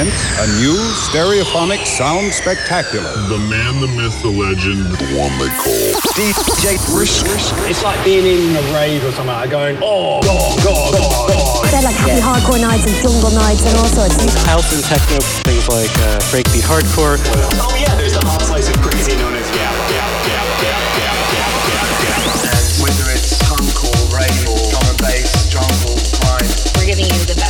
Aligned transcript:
presents 0.00 0.40
a 0.40 0.46
new 0.60 0.76
stereophonic 0.96 1.84
sound 1.84 2.32
spectacular. 2.32 3.10
The 3.28 3.38
man, 3.48 3.80
the 3.80 3.88
myth, 3.88 4.16
the 4.22 4.32
legend, 4.32 4.86
the 4.96 5.08
one 5.16 5.32
they 5.36 5.52
call 5.60 5.92
DJ 6.16 6.80
Brisk. 6.88 7.26
It's 7.68 7.82
like 7.82 8.02
being 8.04 8.24
in 8.24 8.56
a 8.56 8.64
rave 8.72 9.04
or 9.04 9.12
something, 9.12 9.34
like 9.34 9.50
going, 9.50 9.76
oh, 9.82 10.20
God, 10.22 10.64
God, 10.64 10.92
God, 10.92 11.28
God. 11.28 11.70
They're 11.70 11.82
like 11.82 11.96
happy 11.96 12.20
hardcore 12.20 12.60
nights 12.60 12.86
and 12.88 12.96
jungle 13.02 13.30
nights 13.32 13.64
and 13.66 13.76
all 13.76 13.88
sorts. 13.88 14.16
House 14.44 14.72
and 14.72 14.82
techno, 14.84 15.20
things 15.44 15.68
like 15.68 15.92
uh, 16.08 16.18
breakbeat 16.32 16.64
hardcore. 16.64 17.20
Oh, 17.60 17.76
yeah, 17.76 17.94
there's 17.96 18.16
the 18.16 18.24
hot 18.24 18.42
slice 18.42 18.68
of 18.68 18.76
crazy 18.80 19.16
known 19.16 19.34
as 19.36 19.48
Gabba, 19.52 19.84
Gabba, 19.90 20.16
Gabba, 20.24 20.46
Gabba, 20.64 20.84
Gabba, 20.96 21.22
Gabba, 21.36 21.92
Gabba, 22.00 22.56
And 22.56 22.66
whether 22.82 23.06
it's 23.12 23.36
punkcore, 23.44 24.00
rave, 24.16 24.48
or 24.48 24.58
drum 24.72 24.86
and 24.88 24.98
bass, 24.98 25.48
jungle, 25.52 25.96
grind. 26.24 26.48
We're 26.76 26.88
giving 26.88 27.06
you 27.06 27.20
the 27.28 27.36
best 27.36 27.49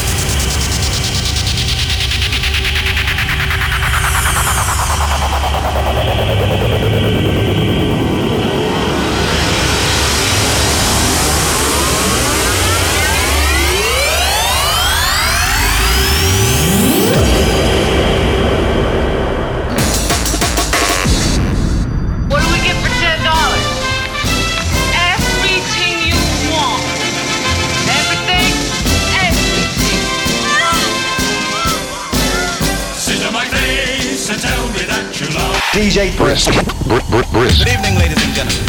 DJ 35.71 36.11
Brisk. 36.17 36.51
Good 36.51 37.65
evening, 37.65 37.95
ladies 37.97 38.21
and 38.21 38.33
gentlemen. 38.35 38.65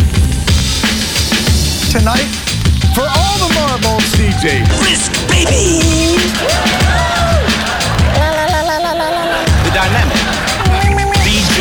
Tonight, 1.90 2.30
for 2.94 3.02
all 3.02 3.38
the 3.42 3.52
marbles, 3.54 4.04
DJ 4.14 4.62
Brisk, 4.78 5.10
baby. 5.26 5.82
The 9.64 9.70
dynamic. 9.74 10.16
DJ. 11.26 11.58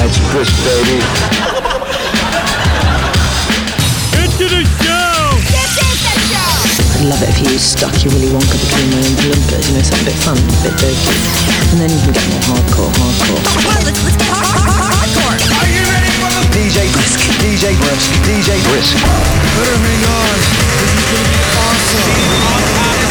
That's 0.00 0.18
Brisk, 0.32 0.56
baby. 0.64 1.57
I'd 7.18 7.26
love 7.26 7.34
it 7.34 7.42
if 7.42 7.50
you 7.50 7.58
stuck 7.58 7.90
your 8.04 8.14
Willy 8.14 8.30
Wonka 8.30 8.54
between 8.54 8.94
my 8.94 9.02
own 9.02 9.10
blimpers, 9.18 9.66
you 9.66 9.74
know, 9.74 9.82
something 9.82 10.06
a 10.06 10.14
bit 10.14 10.18
fun, 10.22 10.38
a 10.38 10.62
bit 10.62 10.70
dirty. 10.78 11.18
And 11.74 11.82
then 11.82 11.90
you 11.90 11.98
can 11.98 12.14
get 12.14 12.22
more 12.30 12.38
hardcore, 12.46 12.94
hardcore. 12.94 13.42
DJ 16.54 16.86
Brisk. 16.94 17.18
DJ 17.42 17.74
Brisk. 17.74 18.06
DJ 18.22 18.54
Brisk. 18.70 18.94
Better 19.02 19.78
hang 19.82 20.04
on. 20.06 20.38
This 20.78 20.94
is 20.94 21.02
gonna 21.10 21.26
be 21.26 21.42
awesome. 21.58 23.07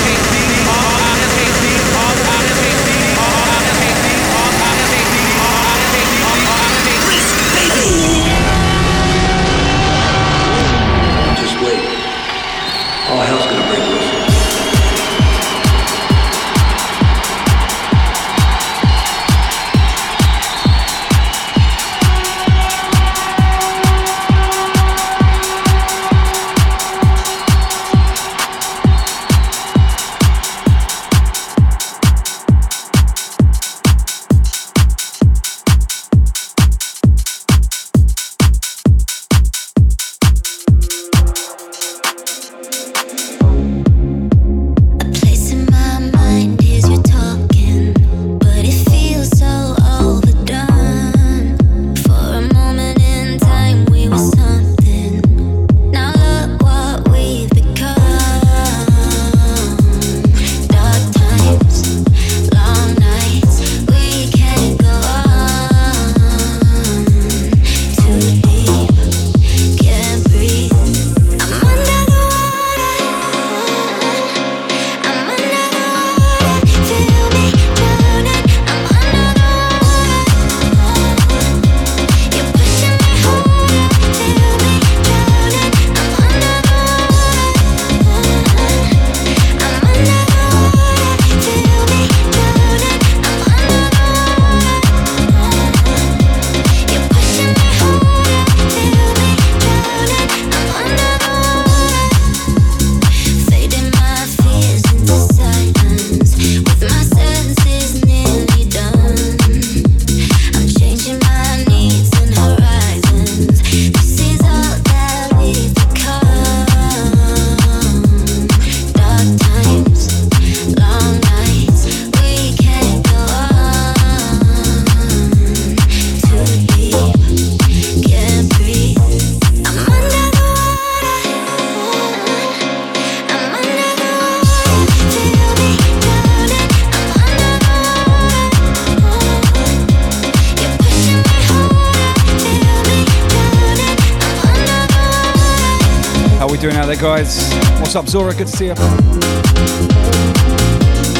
Up, 147.98 148.08
Zora? 148.08 148.32
Good 148.34 148.46
to 148.46 148.56
see 148.56 148.68
you. 148.68 148.76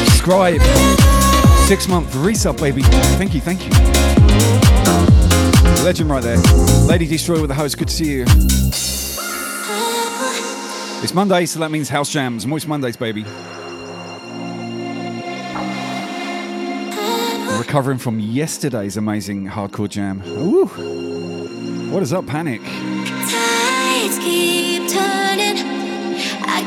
Subscribe. 0.06 0.60
Six 1.66 1.88
month 1.88 2.12
resub, 2.14 2.60
baby. 2.60 2.82
Thank 3.18 3.34
you, 3.34 3.40
thank 3.40 3.64
you. 3.64 3.72
Legend 5.84 6.08
right 6.08 6.22
there. 6.22 6.38
Lady 6.86 7.06
Destroy 7.06 7.40
with 7.40 7.48
the 7.48 7.54
host. 7.54 7.78
Good 7.78 7.88
to 7.88 7.94
see 7.94 8.12
you. 8.12 8.24
It's 11.02 11.14
Monday, 11.14 11.46
so 11.46 11.58
that 11.58 11.72
means 11.72 11.88
house 11.88 12.10
jams. 12.10 12.46
Moist 12.46 12.68
Mondays, 12.68 12.96
baby. 12.96 13.24
Recovering 17.58 17.98
from 17.98 18.20
yesterday's 18.20 18.96
amazing 18.96 19.48
hardcore 19.48 19.88
jam. 19.88 20.22
Ooh. 20.28 20.66
What 21.90 22.04
is 22.04 22.12
up, 22.12 22.26
Panic? 22.26 22.60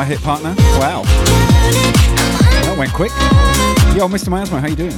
I 0.00 0.04
hit 0.06 0.22
partner? 0.22 0.54
Wow. 0.78 1.02
That 2.64 2.74
went 2.78 2.90
quick. 2.94 3.10
Yo, 3.94 4.08
Mr. 4.08 4.30
Miasmo, 4.30 4.58
how 4.58 4.66
you 4.66 4.74
doing? 4.74 4.96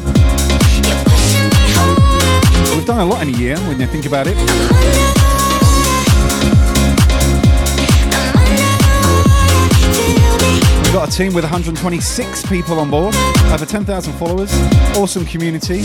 We've 2.77 2.87
done 2.87 3.01
a 3.01 3.05
lot 3.05 3.27
in 3.27 3.35
a 3.35 3.37
year 3.37 3.59
when 3.67 3.81
you 3.81 3.89
think 3.89 4.07
about 4.07 4.29
it. 4.29 4.37
We've 10.77 10.93
got 10.93 11.09
a 11.09 11.11
team 11.11 11.35
with 11.35 11.43
126 11.43 12.47
people 12.47 12.79
on 12.79 12.89
board, 12.89 13.17
over 13.51 13.67
10,000 13.67 14.13
followers, 14.13 14.55
awesome 14.97 15.27
community. 15.27 15.83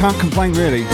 Can't 0.00 0.18
complain 0.18 0.54
really. 0.54 0.86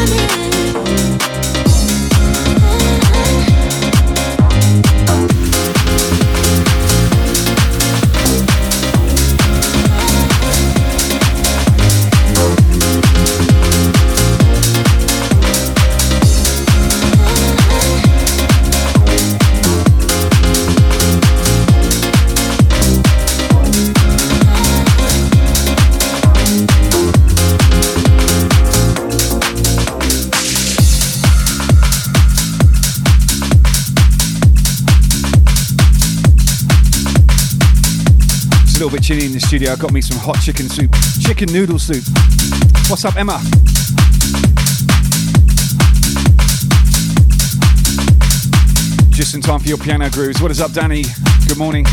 In 39.19 39.33
the 39.33 39.41
studio. 39.41 39.73
I 39.73 39.77
got 39.77 39.93
me 39.93 40.01
some 40.01 40.19
hot 40.19 40.41
chicken 40.41 40.69
soup, 40.69 40.95
chicken 41.21 41.53
noodle 41.53 41.79
soup. 41.79 42.05
What's 42.89 43.05
up, 43.05 43.17
Emma? 43.17 43.41
Just 49.11 49.35
in 49.35 49.41
time 49.41 49.59
for 49.59 49.69
your 49.69 49.79
piano 49.79 50.09
grooves. 50.11 50.41
What 50.41 50.51
is 50.53 50.61
up, 50.61 50.73
Danny? 50.73 51.05
Good 51.49 51.59
morning. 51.59 51.87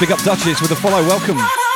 Big 0.00 0.12
up 0.12 0.22
Duchess 0.22 0.60
with 0.60 0.70
a 0.70 0.76
follow. 0.76 1.02
Welcome. 1.06 1.67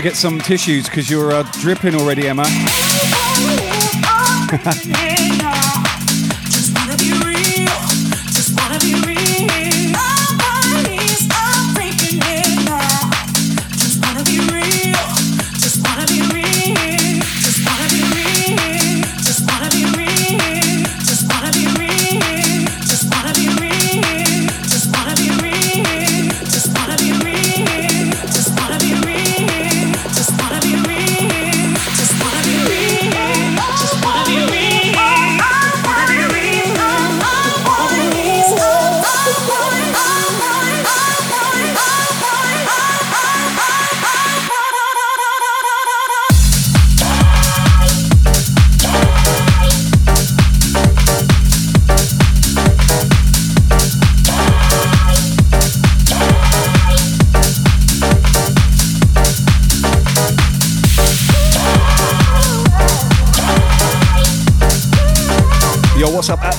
To 0.00 0.08
get 0.08 0.16
some 0.16 0.38
tissues 0.38 0.86
because 0.86 1.10
you're 1.10 1.32
uh, 1.32 1.42
dripping 1.60 1.94
already, 1.94 2.26
Emma. 2.26 2.44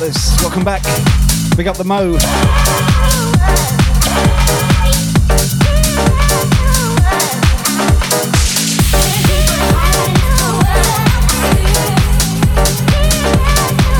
Welcome 0.01 0.63
back. 0.63 0.81
Big 1.55 1.67
up 1.67 1.77
the 1.77 1.84
Mo. 1.84 2.17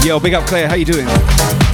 Yo, 0.03 0.20
big 0.20 0.34
up 0.34 0.48
Claire. 0.48 0.67
How 0.67 0.74
you 0.74 0.86
doing? 0.86 1.71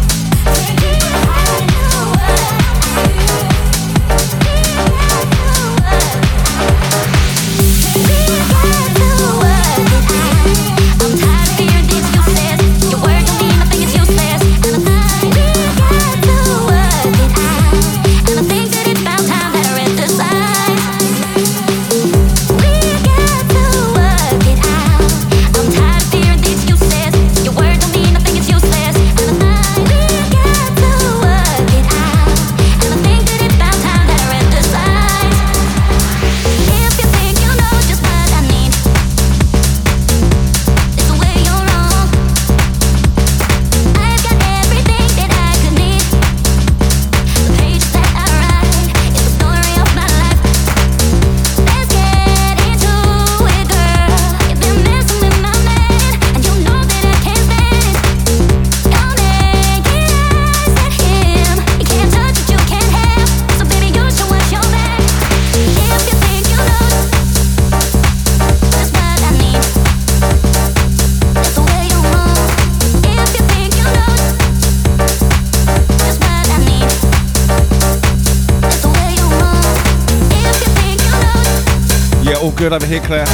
good 82.70 82.76
over 82.76 82.86
here, 82.86 83.00
Claire. 83.00 83.26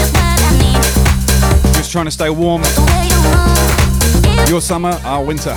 Just 1.73 1.91
trying 1.91 2.05
to 2.05 2.11
stay 2.11 2.29
warm. 2.29 2.61
Your 4.47 4.61
summer, 4.61 4.99
our 5.03 5.23
winter. 5.23 5.55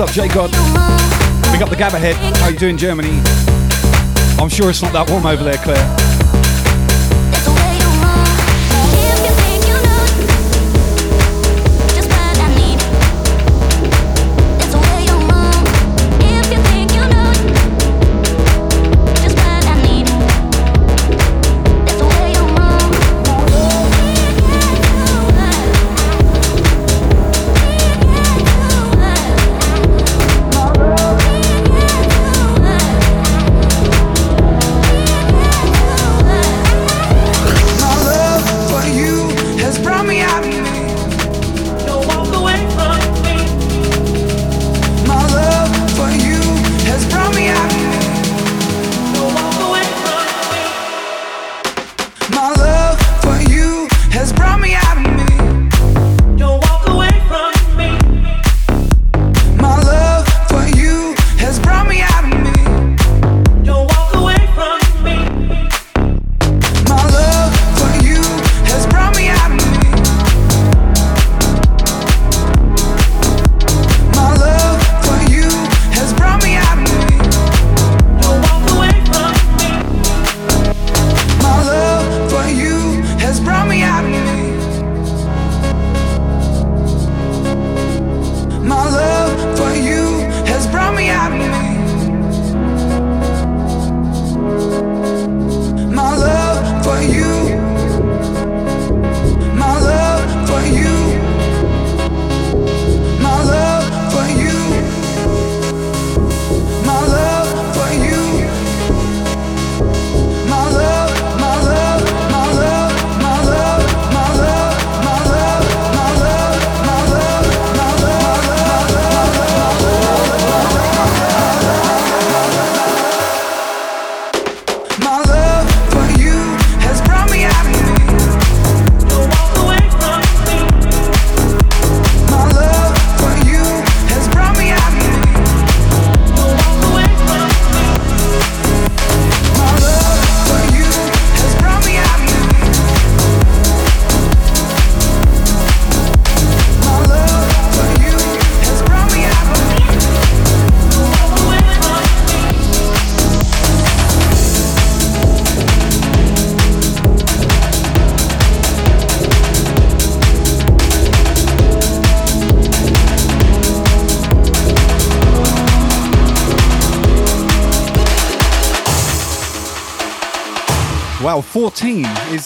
What's 0.00 0.16
up, 0.16 0.24
Jacob? 0.24 0.50
we 1.52 1.58
got 1.58 1.68
the 1.68 1.76
Gabba 1.76 2.00
head. 2.00 2.16
How 2.38 2.48
you 2.48 2.56
doing, 2.56 2.78
Germany? 2.78 3.20
I'm 4.40 4.48
sure 4.48 4.70
it's 4.70 4.80
not 4.80 4.94
that 4.94 5.10
warm 5.10 5.26
over 5.26 5.44
there, 5.44 5.58
Claire. 5.58 6.09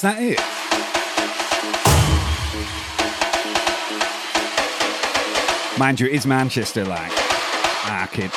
that 0.04 0.20
it? 0.20 0.38
Mind 5.78 5.99
you, 5.99 6.06
it 6.06 6.12
is 6.12 6.26
Manchester 6.26 6.84
like. 6.84 7.11
Ah, 7.87 8.06
kid. 8.12 8.30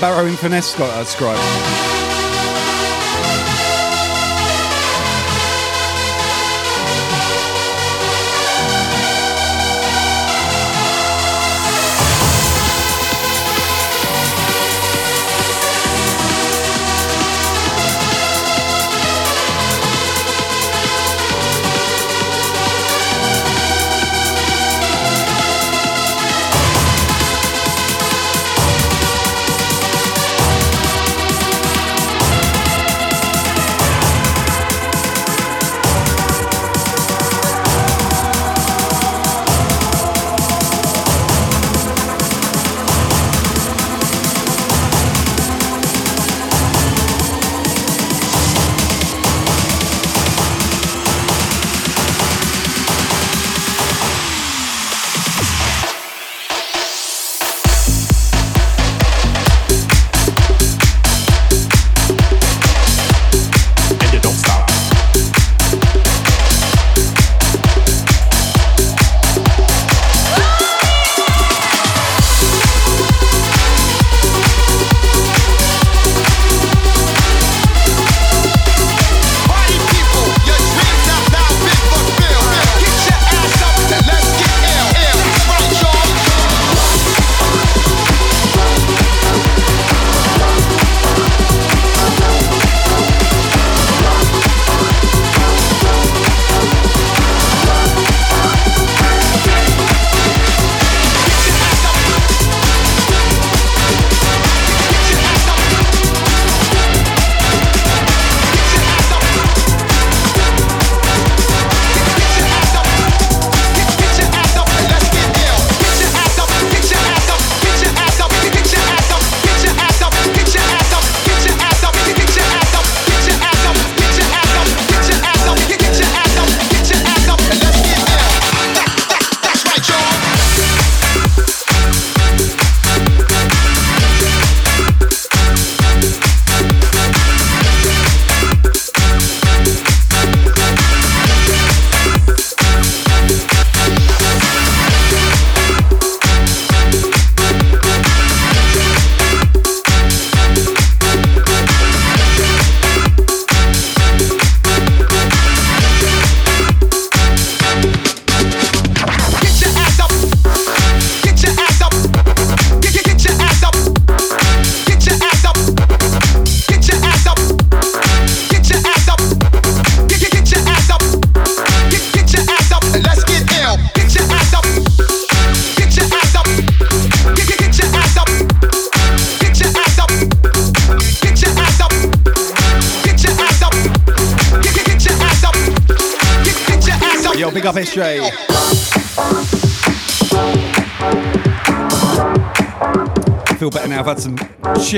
Barrow 0.00 0.24
in 0.24 0.36
Furness, 0.36 0.70
Scott, 0.70 0.88
uh, 0.90 1.04
Scribe. 1.04 2.09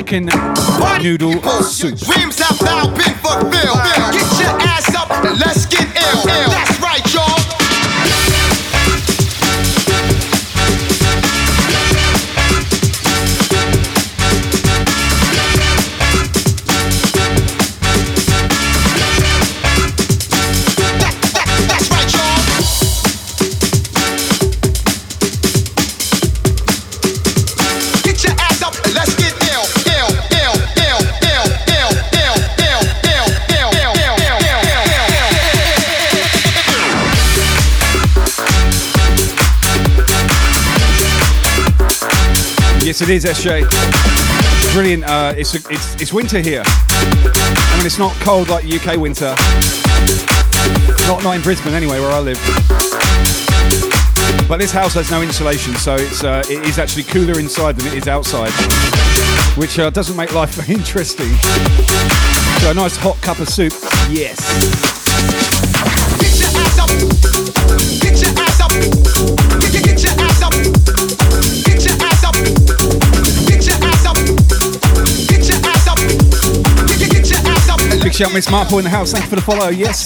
Chicken 0.02 0.26
noodle 1.00 1.40
soup. 1.62 2.11
Is, 43.24 43.38
SJ. 43.38 44.72
Brilliant. 44.72 45.04
Uh, 45.04 45.34
it's, 45.36 45.54
it's, 45.54 46.00
it's 46.00 46.12
winter 46.12 46.40
here. 46.40 46.62
I 46.66 47.74
mean, 47.76 47.86
it's 47.86 47.98
not 47.98 48.12
cold 48.20 48.48
like 48.48 48.64
UK 48.64 48.96
winter. 48.96 49.34
Not, 51.06 51.22
not 51.22 51.36
in 51.36 51.42
Brisbane, 51.42 51.74
anyway, 51.74 52.00
where 52.00 52.10
I 52.10 52.20
live. 52.20 52.38
But 54.48 54.58
this 54.58 54.72
house 54.72 54.94
has 54.94 55.10
no 55.10 55.22
insulation, 55.22 55.74
so 55.74 55.94
it's, 55.96 56.24
uh, 56.24 56.42
it 56.48 56.66
is 56.66 56.78
actually 56.78 57.04
cooler 57.04 57.38
inside 57.38 57.76
than 57.76 57.86
it 57.88 57.94
is 57.94 58.08
outside, 58.08 58.52
which 59.56 59.78
uh, 59.78 59.90
doesn't 59.90 60.16
make 60.16 60.32
life 60.34 60.54
very 60.54 60.78
interesting. 60.78 61.30
So, 62.60 62.70
a 62.70 62.74
nice 62.74 62.96
hot 62.96 63.20
cup 63.20 63.40
of 63.40 63.48
soup. 63.48 63.72
Yes. 64.10 64.38
Big 78.02 78.12
shout, 78.12 78.32
Miss 78.34 78.50
Marple 78.50 78.78
in 78.78 78.84
the 78.84 78.90
house. 78.90 79.12
Thank 79.12 79.24
you 79.24 79.30
for 79.30 79.36
the 79.36 79.42
follow. 79.42 79.68
Yes. 79.70 80.02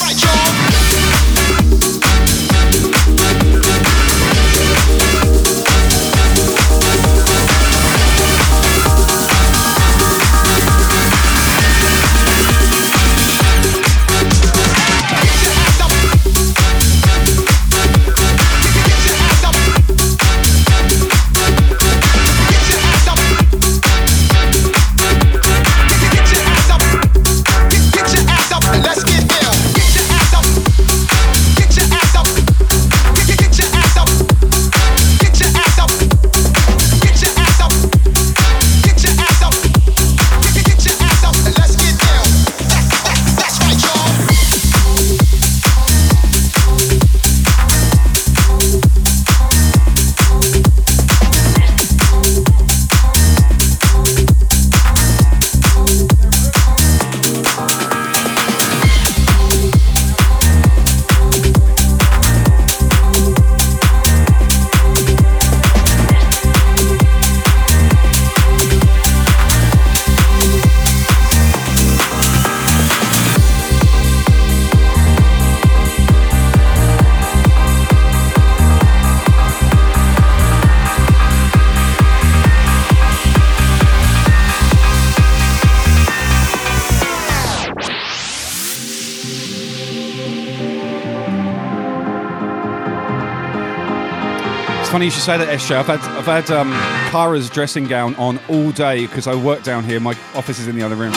Funny 95.07 95.15
you 95.15 95.21
should 95.21 95.23
say 95.23 95.39
that, 95.39 95.59
SJ. 95.61 95.77
I've 95.77 95.87
had 95.87 96.01
I've 96.01 96.27
had 96.27 96.51
um, 96.51 96.71
Kara's 97.11 97.49
dressing 97.49 97.85
gown 97.85 98.15
on 98.17 98.41
all 98.49 98.73
day 98.73 99.07
because 99.07 99.27
I 99.27 99.35
work 99.35 99.63
down 99.63 99.85
here. 99.85 100.01
My 100.01 100.17
office 100.35 100.59
is 100.59 100.67
in 100.69 100.75
the 100.75 100.83
other 100.83 100.97
room, 100.97 101.13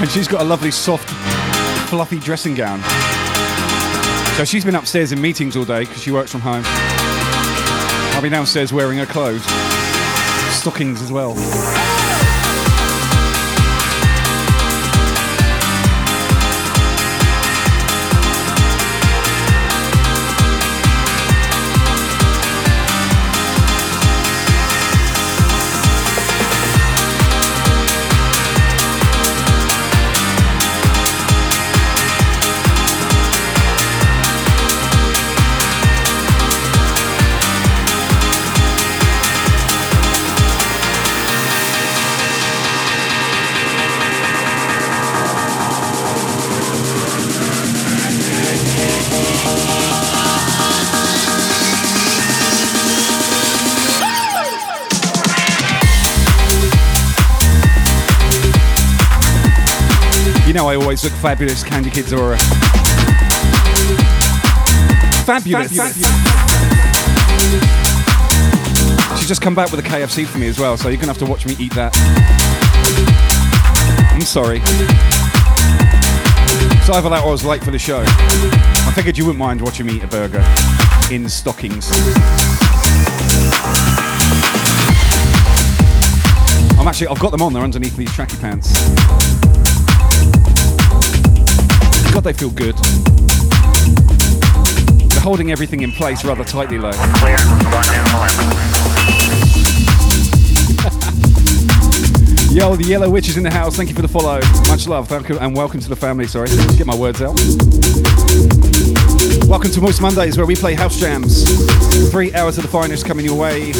and 0.00 0.10
she's 0.10 0.28
got 0.28 0.40
a 0.40 0.44
lovely 0.44 0.70
soft, 0.70 1.08
fluffy 1.88 2.18
dressing 2.18 2.54
gown. 2.54 2.80
So 4.36 4.44
she's 4.44 4.64
been 4.64 4.74
upstairs 4.74 5.12
in 5.12 5.20
meetings 5.20 5.56
all 5.56 5.64
day 5.64 5.84
because 5.84 6.02
she 6.02 6.10
works 6.10 6.32
from 6.32 6.40
home. 6.40 6.64
I'll 8.14 8.22
be 8.22 8.28
downstairs 8.28 8.72
wearing 8.72 8.98
her 8.98 9.06
clothes, 9.06 9.44
stockings 10.52 11.00
as 11.00 11.12
well. 11.12 11.34
I 60.74 60.76
always 60.76 61.04
look 61.04 61.12
fabulous, 61.12 61.62
Candy 61.62 61.88
Kids 61.88 62.12
Aura. 62.12 62.36
Fabulous. 65.24 65.70
She's 69.16 69.28
just 69.28 69.40
come 69.40 69.54
back 69.54 69.70
with 69.70 69.78
a 69.78 69.88
KFC 69.88 70.26
for 70.26 70.38
me 70.38 70.48
as 70.48 70.58
well, 70.58 70.76
so 70.76 70.88
you're 70.88 70.96
gonna 70.96 71.12
have 71.12 71.18
to 71.18 71.26
watch 71.26 71.46
me 71.46 71.54
eat 71.60 71.72
that. 71.74 71.94
I'm 74.12 74.22
sorry. 74.22 74.58
So 76.84 76.94
either 76.94 77.08
that 77.08 77.22
or 77.22 77.28
I 77.28 77.30
was 77.30 77.44
late 77.44 77.62
for 77.62 77.70
the 77.70 77.78
show. 77.78 78.02
I 78.04 78.92
figured 78.96 79.16
you 79.16 79.26
wouldn't 79.26 79.38
mind 79.38 79.62
watching 79.62 79.86
me 79.86 79.98
eat 79.98 80.02
a 80.02 80.08
burger 80.08 80.44
in 81.12 81.28
stockings. 81.28 81.88
I'm 86.76 86.88
actually, 86.88 87.06
I've 87.06 87.20
got 87.20 87.30
them 87.30 87.42
on, 87.42 87.52
they're 87.52 87.62
underneath 87.62 87.96
these 87.96 88.10
tracky 88.10 88.40
pants. 88.40 89.53
God, 92.14 92.22
they 92.22 92.32
feel 92.32 92.50
good. 92.50 92.76
They're 95.10 95.20
holding 95.20 95.50
everything 95.50 95.80
in 95.80 95.90
place 95.90 96.24
rather 96.24 96.44
tightly, 96.44 96.78
though. 96.78 96.90
Yo, 102.52 102.76
the 102.76 102.84
Yellow 102.86 103.10
Witch 103.10 103.28
is 103.28 103.36
in 103.36 103.42
the 103.42 103.50
house. 103.50 103.74
Thank 103.74 103.88
you 103.88 103.96
for 103.96 104.02
the 104.02 104.06
follow. 104.06 104.38
Much 104.68 104.86
love. 104.86 105.08
Thank 105.08 105.28
you, 105.28 105.40
and 105.40 105.56
welcome 105.56 105.80
to 105.80 105.88
the 105.88 105.96
family. 105.96 106.28
Sorry, 106.28 106.48
get 106.76 106.86
my 106.86 106.94
words 106.94 107.20
out. 107.20 107.34
Welcome 109.48 109.72
to 109.72 109.80
Moist 109.80 110.00
Mondays, 110.00 110.36
where 110.36 110.46
we 110.46 110.54
play 110.54 110.74
house 110.74 111.00
jams. 111.00 111.42
Three 112.12 112.32
hours 112.32 112.58
of 112.58 112.62
the 112.62 112.70
finest 112.70 113.06
coming 113.06 113.24
your 113.24 113.36
way. 113.36 113.72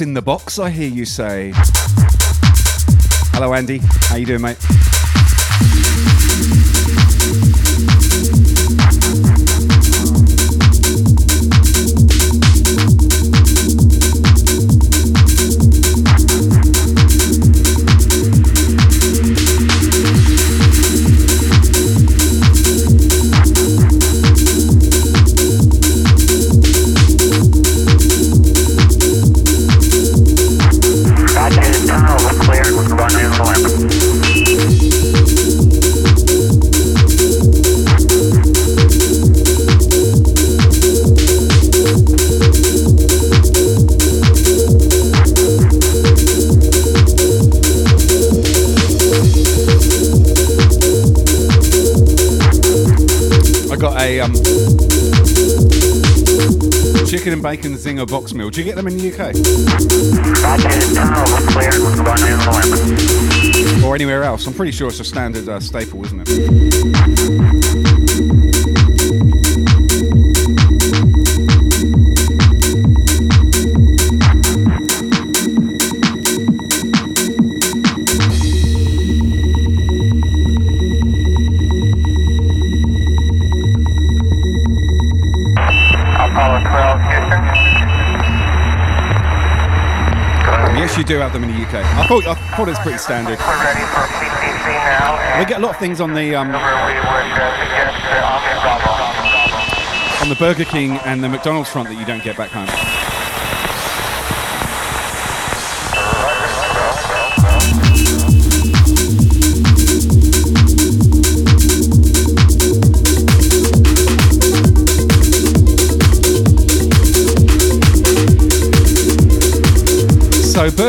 In 0.00 0.14
the 0.14 0.22
box? 0.22 0.58
I 0.58 0.70
hear 0.70 0.88
you 0.88 1.04
say. 1.04 1.52
Hello, 3.32 3.54
Andy. 3.54 3.80
How 3.82 4.16
you 4.16 4.26
doing, 4.26 4.42
mate? 4.42 4.97
Bacon 57.48 57.72
zinger 57.76 58.06
box 58.06 58.34
meal. 58.34 58.50
Do 58.50 58.60
you 58.60 58.64
get 58.66 58.76
them 58.76 58.86
in 58.88 58.98
the 58.98 59.08
UK? 59.08 59.32
Or 63.82 63.94
anywhere 63.94 64.22
else? 64.22 64.46
I'm 64.46 64.52
pretty 64.52 64.72
sure 64.72 64.88
it's 64.88 65.00
a 65.00 65.04
standard 65.04 65.48
uh, 65.48 65.58
staple, 65.58 66.04
isn't 66.04 66.28
it? 66.28 67.57
Do 91.70 91.76
have 91.76 91.84
them 91.84 91.98
in 91.98 91.98
the 91.98 91.98
UK. 91.98 91.98
I 91.98 92.06
thought 92.06 92.26
I 92.26 92.34
thought 92.56 92.68
it's 92.68 92.78
pretty 92.80 92.98
standard. 92.98 93.38
We 95.38 95.44
get 95.44 95.58
a 95.58 95.62
lot 95.62 95.74
of 95.74 95.78
things 95.78 96.00
on 96.00 96.14
the 96.14 96.34
um, 96.34 96.54
on 100.20 100.28
the 100.28 100.36
Burger 100.36 100.64
King 100.64 100.98
and 101.04 101.22
the 101.22 101.28
McDonald's 101.28 101.70
front 101.70 101.88
that 101.88 101.98
you 101.98 102.04
don't 102.04 102.22
get 102.24 102.36
back 102.36 102.50
home. 102.50 102.97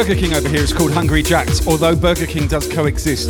Burger 0.09 0.21
King 0.21 0.33
over 0.33 0.49
here 0.49 0.63
is 0.63 0.73
called 0.73 0.91
Hungry 0.91 1.21
Jack's, 1.21 1.67
although 1.67 1.95
Burger 1.95 2.25
King 2.25 2.47
does 2.47 2.67
coexist. 2.67 3.29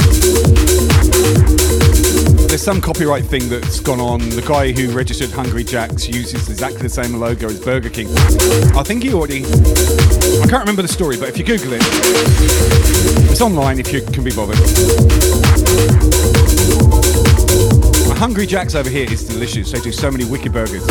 There's 2.48 2.62
some 2.62 2.80
copyright 2.80 3.26
thing 3.26 3.50
that's 3.50 3.82
gone 3.82 4.00
on. 4.00 4.22
The 4.30 4.42
guy 4.48 4.72
who 4.72 4.90
registered 4.96 5.30
Hungry 5.30 5.66
Jacks 5.66 6.08
uses 6.08 6.48
exactly 6.48 6.84
the 6.84 6.88
same 6.88 7.16
logo 7.16 7.48
as 7.48 7.60
Burger 7.60 7.90
King. 7.90 8.08
I 8.78 8.84
think 8.84 9.04
he 9.04 9.14
already. 9.14 9.44
I 9.44 10.48
can't 10.48 10.62
remember 10.62 10.82
the 10.82 10.88
story, 10.88 11.18
but 11.18 11.28
if 11.28 11.38
you 11.38 11.44
Google 11.44 11.74
it, 11.74 11.82
it's 13.30 13.42
online 13.42 13.82
if 13.82 13.92
you 13.92 14.00
can 14.02 14.24
be 14.24 14.32
bothered. 14.32 14.56
Hungry 18.18 18.48
Jacks 18.48 18.74
over 18.76 18.90
here 18.90 19.12
is 19.12 19.28
delicious. 19.28 19.74
They 19.74 19.82
do 19.82 19.92
so 19.92 20.10
many 20.10 20.24
wicked 20.24 20.54
burgers. 20.54 20.88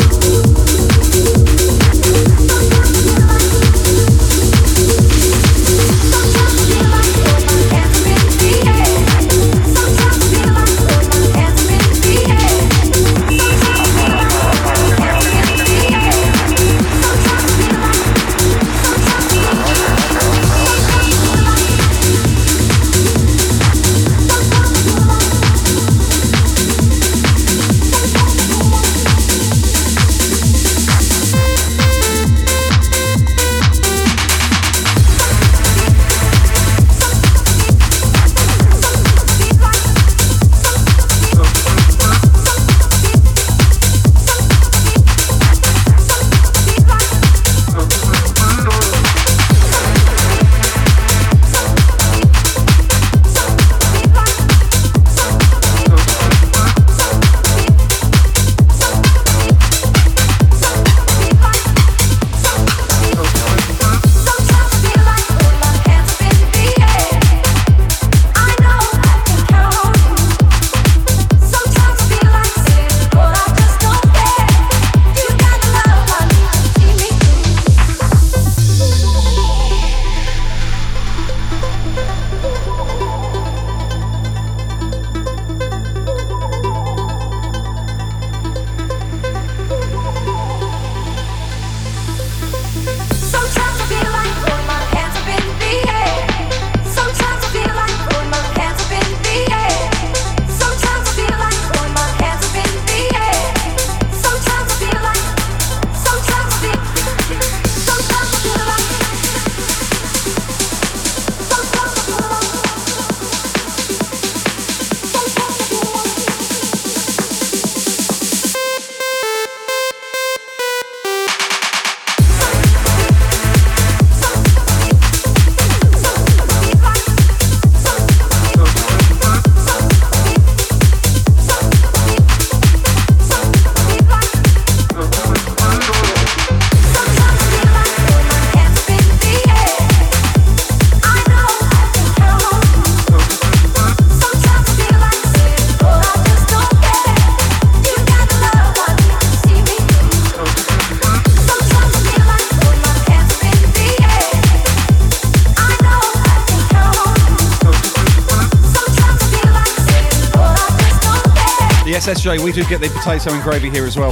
We 162.37 162.51
do 162.51 162.63
get 162.65 162.79
the 162.79 162.89
potato 162.89 163.33
and 163.33 163.41
gravy 163.41 163.71
here 163.71 163.85
as 163.85 163.97
well. 163.97 164.11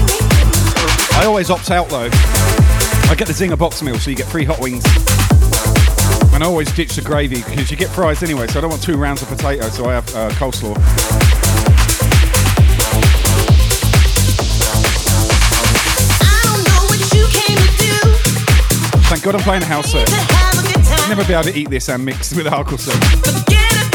I 1.20 1.26
always 1.26 1.52
opt 1.52 1.70
out 1.70 1.88
though. 1.88 2.10
I 3.12 3.16
get 3.16 3.28
the 3.28 3.34
Zinger 3.34 3.58
box 3.60 3.84
meal, 3.84 4.00
so 4.00 4.10
you 4.10 4.16
get 4.16 4.26
three 4.26 4.44
hot 4.44 4.60
wings. 4.60 4.84
And 6.34 6.44
I 6.44 6.48
always 6.48 6.72
ditch 6.74 6.96
the 6.96 7.04
gravy 7.04 7.44
because 7.44 7.70
you 7.70 7.78
get 7.78 7.90
fries 7.90 8.24
anyway, 8.24 8.48
so 8.48 8.58
I 8.58 8.62
don't 8.62 8.72
want 8.72 8.82
two 8.82 8.98
rounds 8.98 9.22
of 9.22 9.28
potato, 9.28 9.70
so 9.70 9.86
I 9.86 9.94
have 9.94 10.16
uh, 10.16 10.30
coleslaw. 10.32 10.76
Thank 19.10 19.24
God 19.24 19.36
I'm 19.36 19.42
playing 19.42 19.62
a 19.62 19.66
house 19.66 19.92
set. 19.92 20.10
Never 21.08 21.24
be 21.24 21.34
able 21.34 21.44
to 21.44 21.56
eat 21.56 21.70
this 21.70 21.88
and 21.88 22.04
mix 22.04 22.36
with 22.36 22.48
alcohol 22.48 22.80
set. 22.80 23.87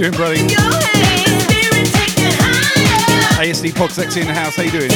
Doing, 0.00 0.12
buddy? 0.12 0.38
ASD 3.36 3.74
Pod 3.74 3.92
Sexy 3.92 4.22
in 4.22 4.26
the 4.28 4.34
house. 4.34 4.56
How 4.56 4.62
you 4.62 4.70
doing? 4.70 4.90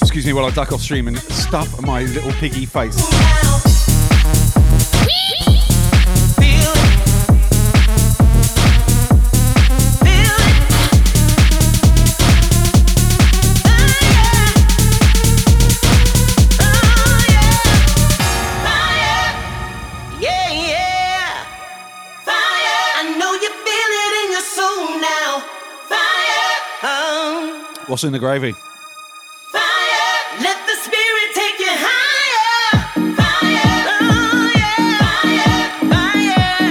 Excuse 0.00 0.26
me 0.26 0.32
while 0.32 0.44
I 0.44 0.50
duck 0.50 0.70
off 0.70 0.80
stream 0.80 1.08
and 1.08 1.18
stuff 1.18 1.80
my 1.82 2.04
little 2.04 2.30
piggy 2.34 2.66
face. 2.66 3.73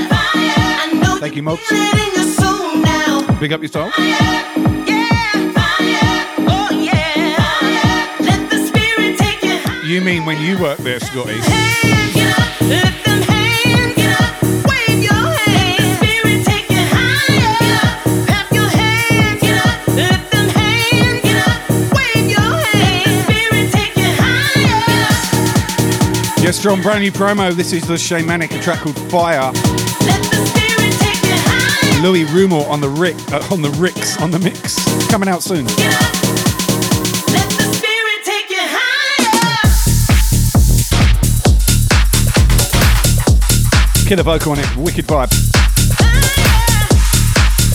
Fire. 0.10 0.74
I 0.82 1.00
know 1.02 1.18
Thank 1.20 1.36
you, 1.36 1.44
Mogs. 1.44 1.62
you 1.72 1.78
feel 1.78 1.84
it 1.84 2.00
in 2.08 2.14
your 2.16 2.30
soul. 2.34 3.40
Big 3.40 3.52
up 3.54 3.62
yourself. 3.62 3.94
Oh, 3.98 4.02
yeah. 6.72 7.36
Fire. 7.38 8.26
Let 8.26 8.50
the 8.50 8.58
spirit 8.68 9.18
take 9.18 9.42
you. 9.44 9.58
You 9.90 10.02
mean 10.02 10.26
when 10.26 10.40
you 10.42 10.58
work 10.62 10.78
there, 10.80 11.00
Scotty? 11.00 11.40
Yes, 26.44 26.62
John, 26.62 26.82
brand 26.82 27.00
new 27.00 27.10
promo. 27.10 27.54
This 27.54 27.72
is 27.72 27.88
the 27.88 27.94
Shamanic, 27.94 28.54
a 28.54 28.62
track 28.62 28.80
called 28.80 29.00
Fire. 29.10 29.54
Louis 32.04 32.26
Rumor 32.26 32.68
on 32.68 32.82
the 32.82 32.90
Rick, 32.90 33.16
uh, 33.32 33.42
on 33.50 33.62
the 33.62 33.70
Ricks, 33.80 34.20
on 34.20 34.30
the 34.30 34.40
mix. 34.40 34.76
Coming 35.10 35.30
out 35.30 35.42
soon. 35.42 35.66
Spirit 35.70 35.94
take 38.26 38.50
you 38.50 38.60
higher. 38.60 39.70
Killer 44.06 44.24
vocal 44.24 44.52
on 44.52 44.60
it, 44.60 44.76
wicked 44.76 45.08
vibe. 45.08 45.32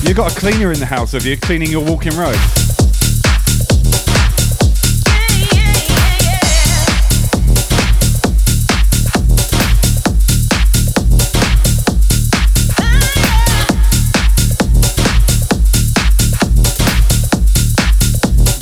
You 0.06 0.12
got 0.12 0.30
a 0.30 0.38
cleaner 0.38 0.72
in 0.72 0.78
the 0.78 0.84
house, 0.84 1.12
have 1.12 1.24
you? 1.24 1.38
Cleaning 1.38 1.70
your 1.70 1.86
walking 1.86 2.14
road. 2.18 2.36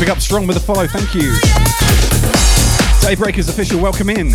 Big 0.06 0.12
up 0.12 0.22
strong 0.22 0.46
with 0.46 0.56
the 0.56 0.62
five, 0.62 0.88
thank 0.92 1.12
you. 1.16 1.32
Daybreakers 3.02 3.48
official, 3.48 3.80
welcome 3.80 4.08
in. 4.08 4.28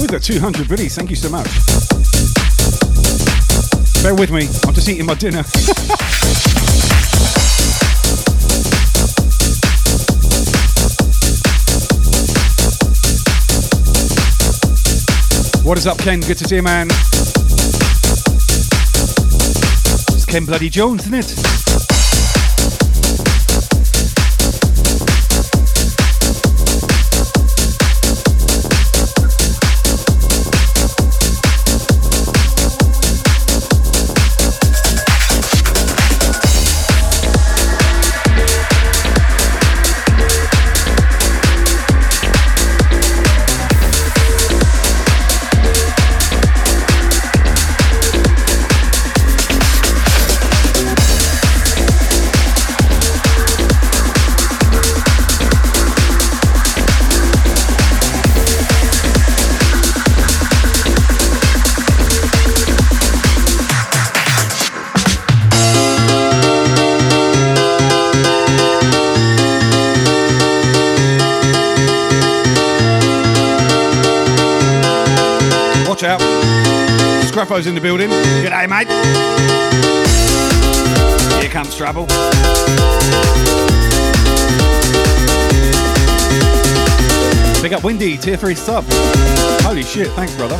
With 0.00 0.12
the 0.12 0.20
200 0.22 0.68
biddies, 0.68 0.94
thank 0.94 1.10
you 1.10 1.16
so 1.16 1.28
much. 1.28 1.48
Bear 4.04 4.14
with 4.14 4.30
me, 4.30 4.46
I'm 4.64 4.72
just 4.72 4.88
eating 4.88 5.06
my 5.06 5.14
dinner. 5.14 5.38
what 15.64 15.78
is 15.78 15.88
up, 15.88 15.98
Ken? 15.98 16.20
Good 16.20 16.38
to 16.38 16.44
see 16.44 16.54
you, 16.54 16.62
man. 16.62 16.86
Ken 20.34 20.44
Bloody 20.44 20.68
Jones, 20.68 21.06
isn't 21.06 21.14
it? 21.14 21.63
Scruffo's 77.44 77.66
in 77.66 77.74
the 77.74 77.80
building. 77.80 78.08
G'day, 78.08 78.66
mate. 78.66 78.88
Here 81.42 81.50
comes 81.50 81.76
trouble. 81.76 82.06
Big 87.60 87.74
up 87.74 87.84
Windy, 87.84 88.16
tier 88.16 88.38
3 88.38 88.54
sub. 88.54 88.84
Holy 89.60 89.82
shit, 89.82 90.08
thanks, 90.12 90.34
brother. 90.36 90.56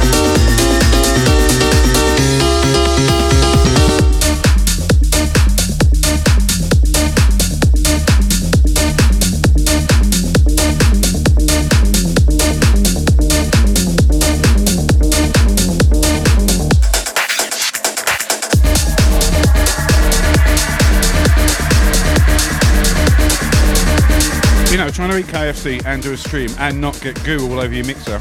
KFC 25.44 25.84
and 25.84 26.02
do 26.02 26.14
a 26.14 26.16
stream 26.16 26.48
and 26.58 26.80
not 26.80 26.98
get 27.02 27.22
goo 27.22 27.38
all 27.50 27.60
over 27.60 27.74
your 27.74 27.84
mixer. 27.84 28.18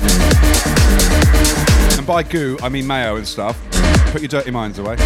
And 1.97 2.05
by 2.05 2.21
goo, 2.21 2.57
I 2.61 2.67
mean 2.67 2.85
mayo 2.85 3.15
and 3.15 3.25
stuff. 3.25 3.57
Put 4.11 4.21
your 4.21 4.27
dirty 4.27 4.51
minds 4.51 4.77
away. 4.77 4.97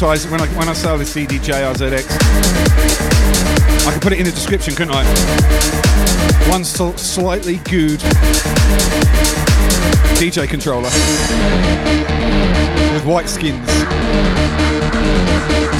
Advertise, 0.00 0.30
when 0.30 0.40
I 0.40 0.46
when 0.56 0.68
I 0.68 0.74
sell 0.74 0.96
the 0.96 1.02
DDJ 1.02 1.74
RZX, 1.74 2.06
I 3.84 3.90
can 3.90 3.98
put 3.98 4.12
it 4.12 4.20
in 4.20 4.26
the 4.26 4.30
description, 4.30 4.76
couldn't 4.76 4.94
I? 4.94 5.02
One 6.48 6.62
sl- 6.64 6.96
slightly 6.96 7.56
good 7.56 7.98
DJ 10.14 10.48
controller 10.48 10.88
with 12.92 13.04
white 13.04 13.28
skins 13.28 13.66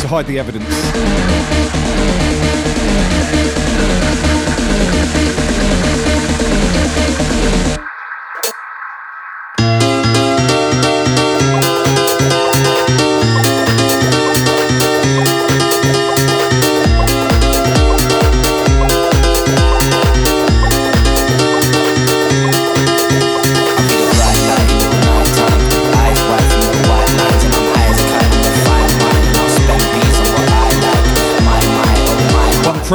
to 0.02 0.08
hide 0.08 0.26
the 0.26 0.40
evidence. 0.40 0.66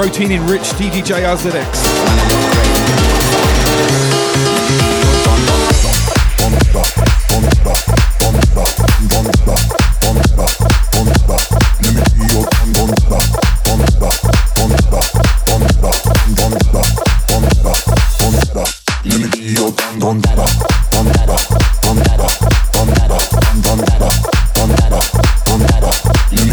Protein 0.03 0.33
enriched 0.33 0.73
DDJ 0.73 1.23
RZX. 1.23 1.63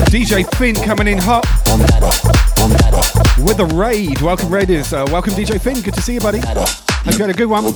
DJ 0.09 0.47
Finn 0.55 0.77
coming 0.77 1.09
in 1.09 1.19
hot 1.19 1.45
a 3.61 3.65
raid. 3.75 4.21
Welcome, 4.23 4.51
Raiders. 4.51 4.93
Uh, 4.93 5.07
welcome, 5.11 5.35
DJ 5.35 5.61
Finn. 5.61 5.81
Good 5.83 5.95
to 5.95 6.03
see 6.03 6.15
you, 6.15 6.21
buddy. 6.21 6.41
Hope 6.41 7.19
you 7.19 7.19
had 7.19 7.31
a 7.31 7.35
good 7.35 7.49
one. 7.49 7.75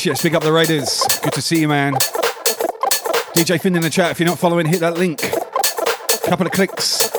Yes, 0.00 0.06
yes, 0.06 0.22
big 0.22 0.34
up 0.34 0.42
the 0.42 0.50
Raiders. 0.50 1.04
Good 1.20 1.34
to 1.34 1.42
see 1.42 1.60
you, 1.60 1.68
man. 1.68 1.92
DJ 3.36 3.60
Finn 3.60 3.76
in 3.76 3.82
the 3.82 3.90
chat. 3.90 4.10
If 4.10 4.18
you're 4.18 4.30
not 4.30 4.38
following, 4.38 4.64
hit 4.64 4.80
that 4.80 4.96
link. 4.96 5.22
A 5.22 6.26
Couple 6.26 6.46
of 6.46 6.52
clicks. 6.52 7.14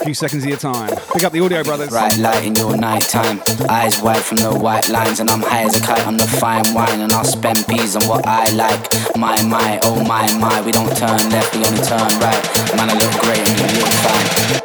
A 0.00 0.04
few 0.04 0.14
seconds 0.14 0.42
of 0.42 0.48
your 0.48 0.58
time. 0.58 0.88
Pick 1.12 1.22
up 1.24 1.34
the 1.34 1.40
audio 1.40 1.62
brothers. 1.62 1.90
Right 1.90 2.16
light 2.16 2.46
in 2.46 2.54
your 2.54 2.78
nighttime. 2.78 3.42
Eyes 3.68 4.00
wide 4.00 4.22
from 4.22 4.38
the 4.38 4.58
white 4.58 4.88
lines, 4.88 5.20
and 5.20 5.28
I'm 5.28 5.42
high 5.42 5.64
as 5.64 5.76
a 5.76 5.84
kite 5.84 6.06
on 6.06 6.16
the 6.16 6.26
fine 6.26 6.72
wine. 6.72 7.02
And 7.02 7.12
I'll 7.12 7.24
spend 7.24 7.62
peas 7.68 7.94
on 7.94 8.08
what 8.08 8.26
I 8.26 8.50
like. 8.52 8.80
My, 9.14 9.42
my, 9.42 9.78
oh 9.82 10.02
my, 10.02 10.32
my. 10.38 10.62
We 10.62 10.72
don't 10.72 10.96
turn 10.96 11.28
left, 11.28 11.54
we 11.54 11.66
only 11.66 11.82
turn 11.82 12.08
right. 12.24 12.40
Man, 12.74 12.88
I 12.88 12.94
look 12.94 13.20
great 13.20 13.46
and 13.46 13.60
you 13.60 13.80
look 13.82 13.92
fine. 14.00 14.62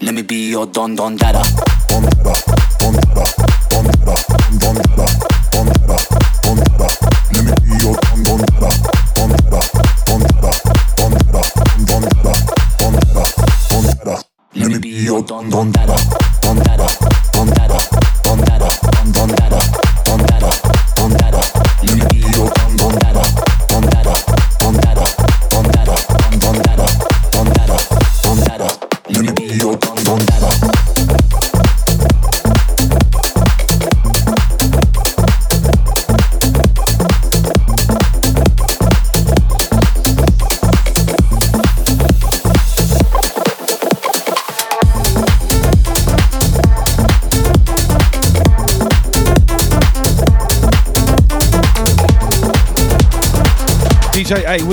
Let 0.00 0.14
me 0.14 0.22
be 0.22 0.48
your 0.48 0.64
don 0.64 0.94
don 0.94 1.16
dada. 1.16 1.42
Let 2.80 3.51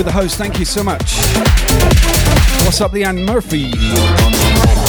with 0.00 0.06
the 0.06 0.12
host. 0.12 0.38
Thank 0.38 0.58
you 0.58 0.64
so 0.64 0.82
much. 0.82 1.18
What's 2.64 2.80
up, 2.80 2.92
Leanne 2.92 3.26
Murphy? 3.26 4.79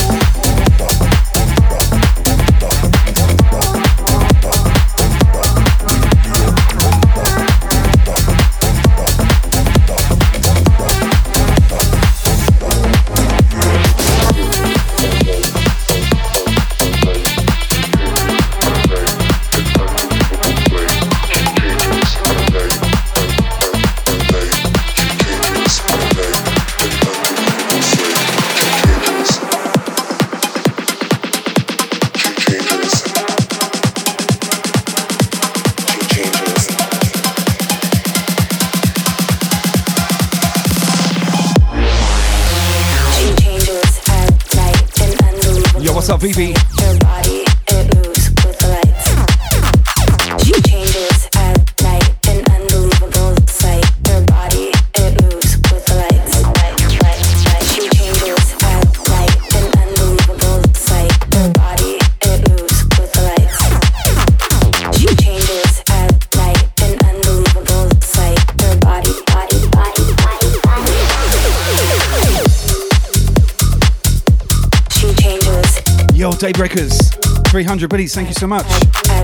300 77.72 77.88
biddies. 77.88 78.14
Thank 78.14 78.28
you 78.28 78.34
so 78.34 78.46
much. 78.46 78.66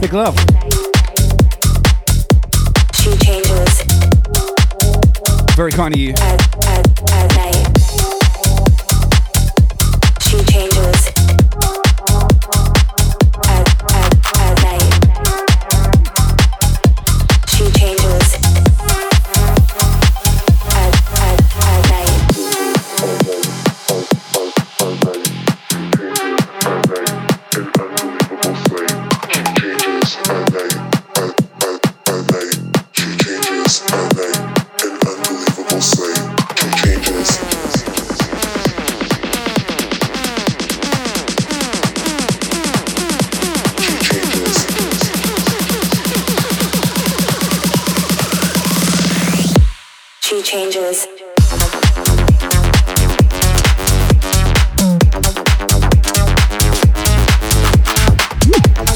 Big 0.01 0.15
love. 0.15 0.35
Very 5.55 5.71
kind 5.73 5.93
of 5.93 6.01
you. 6.01 6.58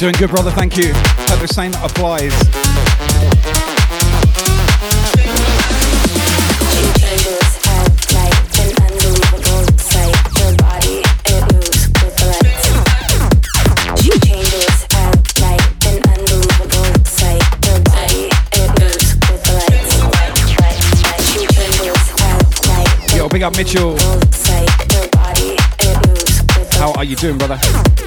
Doing 0.03 0.15
good, 0.19 0.31
brother. 0.31 0.51
Thank 0.51 0.77
you. 0.77 0.93
Hope 1.29 1.39
the 1.39 1.47
same 1.47 1.73
applies. 1.75 2.33
Yo, 23.17 23.29
big 23.29 23.45
up 23.45 23.57
Mitchell. 23.57 23.97
How 26.73 26.93
are 26.95 27.05
you 27.05 27.15
doing, 27.15 27.39
brother? 27.39 28.02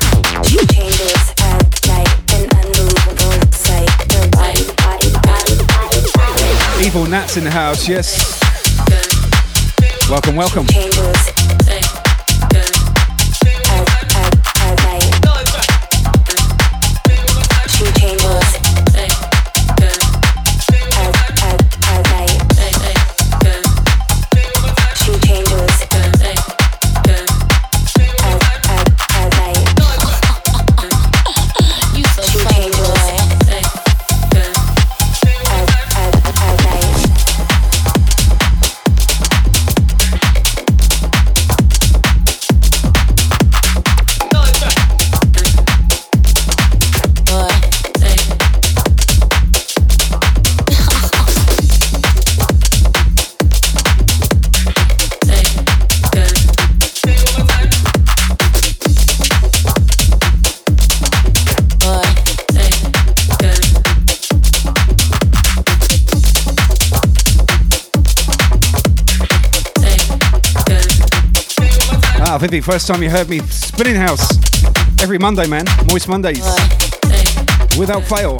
Evil 6.85 7.07
Nats 7.07 7.35
in 7.35 7.43
the 7.43 7.49
house, 7.49 7.87
yes. 7.87 8.39
Welcome, 10.07 10.35
welcome. 10.35 11.44
Vivi, 72.45 72.61
first 72.61 72.85
time 72.85 73.01
you 73.01 73.09
heard 73.09 73.27
me 73.27 73.39
spinning 73.39 73.95
house 73.95 74.37
every 75.01 75.17
Monday, 75.17 75.47
man. 75.47 75.65
Moist 75.87 76.07
Mondays. 76.07 76.45
Without 77.75 78.03
fail. 78.03 78.37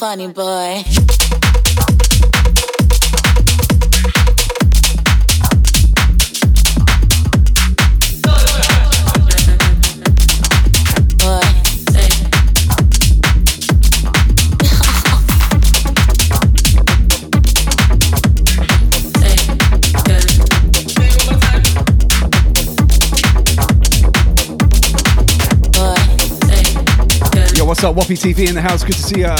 Funny, 0.00 0.28
boy. 0.28 0.82
What's 27.62 27.84
up, 27.84 27.94
Whoppy 27.94 28.14
TV 28.14 28.48
in 28.48 28.54
the 28.54 28.60
house? 28.60 28.82
Good 28.82 28.96
to 28.96 29.02
see 29.02 29.20
ya. 29.20 29.36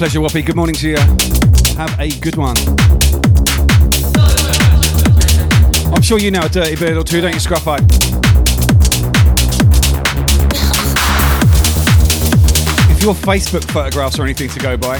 Pleasure, 0.00 0.22
Whoppy. 0.22 0.40
Good 0.40 0.56
morning 0.56 0.74
to 0.76 0.88
you. 0.88 0.96
Have 1.76 1.94
a 2.00 2.08
good 2.20 2.36
one. 2.36 2.56
I'm 5.92 6.00
sure 6.00 6.18
you 6.18 6.30
know 6.30 6.40
a 6.40 6.48
dirty 6.48 6.74
bird 6.74 6.96
or 6.96 7.04
two, 7.04 7.20
don't 7.20 7.34
you, 7.34 7.38
Scruff 7.38 7.68
Eye? 7.68 7.76
If 12.90 13.02
your 13.02 13.12
Facebook 13.12 13.70
photographs 13.70 14.18
are 14.18 14.22
anything 14.22 14.48
to 14.48 14.58
go 14.58 14.78
by, 14.78 14.96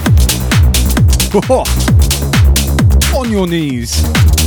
on 3.17 3.31
your 3.31 3.47
knees. 3.47 4.40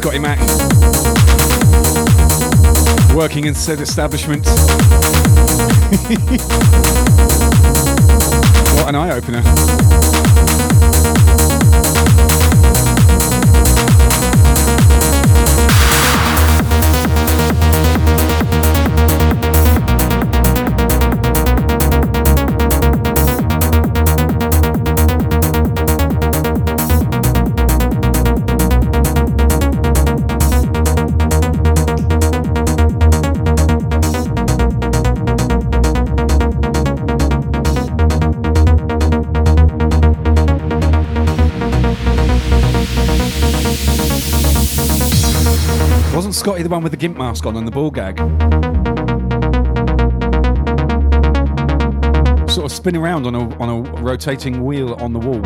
Scotty 0.00 0.18
Mac 0.18 0.38
working 3.14 3.44
in 3.44 3.54
said 3.54 3.80
establishment. 3.82 4.46
what 8.76 8.88
an 8.88 8.94
eye 8.94 9.10
opener. 9.12 9.42
The 46.70 46.76
one 46.76 46.82
with 46.84 46.92
the 46.92 46.96
gimp 46.96 47.18
mask 47.18 47.46
on 47.46 47.56
and 47.56 47.66
the 47.66 47.70
ball 47.72 47.90
gag? 47.90 48.16
Sort 52.48 52.66
of 52.66 52.72
spin 52.72 52.96
around 52.96 53.26
on 53.26 53.34
a 53.34 53.40
on 53.58 53.68
a 53.68 53.80
rotating 54.00 54.64
wheel 54.64 54.94
on 54.94 55.12
the 55.12 55.18
wall. 55.18 55.40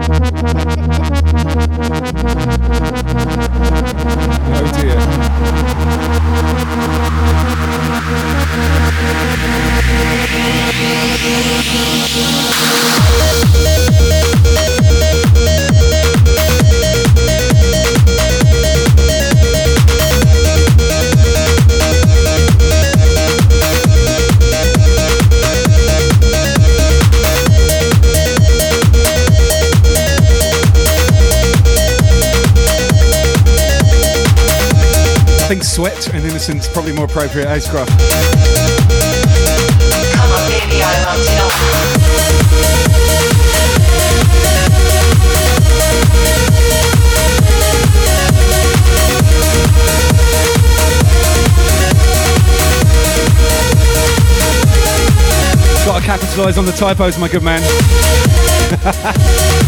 Oh 0.00 0.07
innocence 36.48 36.72
probably 36.72 36.92
more 36.92 37.04
appropriate, 37.04 37.46
Scruff? 37.58 37.88
Come 37.88 37.98
on, 40.32 40.48
baby, 40.48 40.82
I 40.82 41.04
it 41.28 41.40
all. 41.40 41.50
Gotta 55.84 56.04
capitalise 56.04 56.58
on 56.58 56.66
the 56.66 56.72
typos, 56.72 57.18
my 57.18 57.28
good 57.28 57.42
man. 57.42 57.62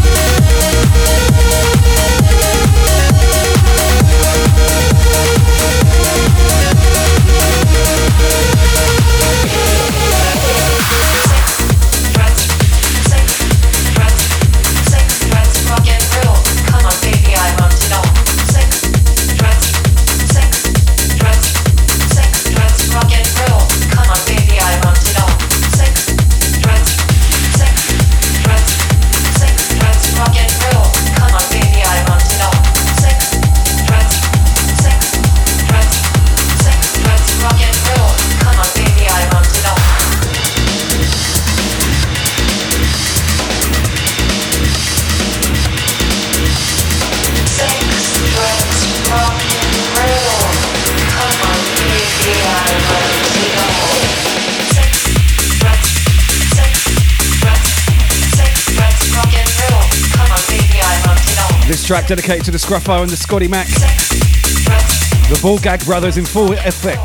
track 61.91 62.07
dedicated 62.07 62.45
to 62.45 62.53
the 62.53 62.57
Scruffo 62.57 63.03
and 63.03 63.11
the 63.11 63.17
Scotty 63.17 63.49
Mac. 63.49 63.67
The 63.67 65.41
Ball 65.43 65.59
Gag 65.59 65.85
Brothers 65.85 66.19
in 66.19 66.25
full 66.25 66.53
effect. 66.53 67.01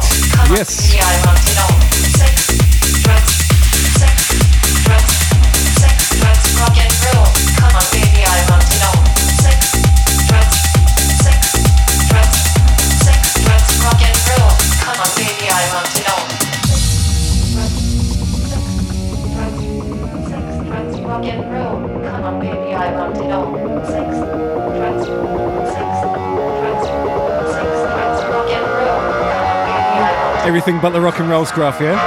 Yes. 0.51 1.74
Everything 30.56 30.80
but 30.80 30.91
the 30.91 31.01
rock 31.01 31.20
and 31.20 31.30
roll 31.30 31.43
scruff, 31.43 31.82
yeah? 31.82 31.99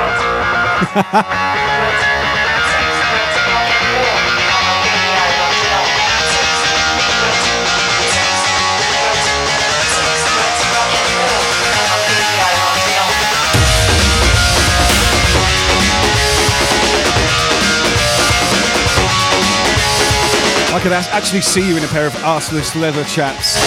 I 20.73 20.81
could 20.83 20.93
actually 20.93 21.43
see 21.43 21.69
you 21.69 21.77
in 21.77 21.85
a 21.85 21.89
pair 21.89 22.07
of 22.07 22.15
arseless 22.15 22.75
leather 22.75 23.05
chaps. 23.05 23.59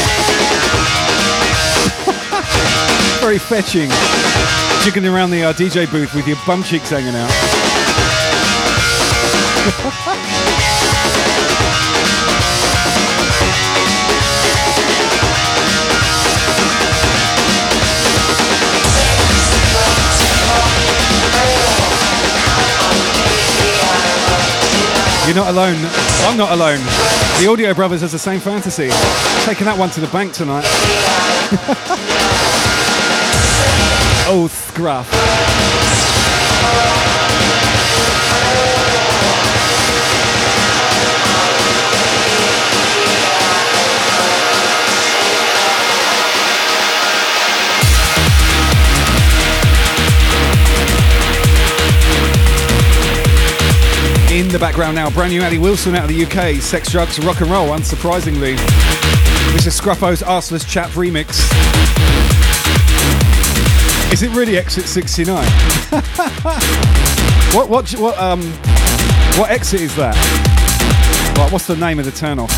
Very 3.21 3.37
fetching. 3.37 3.91
Jigging 4.83 5.05
around 5.05 5.29
the 5.29 5.43
uh, 5.43 5.53
DJ 5.53 5.89
booth 5.91 6.15
with 6.15 6.27
your 6.27 6.37
bum 6.47 6.63
cheeks 6.63 6.89
hanging 6.89 7.13
out. 7.13 7.29
You're 25.27 25.35
not 25.35 25.49
alone. 25.49 25.77
I'm 26.25 26.35
not 26.35 26.51
alone. 26.51 26.79
The 27.39 27.47
Audio 27.47 27.75
Brothers 27.75 28.01
has 28.01 28.13
the 28.13 28.19
same 28.19 28.39
fantasy. 28.39 28.89
Taking 29.45 29.65
that 29.65 29.77
one 29.77 29.91
to 29.91 30.01
the 30.01 30.07
bank 30.07 30.33
tonight. 30.33 30.65
oh, 34.33 34.47
scruff. 34.47 35.11
In 54.31 54.47
the 54.47 54.57
background 54.57 54.95
now. 54.95 55.09
Brand 55.09 55.33
new 55.33 55.41
Addie 55.41 55.57
Wilson 55.57 55.93
out 55.95 56.09
of 56.09 56.09
the 56.09 56.23
UK. 56.23 56.61
Sex, 56.61 56.89
drugs, 56.89 57.19
rock 57.25 57.41
and 57.41 57.51
roll, 57.51 57.67
unsurprisingly. 57.67 58.55
This 59.51 59.67
is 59.67 59.75
Scruffo's 59.75 60.21
Arseless 60.21 60.65
Chap 60.65 60.91
remix. 60.91 62.30
Is 64.11 64.23
it 64.23 64.31
really 64.35 64.57
Exit 64.57 64.85
69? 64.85 65.35
what 67.53 67.69
what 67.69 67.89
what 67.91 68.17
um 68.19 68.41
what 69.37 69.49
exit 69.49 69.79
is 69.79 69.95
that? 69.95 70.15
What, 71.37 71.53
what's 71.53 71.65
the 71.65 71.77
name 71.77 71.99
of 71.99 72.05
the 72.05 72.11
turn 72.11 72.37
off? 72.37 72.51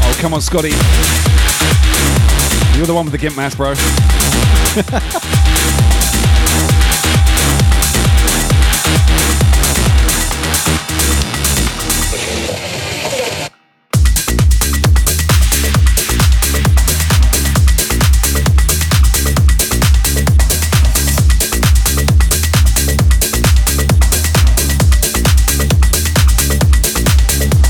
Oh, 0.00 0.18
come 0.20 0.34
on, 0.34 0.42
Scotty. 0.42 1.47
You're 2.78 2.86
the 2.86 2.94
one 2.94 3.06
with 3.06 3.12
the 3.12 3.18
gimp 3.18 3.36
mask, 3.36 3.56
bro. 3.56 3.70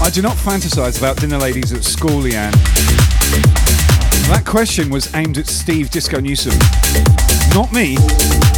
I 0.00 0.10
do 0.10 0.20
not 0.20 0.36
fantasize 0.36 0.98
about 0.98 1.16
dinner 1.16 1.38
ladies 1.38 1.72
at 1.72 1.82
school, 1.82 2.20
Leanne. 2.20 3.47
That 4.28 4.44
question 4.44 4.90
was 4.90 5.14
aimed 5.14 5.38
at 5.38 5.46
Steve 5.46 5.90
Disco 5.90 6.20
Newsom, 6.20 6.52
not 7.54 7.72
me. 7.72 8.57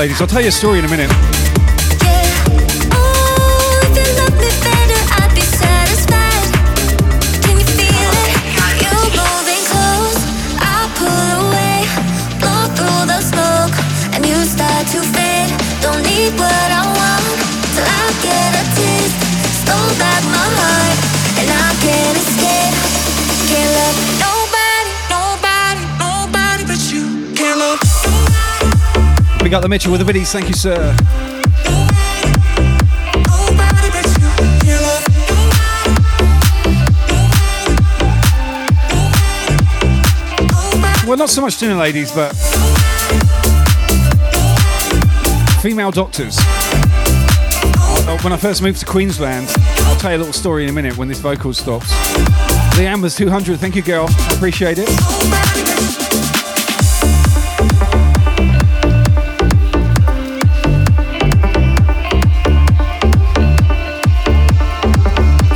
Ladies, 0.00 0.18
I'll 0.22 0.26
tell 0.26 0.40
you 0.40 0.48
a 0.48 0.50
story 0.50 0.78
in 0.78 0.86
a 0.86 0.88
minute. 0.88 1.59
We 29.50 29.52
got 29.52 29.62
the 29.62 29.68
Mitchell 29.68 29.90
with 29.90 30.00
the 30.00 30.04
biddies. 30.04 30.30
Thank 30.30 30.46
you, 30.46 30.54
sir. 30.54 30.96
Well, 41.04 41.16
not 41.16 41.30
so 41.30 41.40
much 41.40 41.58
dinner 41.58 41.74
ladies, 41.74 42.12
but 42.12 42.30
female 45.60 45.90
doctors. 45.90 46.36
Uh, 46.38 48.18
When 48.22 48.32
I 48.32 48.36
first 48.36 48.62
moved 48.62 48.78
to 48.78 48.86
Queensland, 48.86 49.48
I'll 49.78 49.96
tell 49.96 50.12
you 50.12 50.18
a 50.18 50.18
little 50.18 50.32
story 50.32 50.62
in 50.62 50.70
a 50.70 50.72
minute 50.72 50.96
when 50.96 51.08
this 51.08 51.18
vocal 51.18 51.52
stops. 51.52 51.90
The 52.76 52.84
Amber's 52.86 53.16
200, 53.16 53.58
thank 53.58 53.74
you, 53.74 53.82
girl. 53.82 54.06
I 54.08 54.34
appreciate 54.36 54.78
it. 54.78 55.59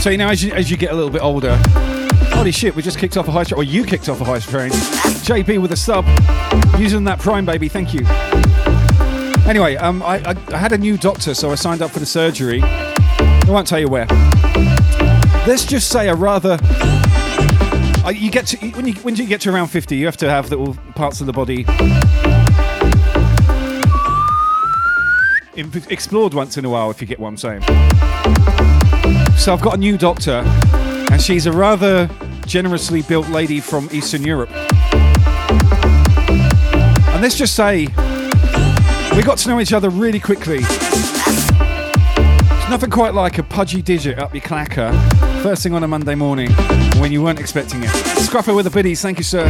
So 0.05 0.11
you 0.11 0.19
know, 0.19 0.29
as 0.29 0.45
you, 0.45 0.53
as 0.53 0.71
you 0.71 0.77
get 0.77 0.93
a 0.93 0.95
little 0.95 1.09
bit 1.09 1.23
older, 1.23 1.59
holy 2.35 2.53
shit, 2.53 2.77
we 2.77 2.83
just 2.83 2.99
kicked 2.99 3.17
off 3.17 3.27
a 3.27 3.31
hype 3.31 3.47
train, 3.47 3.59
or 3.59 3.65
you 3.65 3.87
kicked 3.87 4.11
off 4.11 4.21
a 4.21 4.25
hype 4.25 4.43
train. 4.43 4.71
JP 4.71 5.63
with 5.63 5.73
a 5.73 5.79
sub, 5.79 6.05
using 6.79 7.05
that 7.05 7.19
Prime 7.21 7.47
baby, 7.47 7.71
thank 7.71 7.95
you. 7.95 8.05
Anyway, 9.49 9.77
um, 9.77 10.03
I, 10.03 10.19
I, 10.19 10.37
I 10.49 10.59
had 10.59 10.73
a 10.73 10.77
new 10.77 10.99
doctor, 10.99 11.33
so 11.33 11.51
I 11.51 11.55
signed 11.55 11.81
up 11.81 11.91
for 11.91 12.01
the 12.01 12.05
surgery. 12.05 12.61
I 12.63 13.45
won't 13.49 13.67
tell 13.67 13.81
you 13.81 13.89
where. 13.89 14.05
Let's 15.47 15.65
just 15.65 15.89
say 15.89 16.11
a 16.11 16.15
rather. 16.15 16.59
Uh, 18.05 18.13
you 18.15 18.31
get 18.31 18.47
to 18.49 18.59
when 18.73 18.87
you 18.87 18.93
when 18.97 19.17
you 19.17 19.27
get 19.27 19.41
to 19.41 19.55
around 19.55 19.69
fifty, 19.69 19.97
you 19.97 20.05
have 20.05 20.19
to 20.19 20.29
have 20.29 20.51
little 20.51 20.75
parts 20.97 21.23
of 21.23 21.27
the 21.27 21.33
body 21.33 21.65
explored 25.89 26.35
once 26.35 26.59
in 26.59 26.67
a 26.67 26.69
while, 26.69 26.91
if 26.91 27.01
you 27.01 27.07
get 27.07 27.19
what 27.19 27.29
I'm 27.29 27.39
saying. 27.39 27.63
So 29.37 29.53
I've 29.53 29.61
got 29.61 29.75
a 29.75 29.77
new 29.77 29.99
doctor, 29.99 30.43
and 31.11 31.21
she's 31.21 31.47
a 31.47 31.53
rather 31.53 32.09
generously 32.47 33.03
built 33.03 33.29
lady 33.29 33.61
from 33.61 33.89
Eastern 33.93 34.23
Europe. 34.23 34.51
And 37.13 37.21
let's 37.21 37.37
just 37.37 37.55
say 37.55 37.89
we 39.15 39.23
got 39.23 39.39
to 39.39 39.49
know 39.49 39.61
each 39.61 39.73
other 39.73 39.91
really 39.91 40.21
quickly. 40.21 40.59
It's 40.61 42.71
nothing 42.71 42.91
quite 42.91 43.15
like 43.15 43.39
a 43.39 43.43
pudgy 43.43 43.83
digit 43.83 44.19
up 44.19 44.35
your 44.35 44.43
clacker 44.43 44.93
first 45.43 45.63
thing 45.63 45.75
on 45.75 45.83
a 45.83 45.89
Monday 45.89 46.15
morning 46.15 46.51
when 46.99 47.13
you 47.13 47.23
weren't 47.23 47.39
expecting 47.39 47.83
it. 47.83 47.91
Scruffer 48.25 48.55
with 48.55 48.65
the 48.65 48.71
biddies, 48.71 49.03
thank 49.03 49.19
you, 49.19 49.25
sir. 49.25 49.45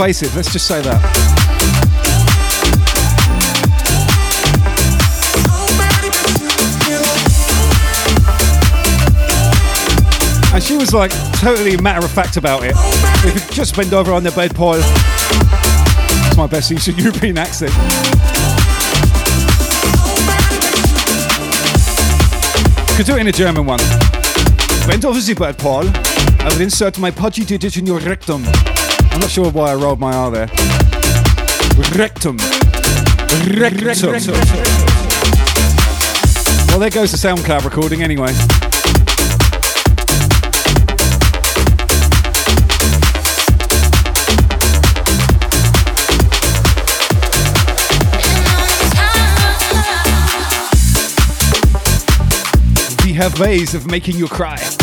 Invasive, 0.00 0.34
let's 0.34 0.50
just 0.50 0.66
say 0.66 0.80
that. 0.80 0.98
And 10.54 10.62
she 10.62 10.78
was 10.78 10.94
like 10.94 11.10
totally 11.40 11.76
matter 11.76 12.02
of 12.02 12.10
fact 12.10 12.38
about 12.38 12.62
it. 12.64 12.74
We 13.26 13.38
could 13.38 13.52
just 13.52 13.76
bend 13.76 13.92
over 13.92 14.14
on 14.14 14.22
the 14.22 14.30
bed 14.30 14.54
pile. 14.54 14.80
It's 16.26 16.36
my 16.36 16.46
best 16.46 16.72
Eastern 16.72 16.94
European 16.98 17.36
accent. 17.36 17.72
could 22.96 23.06
do 23.06 23.16
it 23.16 23.20
in 23.20 23.26
a 23.28 23.32
German 23.32 23.66
one. 23.66 23.78
Bend 24.86 25.04
over 25.04 25.20
the 25.20 25.34
bed, 25.38 25.58
Paul. 25.58 25.84
I 26.40 26.48
will 26.52 26.60
insert 26.62 26.98
my 26.98 27.10
pudgy 27.10 27.44
digit 27.44 27.76
in 27.76 27.84
your 27.84 27.98
rectum. 28.00 28.44
I'm 29.12 29.20
not 29.20 29.30
sure 29.30 29.50
why 29.50 29.72
I 29.72 29.74
rolled 29.74 30.00
my 30.00 30.14
R 30.14 30.30
there. 30.30 30.46
Rectum. 31.96 32.36
Rectum. 33.58 34.12
Well, 36.68 36.78
there 36.78 36.90
goes 36.90 37.10
the 37.10 37.18
SoundCloud 37.18 37.64
recording 37.64 38.02
anyway. 38.02 38.32
We 53.04 53.12
have 53.14 53.38
ways 53.40 53.74
of 53.74 53.90
making 53.90 54.16
you 54.16 54.28
cry. 54.28 54.79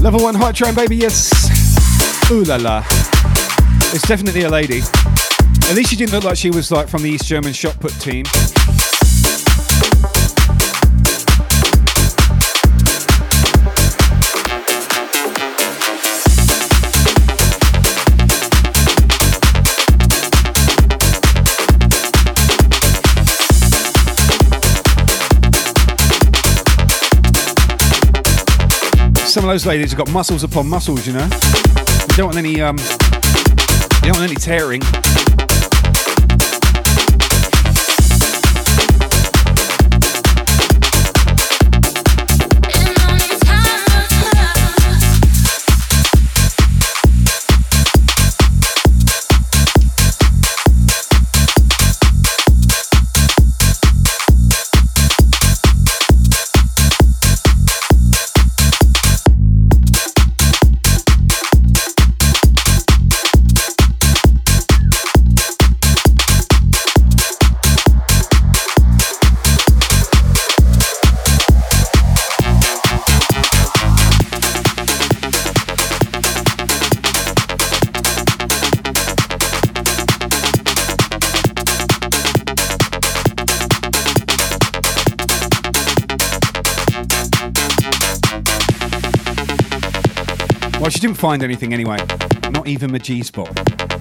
Level 0.00 0.22
one 0.22 0.34
hype 0.34 0.54
train, 0.54 0.74
baby, 0.74 0.96
yes. 0.96 1.30
Ooh 2.30 2.44
la 2.44 2.56
la. 2.56 2.84
It's 3.92 4.06
definitely 4.06 4.42
a 4.42 4.48
lady. 4.48 4.80
At 5.68 5.74
least 5.74 5.90
she 5.90 5.96
didn't 5.96 6.12
look 6.12 6.24
like 6.24 6.36
she 6.36 6.50
was 6.50 6.70
like 6.70 6.88
from 6.88 7.02
the 7.02 7.10
East 7.10 7.26
German 7.26 7.52
shot 7.52 7.78
put 7.80 7.92
team. 8.00 8.24
Some 29.36 29.44
of 29.44 29.50
those 29.50 29.66
ladies 29.66 29.92
have 29.92 29.98
got 29.98 30.10
muscles 30.14 30.44
upon 30.44 30.66
muscles, 30.66 31.06
you 31.06 31.12
know. 31.12 31.24
You 31.24 32.16
don't 32.16 32.24
want 32.28 32.38
any 32.38 32.62
um 32.62 32.78
you 32.78 34.10
don't 34.10 34.18
want 34.18 34.30
any 34.30 34.34
tearing. 34.34 34.80
Didn't 91.16 91.30
find 91.30 91.42
anything 91.42 91.72
anyway. 91.72 91.96
Not 92.50 92.68
even 92.68 92.92
the 92.92 92.98
G 92.98 93.22
spot. 93.22 93.48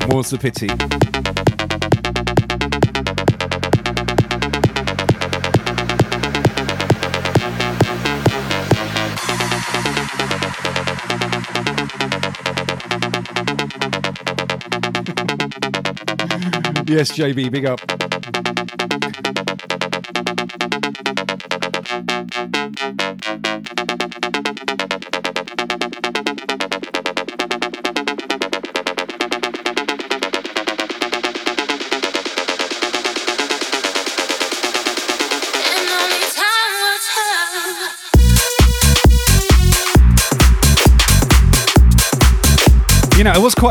More's 0.10 0.32
the 0.32 0.38
pity. 0.38 0.68
yes, 16.86 17.14
JB, 17.14 17.50
big 17.50 17.66
up. 17.66 17.95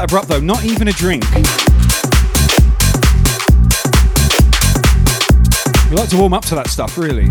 Abrupt 0.04 0.28
though. 0.28 0.40
Not 0.40 0.64
even 0.64 0.88
a 0.88 0.92
drink. 0.92 1.24
We 5.90 5.96
like 5.96 6.10
to 6.10 6.16
warm 6.16 6.34
up 6.34 6.44
to 6.46 6.54
that 6.54 6.68
stuff, 6.68 6.98
really. 6.98 7.30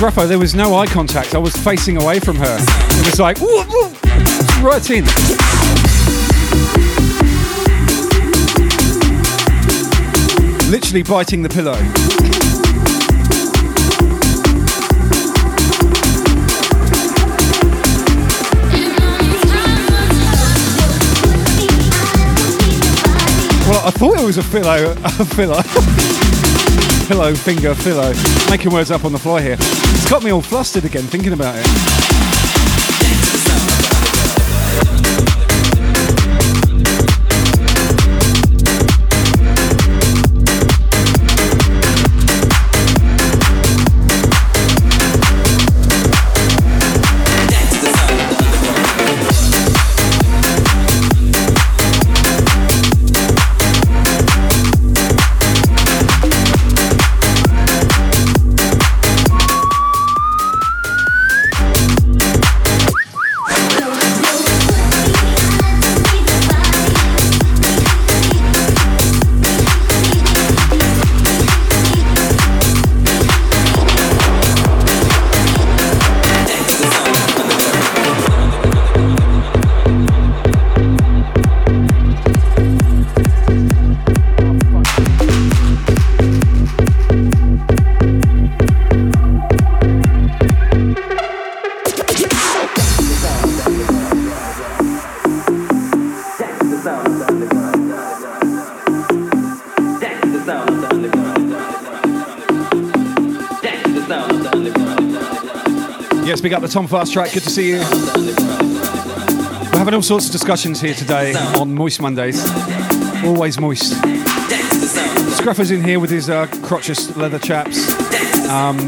Scruffo, 0.00 0.26
there 0.26 0.38
was 0.38 0.54
no 0.54 0.74
eye 0.76 0.86
contact. 0.86 1.34
I 1.34 1.38
was 1.38 1.54
facing 1.54 2.00
away 2.00 2.20
from 2.20 2.36
her. 2.36 2.56
It 2.58 3.04
was 3.04 3.20
like, 3.20 3.38
right 4.62 4.90
in. 4.90 5.04
Literally 10.70 11.02
biting 11.02 11.42
the 11.42 11.50
pillow. 11.50 11.76
Well, 23.68 23.86
I 23.86 23.90
thought 23.90 24.18
it 24.18 24.24
was 24.24 24.38
a 24.38 24.42
pillow, 24.44 24.92
a 25.04 25.24
pillow, 25.36 26.19
pillow 27.10 27.34
finger 27.34 27.74
pillow. 27.74 28.12
Making 28.48 28.72
words 28.72 28.92
up 28.92 29.04
on 29.04 29.10
the 29.10 29.18
fly 29.18 29.42
here. 29.42 29.56
It's 29.58 30.08
got 30.08 30.22
me 30.22 30.30
all 30.30 30.40
flustered 30.40 30.84
again 30.84 31.02
thinking 31.02 31.32
about 31.32 31.56
it. 31.58 32.09
Yes, 106.40 106.44
big 106.44 106.54
up 106.54 106.62
the 106.62 106.68
Tom 106.68 106.86
Fast 106.86 107.12
track. 107.12 107.34
Good 107.34 107.42
to 107.42 107.50
see 107.50 107.68
you. 107.68 107.80
We're 107.80 107.84
having 109.78 109.92
all 109.92 110.00
sorts 110.00 110.24
of 110.24 110.32
discussions 110.32 110.80
here 110.80 110.94
today 110.94 111.34
on 111.34 111.74
Moist 111.74 112.00
Mondays. 112.00 112.42
Always 113.22 113.60
moist. 113.60 113.92
Scruffer's 115.36 115.70
in 115.70 115.84
here 115.84 116.00
with 116.00 116.08
his 116.08 116.30
uh, 116.30 116.46
crotchless 116.46 117.14
leather 117.14 117.38
chaps. 117.38 117.86
Um, 118.48 118.78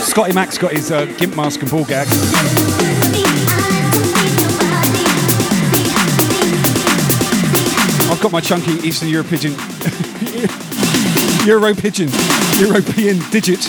Scotty 0.00 0.32
Mack's 0.32 0.56
got 0.56 0.72
his 0.72 0.90
uh, 0.90 1.04
gimp 1.18 1.36
mask 1.36 1.60
and 1.60 1.70
ball 1.70 1.84
gag. 1.84 2.06
I've 8.10 8.22
got 8.22 8.32
my 8.32 8.40
chunky 8.40 8.72
Eastern 8.88 9.10
European 9.10 9.52
Euro 11.46 11.74
pigeon, 11.74 12.08
European 12.58 13.18
digit. 13.30 13.68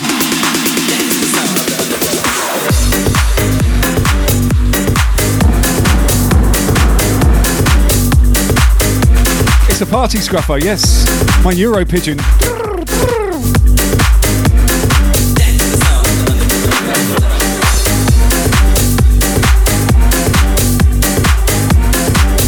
It's 9.80 9.88
a 9.88 9.94
party 9.94 10.18
scruffer, 10.18 10.60
yes. 10.60 11.06
My 11.44 11.52
Euro 11.52 11.84
pigeon. 11.84 12.16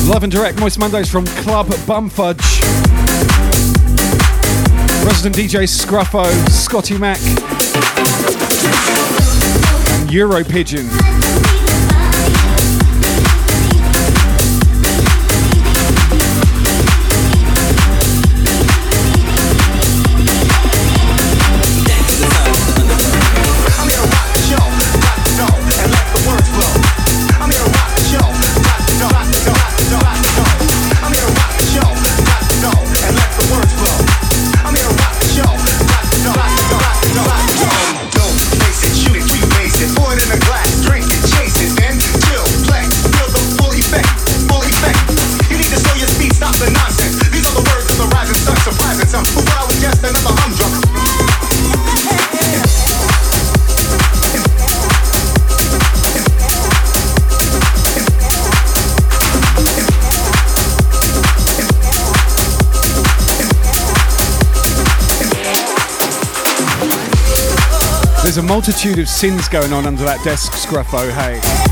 Live 0.09 0.24
and 0.24 0.33
direct 0.33 0.59
Moist 0.59 0.81
Mondays 0.81 1.09
from 1.09 1.24
Club 1.24 1.68
Bumfudge. 1.87 2.41
Resident 5.05 5.37
DJ 5.37 5.68
Scruffo, 5.68 6.26
Scotty 6.49 6.99
Mac, 6.99 7.20
and 10.01 10.12
Euro 10.12 10.43
Pigeon. 10.43 10.89
A 68.41 68.43
multitude 68.43 68.99
of 68.99 69.07
sins 69.07 69.51
going 69.51 69.70
on 69.74 69.84
under 69.84 70.03
that 70.05 70.24
desk, 70.24 70.53
Scruffo, 70.53 71.12
hey. 71.12 71.70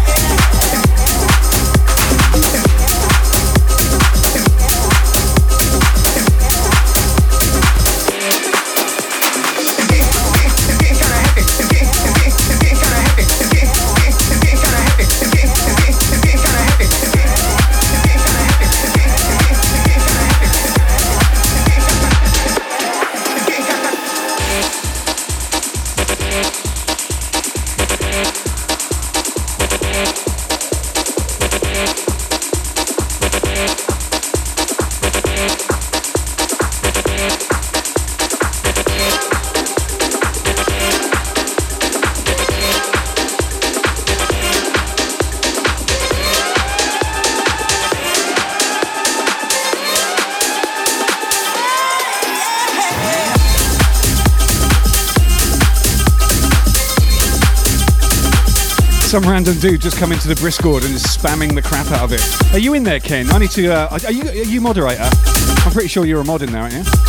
Some 59.19 59.29
random 59.29 59.59
dude 59.59 59.81
just 59.81 59.99
come 59.99 60.13
into 60.13 60.29
the 60.29 60.35
Briscord 60.35 60.85
and 60.85 60.95
is 60.95 61.03
spamming 61.03 61.53
the 61.53 61.61
crap 61.61 61.89
out 61.89 62.05
of 62.05 62.13
it. 62.13 62.55
Are 62.55 62.59
you 62.61 62.75
in 62.75 62.85
there, 62.85 63.01
Ken? 63.01 63.29
I 63.33 63.39
need 63.39 63.51
to. 63.51 63.67
Uh, 63.67 63.99
are 64.05 64.13
you 64.13 64.23
are 64.29 64.33
you 64.33 64.61
moderator? 64.61 65.03
I'm 65.03 65.73
pretty 65.73 65.89
sure 65.89 66.07
you're 66.07 66.21
a 66.21 66.25
mod 66.25 66.43
in 66.43 66.53
there, 66.53 66.63
aren't 66.63 66.75
you? 66.75 67.08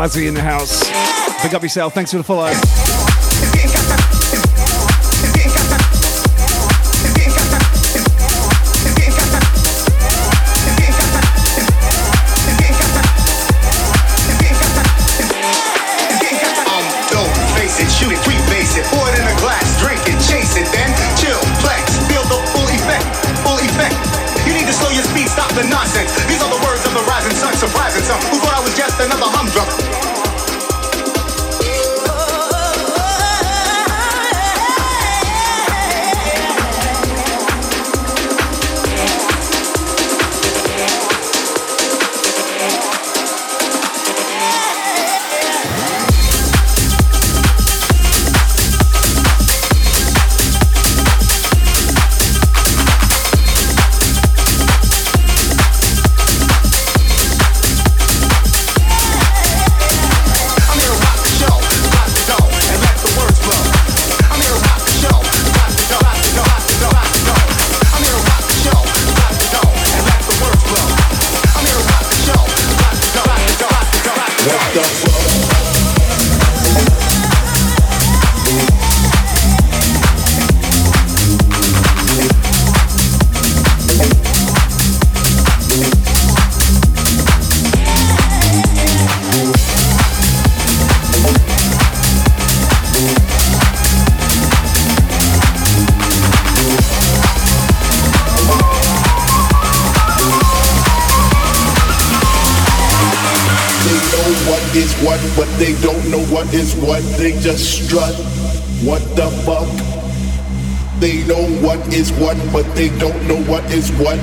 Wazzy 0.00 0.28
in 0.28 0.32
the 0.32 0.40
house. 0.40 0.88
Pick 1.42 1.52
up 1.52 1.62
yourself. 1.62 1.92
Thanks 1.92 2.10
for 2.10 2.16
the 2.16 2.24
follow. 2.24 2.99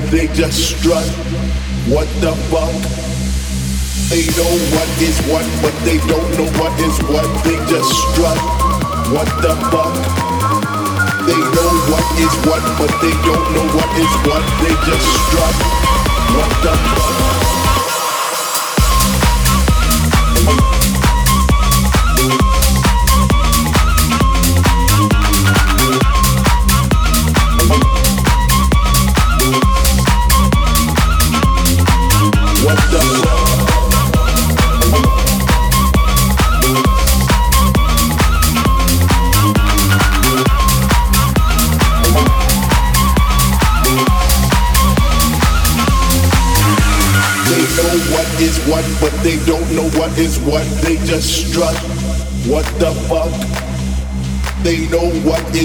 They 0.10 0.28
just 0.28 0.80
strut. 0.80 1.06
What 1.92 2.08
the 2.22 2.32
fuck? 2.48 2.72
They 4.10 4.24
know 4.40 4.54
what 4.72 4.88
is 5.04 5.20
what, 5.28 5.44
but 5.62 5.77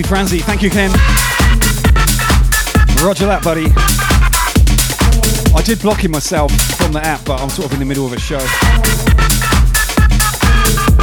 Fluffy 0.00 0.08
Franzi, 0.08 0.38
thank 0.38 0.62
you, 0.62 0.70
Ken. 0.70 0.90
Roger 3.04 3.26
that, 3.26 3.42
buddy. 3.44 3.66
I 5.54 5.62
did 5.62 5.80
block 5.82 6.02
him 6.02 6.12
myself 6.12 6.50
from 6.76 6.92
the 6.92 7.00
app, 7.04 7.24
but 7.26 7.40
I'm 7.40 7.50
sort 7.50 7.66
of 7.66 7.74
in 7.74 7.80
the 7.80 7.84
middle 7.84 8.06
of 8.06 8.12
a 8.12 8.18
show. 8.18 8.38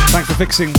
Thanks 0.10 0.28
for 0.28 0.34
fixing. 0.34 0.69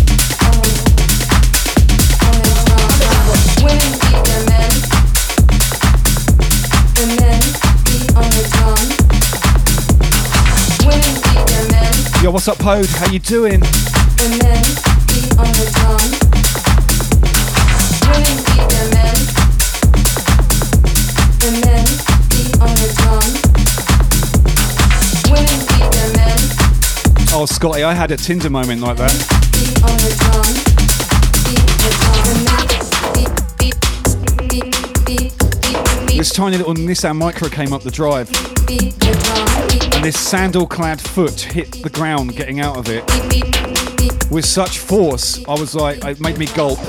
Yo, 12.23 12.33
what's 12.33 12.49
up, 12.49 12.59
Pode? 12.59 12.87
How 12.87 13.13
you 13.13 13.21
doing? 13.21 13.63
Oh, 27.41 27.47
Scotty, 27.47 27.85
I 27.85 27.95
had 27.95 28.11
a 28.11 28.17
Tinder 28.17 28.51
moment 28.51 28.81
like 28.81 28.97
that. 28.97 29.13
This 36.09 36.33
tiny 36.33 36.57
little 36.57 36.75
Nissan 36.75 37.17
Micra 37.17 37.49
came 37.49 37.73
up 37.73 37.83
the 37.83 37.93
drive, 37.93 38.29
and 39.95 40.05
this 40.05 40.19
sandal-clad 40.19 41.01
foot 41.01 41.41
hit 41.41 41.81
the 41.85 41.91
ground 41.91 42.35
getting 42.35 42.59
out 42.59 42.77
of 42.77 42.89
it 42.89 43.05
with 44.29 44.45
such 44.45 44.81
force. 44.81 45.39
I 45.47 45.53
was 45.53 45.77
like, 45.77 46.05
it 46.05 46.21
made 46.21 46.39
me 46.39 46.47
gulp. 46.47 46.81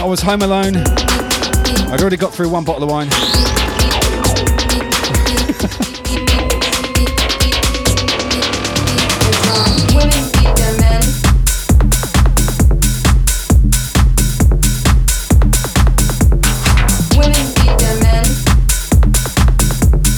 I 0.00 0.04
was 0.04 0.22
home 0.22 0.40
alone. 0.40 0.76
I'd 0.78 2.00
already 2.00 2.16
got 2.16 2.32
through 2.32 2.48
one 2.48 2.64
bottle 2.64 2.84
of 2.84 2.90
wine. 2.90 3.10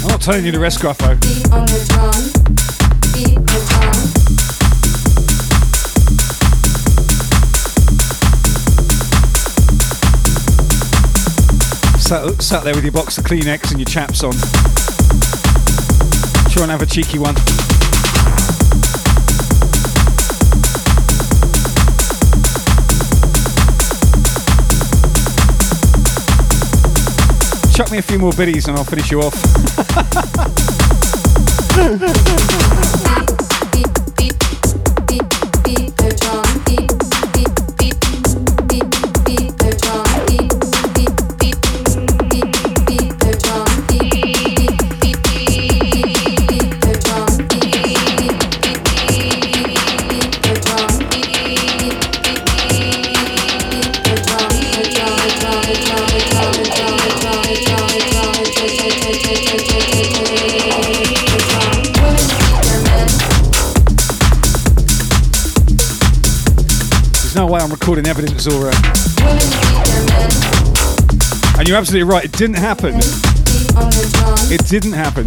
I'm 0.00 0.08
not 0.08 0.20
telling 0.20 0.44
you 0.46 0.52
the 0.52 0.60
rest, 0.60 0.78
Gruffo. 0.78 2.11
Sat, 12.12 12.42
sat 12.42 12.62
there 12.64 12.74
with 12.74 12.84
your 12.84 12.92
box 12.92 13.16
of 13.16 13.24
Kleenex 13.24 13.70
and 13.70 13.80
your 13.80 13.86
chaps 13.86 14.22
on. 14.22 14.32
Try 16.52 16.64
and 16.64 16.70
have 16.70 16.82
a 16.82 16.86
cheeky 16.86 17.18
one. 17.18 17.34
Chuck 27.72 27.90
me 27.90 27.96
a 27.96 28.02
few 28.02 28.18
more 28.18 28.32
biddies 28.32 28.68
and 28.68 28.76
I'll 28.76 28.84
finish 28.84 29.10
you 29.10 29.22
off. 29.22 29.32
absolutely 71.82 72.08
right. 72.08 72.24
It 72.24 72.30
didn't 72.30 72.58
happen. 72.58 72.94
It 74.52 74.64
didn't 74.68 74.92
happen. 74.92 75.24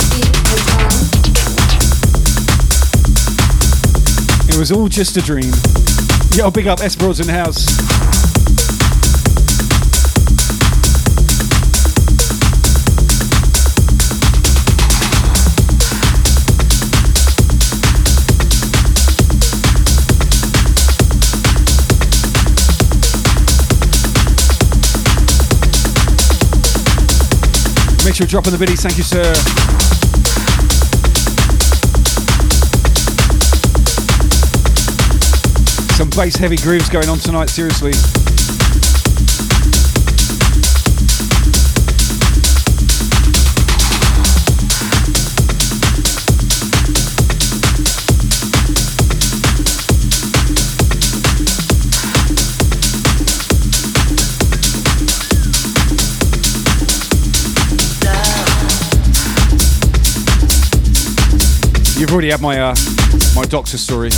It 4.47 4.57
was 4.57 4.71
all 4.71 4.87
just 4.87 5.17
a 5.17 5.21
dream. 5.21 5.51
Yo, 6.31 6.49
big 6.49 6.67
up 6.67 6.79
S 6.79 6.95
Broads 6.95 7.19
in 7.19 7.27
the 7.27 7.33
house. 7.33 8.04
Make 28.05 28.13
sure 28.13 28.25
you 28.25 28.29
drop 28.29 28.45
in 28.45 28.53
the 28.53 28.59
biddies. 28.59 28.83
Thank 28.83 28.97
you, 28.97 29.03
sir. 29.03 29.33
Some 35.95 36.11
bass 36.11 36.35
heavy 36.35 36.57
grooves 36.57 36.87
going 36.87 37.09
on 37.09 37.17
tonight, 37.17 37.49
seriously. 37.49 38.24
You've 62.05 62.13
already 62.13 62.29
had 62.29 62.39
my 62.39 62.59
uh, 62.59 62.75
my 63.35 63.45
doctor 63.45 63.79
story. 63.79 64.09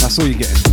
That's 0.00 0.18
all 0.18 0.26
you're 0.26 0.36
getting. 0.36 0.63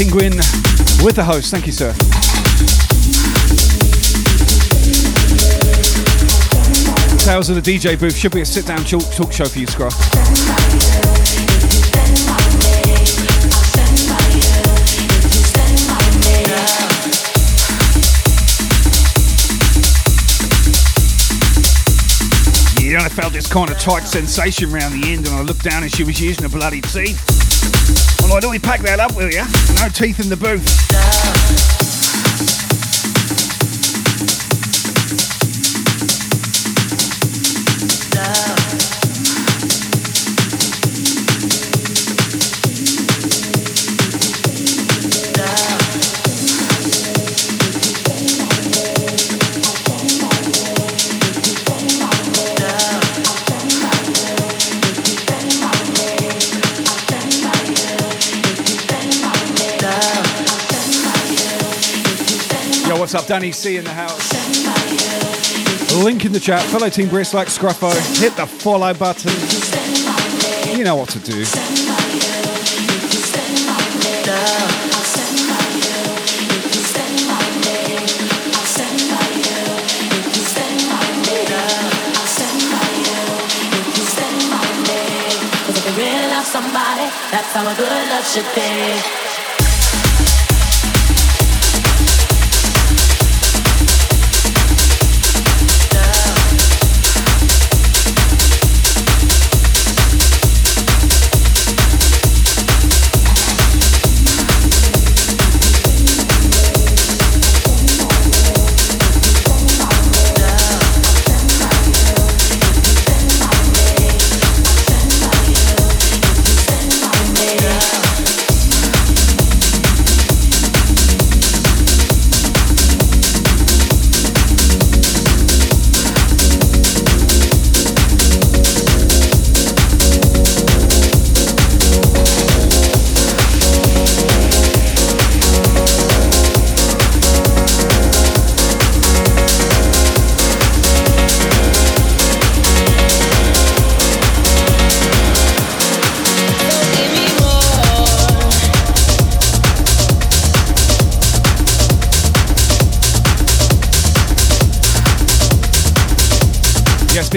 Penguin 0.00 0.34
with 1.04 1.14
the 1.14 1.22
host. 1.22 1.50
Thank 1.50 1.66
you, 1.66 1.72
sir. 1.72 1.92
Tales 7.18 7.50
of 7.50 7.56
the 7.56 7.60
DJ 7.60 8.00
booth 8.00 8.16
should 8.16 8.32
be 8.32 8.40
a 8.40 8.46
sit 8.46 8.66
down 8.66 8.82
talk, 8.84 9.30
show 9.30 9.44
for 9.44 9.58
you, 9.58 9.66
Scruff. 9.66 9.94
I 22.92 23.08
felt 23.08 23.32
this 23.32 23.50
kind 23.50 23.70
of 23.70 23.78
tight 23.78 24.02
sensation 24.02 24.72
around 24.72 25.00
the 25.00 25.12
end, 25.12 25.26
and 25.26 25.34
I 25.34 25.42
looked 25.42 25.64
down 25.64 25.82
and 25.82 25.92
she 25.92 26.04
was 26.04 26.20
using 26.20 26.44
a 26.44 26.48
bloody 26.48 26.80
teeth. 26.80 27.29
Well, 28.30 28.46
only 28.46 28.60
pack 28.60 28.80
that 28.82 29.00
up 29.00 29.16
with 29.16 29.34
you. 29.34 29.42
No 29.82 29.88
teeth 29.88 30.20
in 30.20 30.28
the 30.28 30.36
booth. 30.36 31.49
Danny 63.40 63.52
C 63.52 63.78
in 63.78 63.84
the 63.84 63.90
house. 63.90 64.34
Link 66.04 66.26
in 66.26 66.32
the 66.32 66.38
chat. 66.38 66.60
Fellow 66.64 66.90
Team 66.90 67.08
Brisk 67.08 67.32
like 67.32 67.48
Scruffo. 67.48 67.90
Hit 68.20 68.36
the 68.36 68.44
follow 68.44 68.92
button. 68.92 69.32
You 70.76 70.84
know 70.84 70.96
what 70.96 71.08
to 71.08 71.18
do. 71.20 71.46
Somebody, 86.44 87.06
that's 87.30 87.52
how 87.52 87.62
a 87.62 87.74
good 87.76 88.08
love 88.10 88.26
should 88.26 88.44
be. 88.56 89.29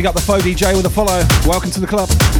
Big 0.03 0.09
up 0.09 0.15
the 0.15 0.21
Faux 0.21 0.43
DJ 0.43 0.75
with 0.75 0.85
a 0.85 0.89
follow. 0.89 1.23
Welcome 1.47 1.71
to 1.71 1.79
the 1.79 1.87
club. 1.87 2.32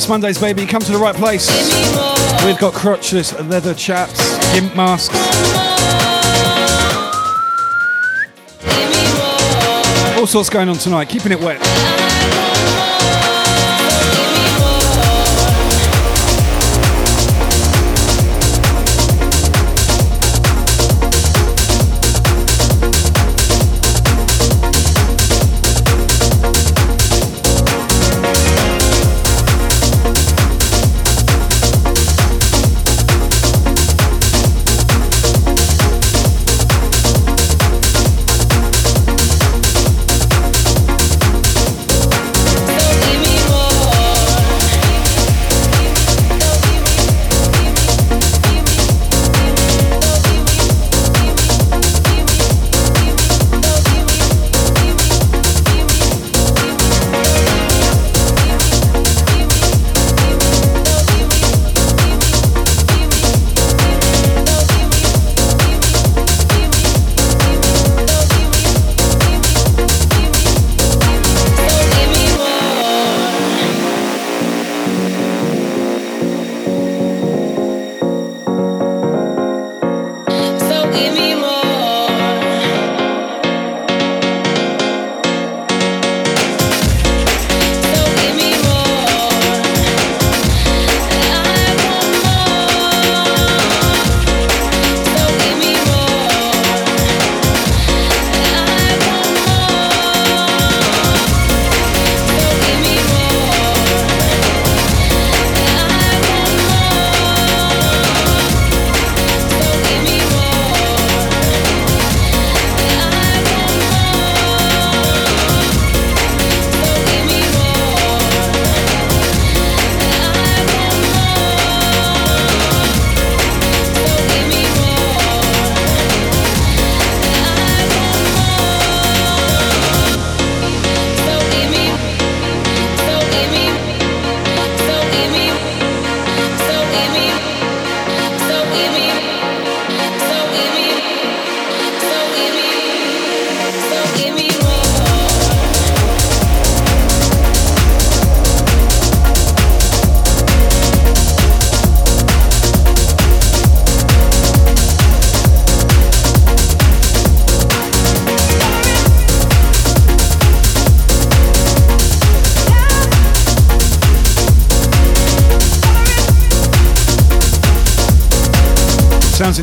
Moist 0.00 0.08
Mondays, 0.08 0.40
baby. 0.40 0.64
Come 0.64 0.80
to 0.80 0.92
the 0.92 0.98
right 0.98 1.14
place. 1.14 1.46
We've 2.46 2.58
got 2.58 2.72
crotchless 2.72 3.36
leather 3.50 3.74
chaps, 3.74 4.38
gimp 4.54 4.74
masks. 4.74 5.14
All 10.16 10.26
sorts 10.26 10.48
going 10.48 10.70
on 10.70 10.76
tonight. 10.76 11.10
Keeping 11.10 11.32
it 11.32 11.40
wet. 11.40 11.60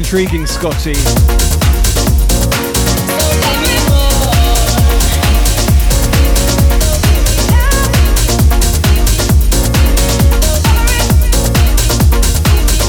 Intriguing, 0.08 0.48
Scotty. 0.48 0.92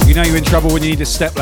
You 0.06 0.14
know 0.14 0.22
you're 0.22 0.36
in 0.36 0.44
trouble 0.44 0.70
when 0.70 0.84
you 0.84 0.90
need 0.90 1.00
a 1.00 1.04
step 1.04 1.34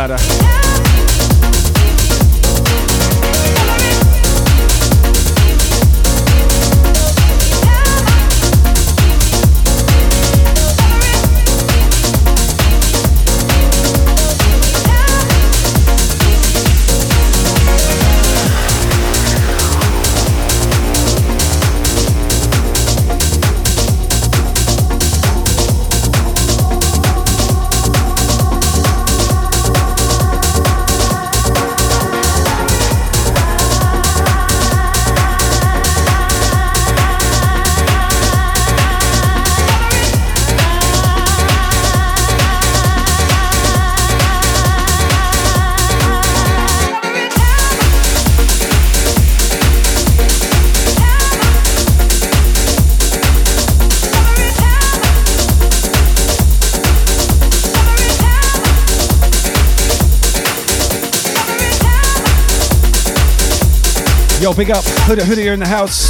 Yo, 64.47 64.55
big 64.55 64.71
up. 64.71 64.85
Hoodie, 65.09 65.25
hoodie 65.25 65.43
here 65.43 65.55
in 65.55 65.59
the 65.59 65.67
house. 65.67 66.07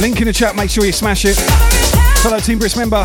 Link 0.00 0.22
in 0.22 0.26
the 0.26 0.32
chat, 0.32 0.56
make 0.56 0.70
sure 0.70 0.86
you 0.86 0.92
smash 0.92 1.26
it. 1.26 1.36
Fellow 2.22 2.38
Team 2.38 2.58
Brisk 2.58 2.78
member. 2.78 3.04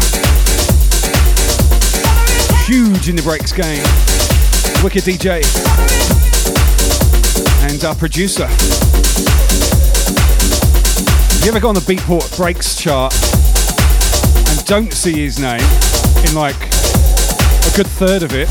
Huge 2.64 3.10
in 3.10 3.18
the 3.18 3.22
breaks 3.24 3.52
game. 3.52 3.84
Wicked 4.82 5.03
DJ. 5.03 5.44
And 7.70 7.84
our 7.84 7.94
producer. 7.94 8.48
you 11.44 11.49
ever 11.49 11.60
go 11.60 11.68
on 11.68 11.76
the 11.76 11.82
Beatport 11.82 12.38
Breaks 12.38 12.78
chart 12.78 13.14
and 14.48 14.66
don't 14.66 14.94
see 14.94 15.24
his 15.24 15.40
name 15.40 15.60
in 16.26 16.36
like 16.36 16.56
a 16.56 17.72
good 17.76 17.88
third 17.88 18.24
of 18.24 18.32
it, 18.34 18.48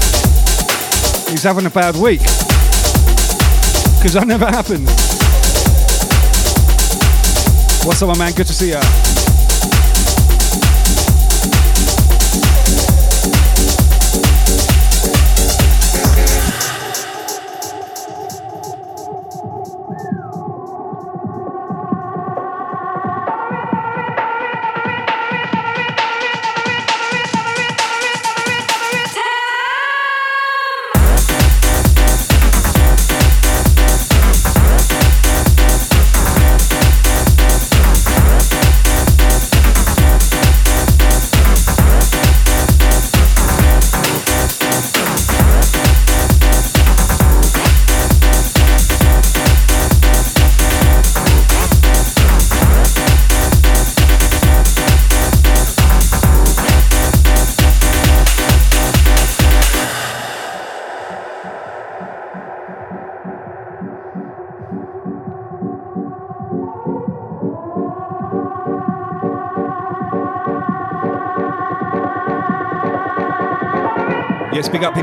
he's 1.31 1.43
having 1.43 1.65
a 1.65 1.71
bad 1.71 1.97
week. 1.97 2.21
Because 3.97 4.13
that 4.13 4.27
never 4.27 4.45
happens. 4.45 5.10
What's 7.83 8.03
up, 8.03 8.09
my 8.09 8.19
man? 8.19 8.33
Good 8.35 8.47
to 8.47 8.53
see 8.53 8.71
ya. 8.71 9.10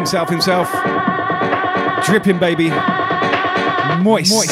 Himself, 0.08 0.30
himself. 0.30 0.72
Dripping, 2.06 2.40
baby. 2.40 2.70
Moist. 4.02 4.48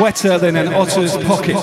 Wetter 0.00 0.38
than 0.38 0.56
an 0.56 0.74
otter's 0.74 1.16
pocket. 1.18 1.54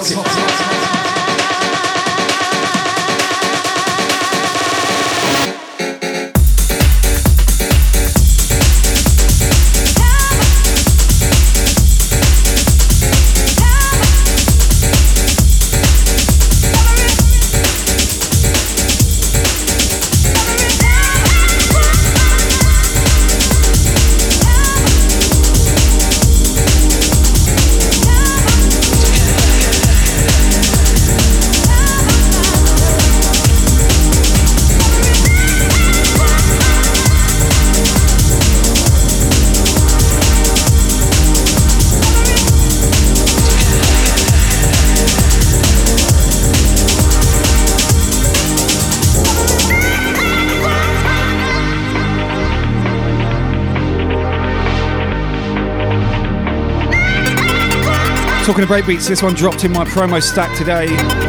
Talking 58.43 58.63
of 58.63 58.69
breakbeats, 58.69 59.07
this 59.07 59.21
one 59.21 59.35
dropped 59.35 59.65
in 59.65 59.71
my 59.71 59.85
promo 59.85 60.19
stack 60.19 60.57
today. 60.57 60.87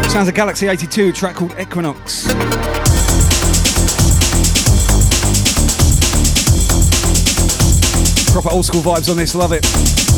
Sounds 0.08 0.28
a 0.28 0.32
Galaxy 0.32 0.66
82 0.66 1.10
a 1.10 1.12
track 1.12 1.36
called 1.36 1.54
Equinox. 1.60 2.32
Proper 8.32 8.50
old 8.50 8.64
school 8.64 8.80
vibes 8.80 9.10
on 9.10 9.18
this, 9.18 9.34
love 9.34 9.52
it. 9.52 10.11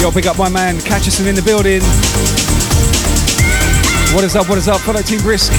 Yo, 0.00 0.10
big 0.10 0.26
up 0.26 0.38
my 0.38 0.48
man, 0.48 0.76
Catcherson 0.76 1.26
in 1.26 1.34
the 1.34 1.42
building. 1.42 1.82
What 4.14 4.24
is 4.24 4.34
up, 4.34 4.48
what 4.48 4.56
is 4.56 4.66
up? 4.66 4.80
Follow 4.80 5.02
Team 5.02 5.20
Brisk. 5.20 5.52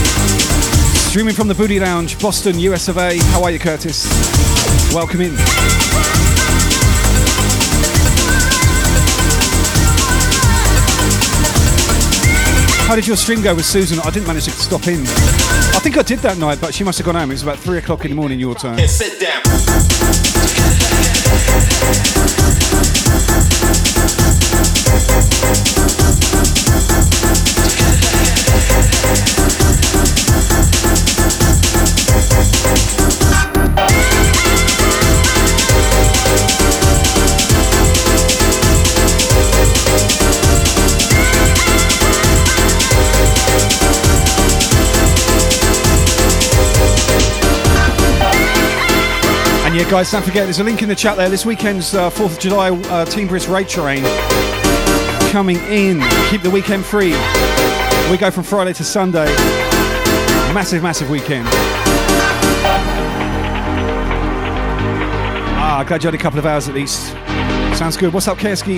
Streaming 1.09 1.35
from 1.35 1.47
the 1.47 1.53
Booty 1.53 1.79
Lounge, 1.79 2.19
Boston, 2.19 2.57
US 2.57 2.87
of 2.87 2.97
A. 2.97 3.19
How 3.19 3.43
are 3.43 3.51
you, 3.51 3.59
Curtis? 3.59 4.07
Welcome 4.95 5.21
in. 5.21 5.35
How 12.87 12.95
did 12.95 13.05
your 13.05 13.17
stream 13.17 13.43
go 13.43 13.53
with 13.53 13.65
Susan? 13.65 13.99
I 14.03 14.09
didn't 14.09 14.25
manage 14.25 14.45
to 14.45 14.51
stop 14.51 14.87
in. 14.87 15.01
I 15.01 15.79
think 15.83 15.99
I 15.99 16.01
did 16.01 16.17
that 16.19 16.39
night, 16.39 16.59
but 16.59 16.73
she 16.73 16.83
must 16.83 16.97
have 16.97 17.05
gone 17.05 17.13
home. 17.13 17.29
It 17.29 17.35
was 17.35 17.43
about 17.43 17.59
three 17.59 17.77
o'clock 17.77 18.05
in 18.05 18.09
the 18.09 18.15
morning 18.15 18.39
your 18.39 18.55
time. 18.55 18.79
Sit 18.87 19.19
down 19.19 19.43
guys, 49.91 50.09
don't 50.09 50.23
forget 50.23 50.45
there's 50.45 50.59
a 50.59 50.63
link 50.63 50.81
in 50.81 50.87
the 50.87 50.95
chat 50.95 51.17
there. 51.17 51.29
This 51.29 51.45
weekend's 51.45 51.93
uh, 51.93 52.09
4th 52.09 52.31
of 52.31 52.39
July 52.39 52.69
uh, 52.69 53.03
Team 53.03 53.27
Brisk 53.27 53.49
Raid 53.49 53.67
Train 53.67 54.03
coming 55.31 55.55
in. 55.69 56.01
Keep 56.29 56.41
the 56.41 56.49
weekend 56.49 56.85
free. 56.85 57.11
We 58.11 58.17
go 58.17 58.29
from 58.29 58.43
Friday 58.43 58.73
to 58.73 58.83
Sunday. 58.83 59.25
Massive, 60.53 60.83
massive 60.83 61.09
weekend. 61.09 61.47
Ah, 65.57 65.85
glad 65.87 66.03
you 66.03 66.07
had 66.07 66.15
a 66.15 66.21
couple 66.21 66.37
of 66.37 66.45
hours 66.45 66.67
at 66.67 66.75
least. 66.75 67.13
Sounds 67.77 67.95
good. 67.95 68.13
What's 68.13 68.27
up, 68.27 68.39
Kersky? 68.39 68.77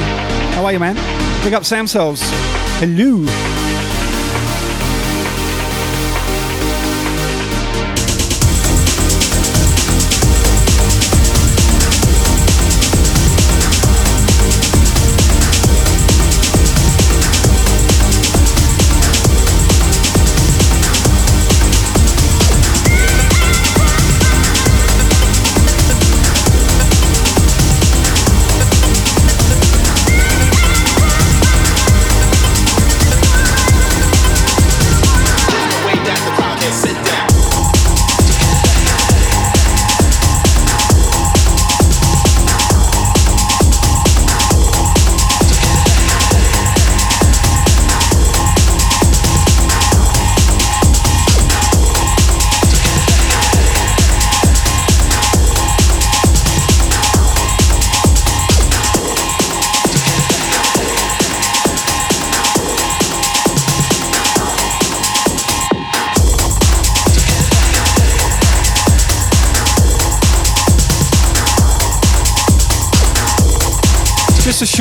How 0.54 0.64
are 0.64 0.72
you, 0.72 0.80
man? 0.80 0.96
Big 1.44 1.56
up 1.56 1.66
Sam 1.66 1.88
Cells. 1.88 2.22
Hello. 2.80 3.63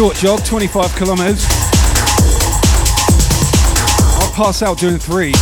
Short 0.02 0.16
jog, 0.16 0.44
25 0.44 0.96
kilometers. 0.96 1.46
I'll 4.18 4.32
pass 4.32 4.60
out 4.60 4.78
doing 4.78 4.98
three. 4.98 5.32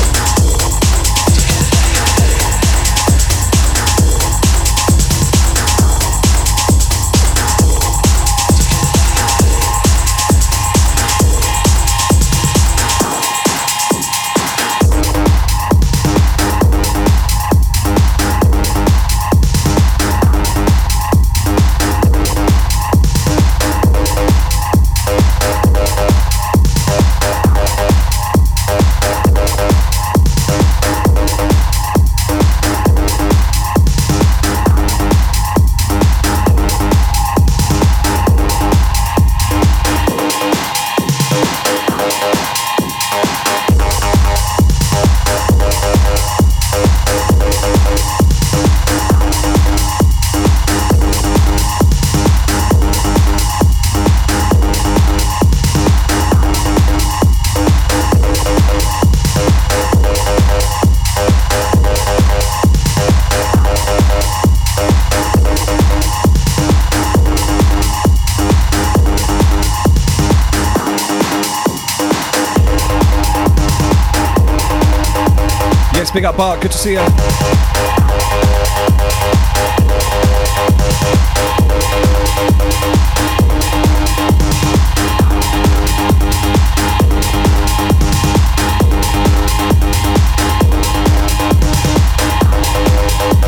Good 76.40 76.72
to 76.72 76.78
see 76.78 76.92
you. 76.92 76.98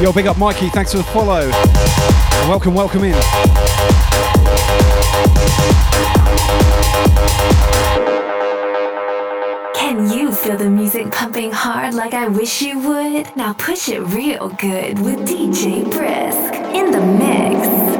Yo, 0.03 0.13
big 0.13 0.27
up 0.27 0.37
Mikey, 0.37 0.69
thanks 0.69 0.93
for 0.93 0.99
the 0.99 1.05
follow. 1.05 1.49
Welcome, 2.47 2.75
welcome 2.75 3.05
in. 3.05 3.92
Wish 12.43 12.61
you 12.61 12.77
would? 12.81 13.37
Now 13.37 13.53
push 13.53 13.89
it 13.89 14.01
real 14.01 14.49
good 14.49 14.99
with 14.99 15.21
DJ 15.29 15.89
Brisk 15.89 16.55
in 16.75 16.91
the 16.91 17.01
mix. 17.01 17.92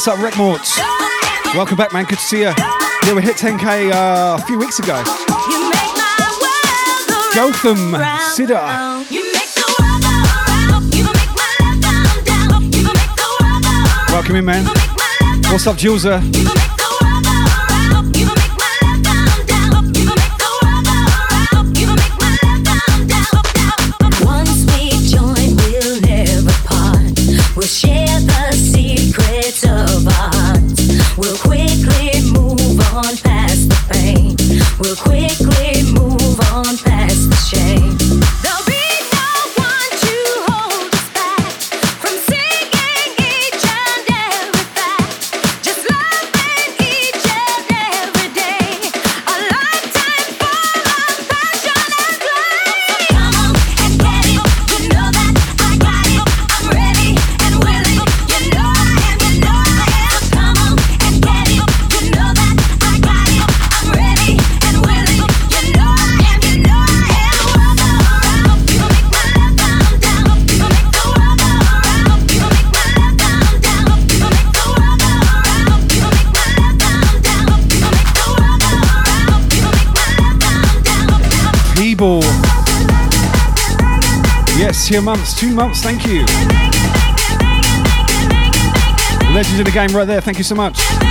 What's 0.00 0.08
up, 0.08 0.24
Rick 0.24 0.38
Morts? 0.38 0.78
Welcome 1.54 1.76
back, 1.76 1.92
man. 1.92 2.06
Good 2.06 2.16
to 2.20 2.24
see 2.24 2.38
you. 2.38 2.54
Yeah, 2.56 3.12
we 3.12 3.20
hit 3.20 3.36
10k 3.36 3.92
uh, 3.92 4.38
a 4.40 4.46
few 4.46 4.58
weeks 4.58 4.78
ago. 4.78 4.96
Gotham, 7.34 7.92
Siddha. 8.32 9.04
Welcome 14.08 14.36
in, 14.36 14.44
man. 14.46 14.64
What's 15.52 15.66
up, 15.66 15.76
Julesa? 15.76 16.22
Uh? 16.22 16.59
two 84.90 85.00
months, 85.00 85.38
two 85.38 85.54
months, 85.54 85.82
thank 85.82 86.04
you. 86.04 86.24
Legends 89.32 89.60
of 89.60 89.66
the 89.66 89.70
game 89.72 89.94
right 89.94 90.04
there, 90.04 90.20
thank 90.20 90.36
you 90.36 90.42
so 90.42 90.56
much. 90.56 91.09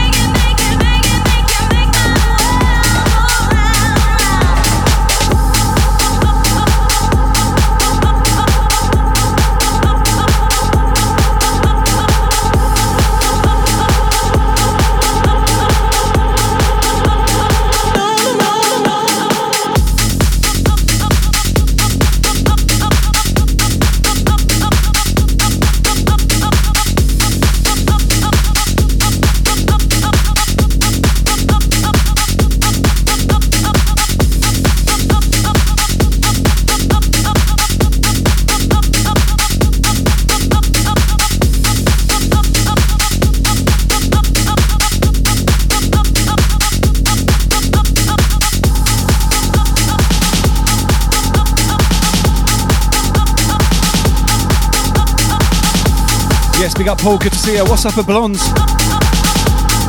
up 56.90 56.98
Paul, 56.98 57.20
good 57.20 57.34
to 57.34 57.38
see 57.38 57.56
you. 57.56 57.64
What's 57.66 57.86
up, 57.86 57.98
a 57.98 58.04
Blondes? 58.04 58.48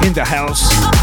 In 0.04 0.12
the 0.12 0.24
house. 0.24 0.99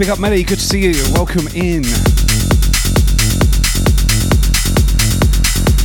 Big 0.00 0.08
up, 0.08 0.18
Melly. 0.18 0.42
Good 0.44 0.58
to 0.58 0.64
see 0.64 0.80
you. 0.80 0.94
Welcome 1.12 1.46
in. 1.48 1.84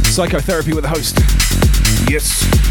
Psychotherapy 0.06 0.72
with 0.72 0.86
the 0.86 0.90
host. 0.90 1.20
Yes. 2.10 2.65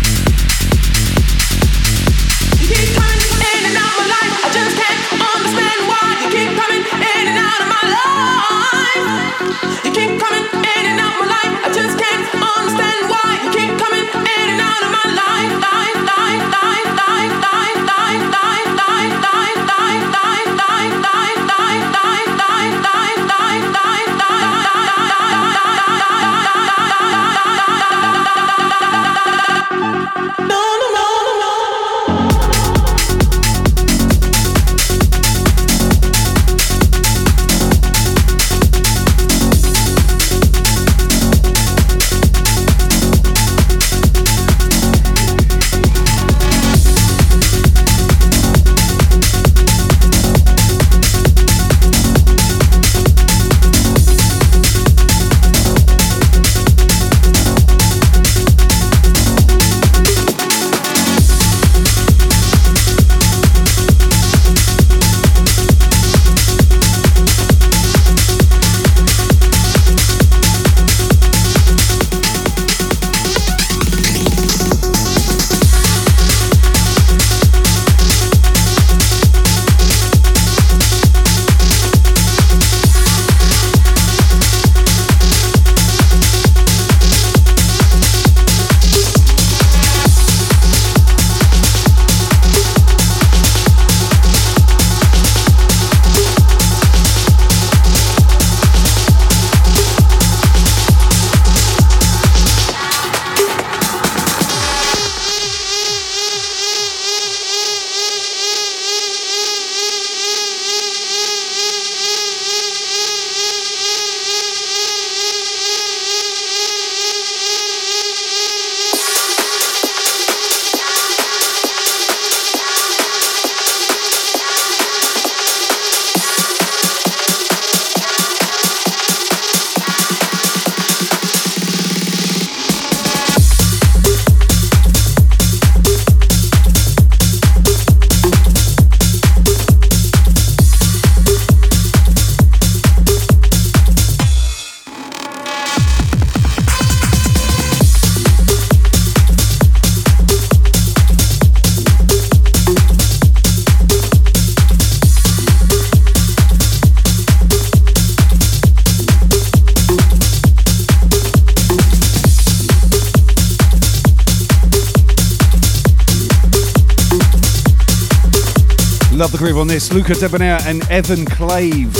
The 169.34 169.38
groove 169.38 169.58
on 169.58 169.66
this. 169.66 169.92
Luca 169.92 170.14
Debonaire 170.14 170.60
and 170.64 170.88
Evan 170.92 171.24
Clave. 171.24 171.92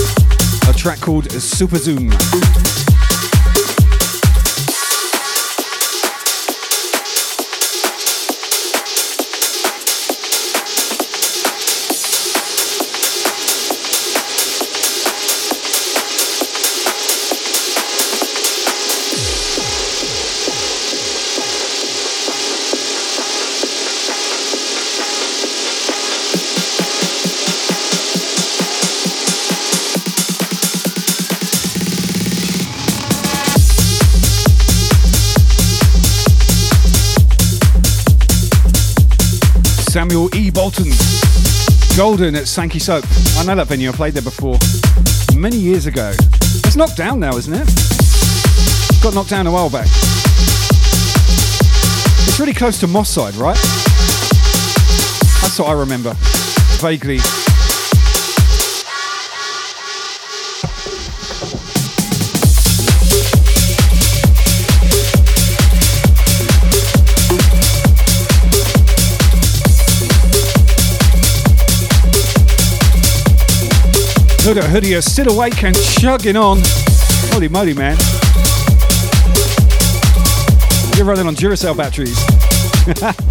A 0.68 0.72
track 0.72 1.00
called 1.00 1.28
Super 1.32 1.78
Zoom. 1.78 2.12
Golden 42.16 42.36
at 42.36 42.46
Sankey 42.46 42.78
Soap. 42.78 43.04
I 43.38 43.44
know 43.44 43.56
that 43.56 43.66
venue, 43.66 43.88
I 43.88 43.92
played 43.92 44.14
there 44.14 44.22
before. 44.22 44.56
Many 45.36 45.56
years 45.56 45.86
ago. 45.86 46.12
It's 46.14 46.76
knocked 46.76 46.96
down 46.96 47.18
now, 47.18 47.36
isn't 47.36 47.52
it? 47.52 47.66
Got 49.02 49.14
knocked 49.14 49.30
down 49.30 49.48
a 49.48 49.50
while 49.50 49.68
back. 49.68 49.88
It's 52.28 52.38
really 52.38 52.54
close 52.54 52.78
to 52.78 52.86
Moss 52.86 53.10
Side, 53.10 53.34
right? 53.34 53.56
That's 55.42 55.58
what 55.58 55.66
I 55.66 55.72
remember. 55.72 56.14
Vaguely. 56.78 57.18
Hood 74.46 74.58
Hoodie 74.58 75.00
still 75.00 75.30
awake 75.30 75.64
and 75.64 75.74
chugging 75.74 76.36
on. 76.36 76.60
Holy 77.32 77.48
moly, 77.48 77.72
man. 77.72 77.96
You're 80.98 81.06
running 81.06 81.26
on 81.26 81.34
Duracell 81.34 81.74
batteries. 81.74 82.18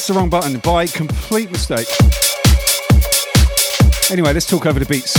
press 0.00 0.06
the 0.06 0.14
wrong 0.14 0.30
button 0.30 0.58
by 0.60 0.86
complete 0.86 1.50
mistake. 1.50 1.86
Anyway, 4.10 4.32
let's 4.32 4.46
talk 4.46 4.64
over 4.64 4.78
the 4.78 4.86
beats. 4.86 5.12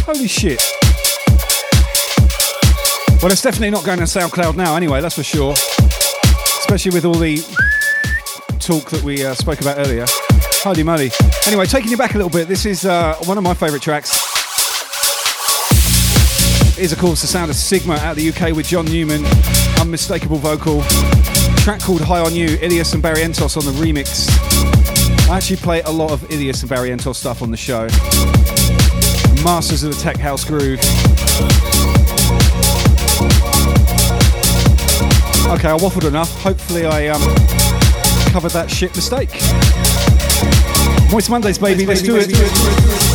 Holy 0.06 0.26
shit. 0.26 0.62
Well, 3.22 3.30
it's 3.30 3.42
definitely 3.42 3.68
not 3.68 3.84
going 3.84 3.98
to 3.98 4.04
SoundCloud 4.04 4.56
now, 4.56 4.76
anyway, 4.76 5.02
that's 5.02 5.16
for 5.16 5.22
sure. 5.22 5.52
Especially 6.58 6.92
with 6.92 7.04
all 7.04 7.14
the 7.14 7.36
talk 8.60 8.88
that 8.90 9.02
we 9.02 9.22
uh, 9.26 9.34
spoke 9.34 9.60
about 9.60 9.78
earlier. 9.78 10.06
Holy 10.62 10.82
moly. 10.82 11.10
Anyway, 11.46 11.66
taking 11.66 11.90
you 11.90 11.98
back 11.98 12.14
a 12.14 12.16
little 12.16 12.30
bit, 12.30 12.48
this 12.48 12.64
is 12.64 12.86
uh, 12.86 13.14
one 13.24 13.36
of 13.36 13.44
my 13.44 13.52
favourite 13.52 13.82
tracks. 13.82 14.16
Is 16.78 16.92
of 16.92 16.98
course 16.98 17.20
the 17.20 17.26
sound 17.26 17.50
of 17.50 17.56
Sigma 17.56 17.94
out 17.94 18.12
of 18.12 18.16
the 18.16 18.30
UK 18.30 18.56
with 18.56 18.68
John 18.68 18.86
Newman, 18.86 19.22
unmistakable 19.80 20.38
vocal. 20.38 20.82
Track 21.66 21.80
called 21.80 22.00
High 22.00 22.20
on 22.20 22.32
You, 22.32 22.56
Illyus 22.62 22.92
and 22.92 23.02
Barrientos 23.02 23.56
on 23.56 23.64
the 23.64 23.72
remix. 23.82 24.28
I 25.28 25.36
actually 25.36 25.56
play 25.56 25.82
a 25.82 25.90
lot 25.90 26.12
of 26.12 26.30
Illyus 26.30 26.62
and 26.62 26.70
Barrientos 26.70 27.16
stuff 27.16 27.42
on 27.42 27.50
the 27.50 27.56
show. 27.56 27.88
Masters 29.42 29.82
of 29.82 29.92
the 29.92 30.00
Tech 30.00 30.16
House 30.16 30.44
Groove. 30.44 30.78
Okay, 35.58 35.68
I 35.68 35.76
waffled 35.76 36.06
enough. 36.06 36.40
Hopefully, 36.40 36.86
I 36.86 37.08
um, 37.08 37.20
covered 38.30 38.52
that 38.52 38.70
shit 38.70 38.94
mistake. 38.94 39.32
Moist 41.10 41.30
Mondays, 41.30 41.58
baby. 41.58 41.84
Let's 41.84 42.02
do 42.02 42.14
it. 42.14 42.30
You 42.30 43.05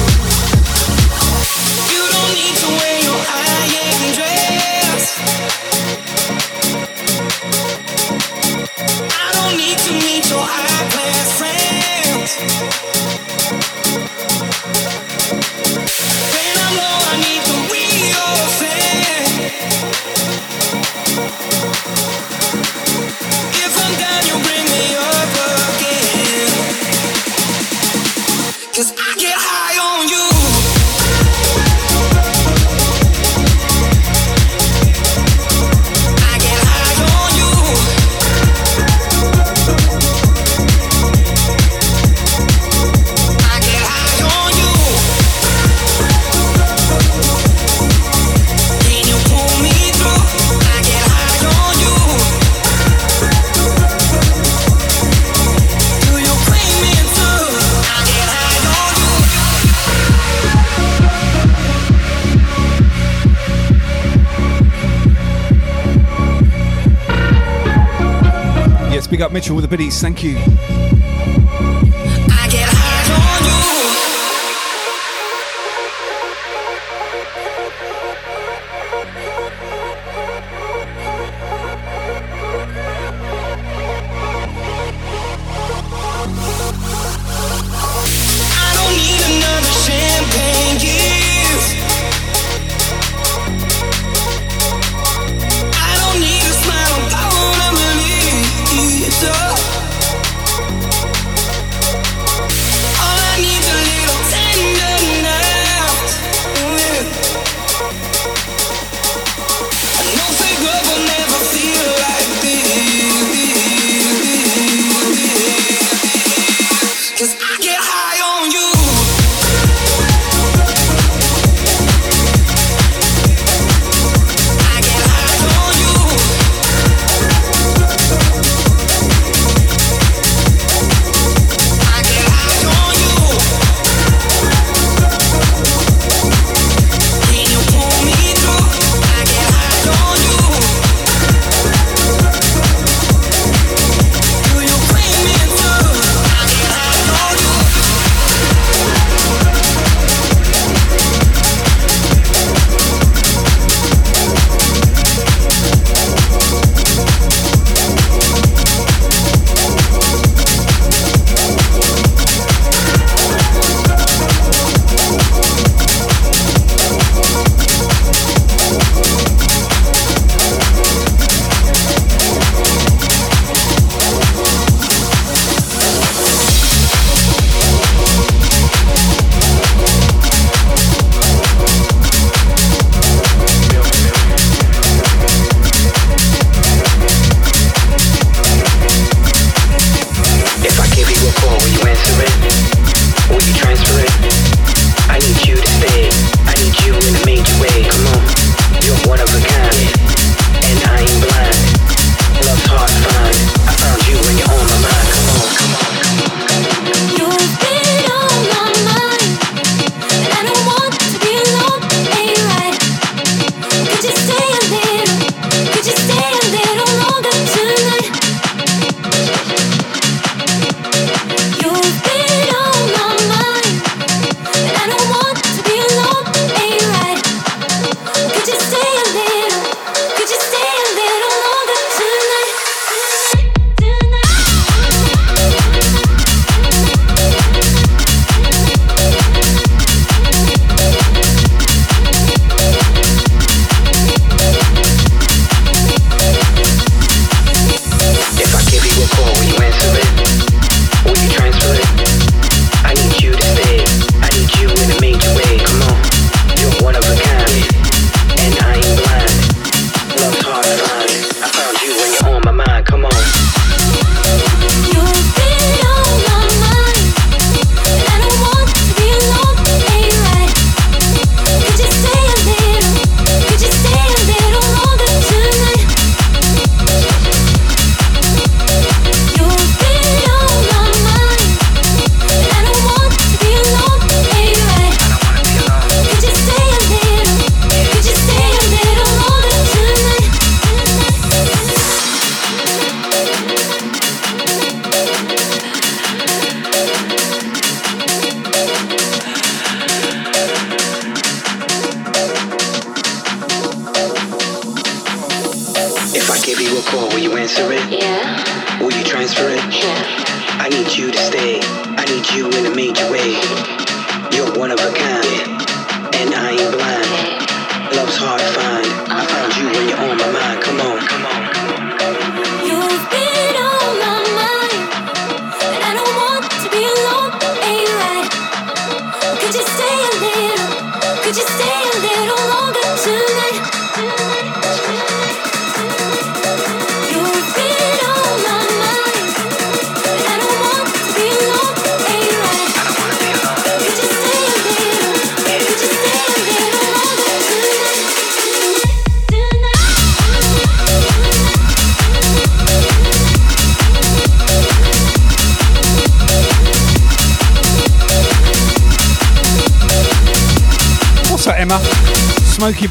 Mitchell 69.32 69.56
with 69.56 69.64
the 69.64 69.70
biddies. 69.70 70.02
Thank 70.02 70.24
you. 70.24 70.91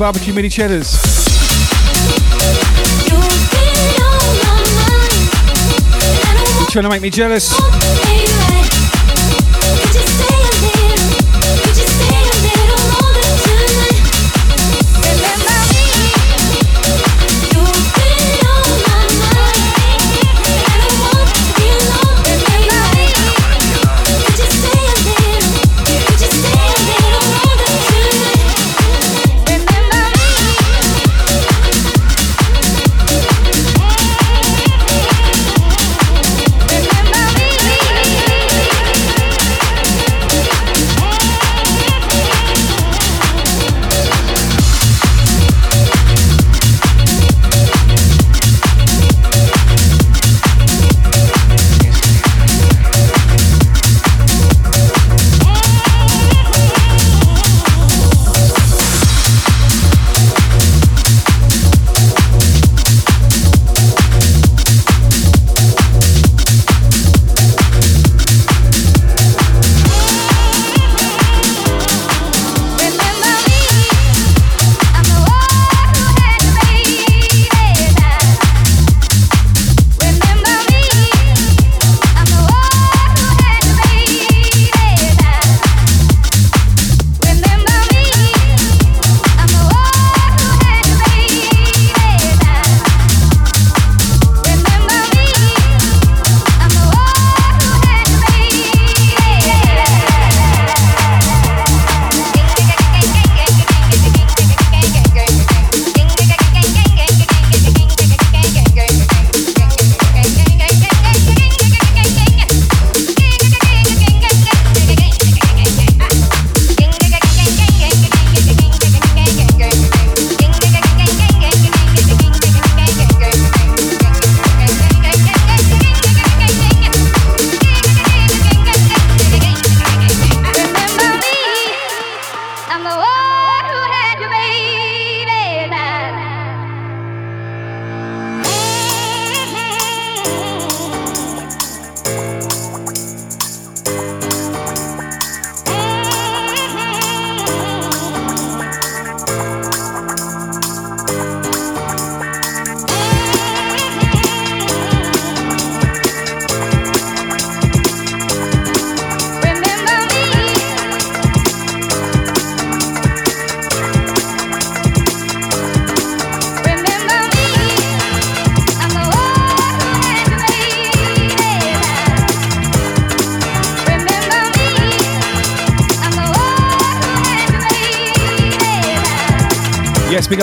barbecue 0.00 0.32
mini 0.32 0.48
cheddars. 0.48 0.94
You're 6.58 6.70
trying 6.70 6.84
to 6.84 6.88
make 6.88 7.02
me 7.02 7.10
jealous. 7.10 7.79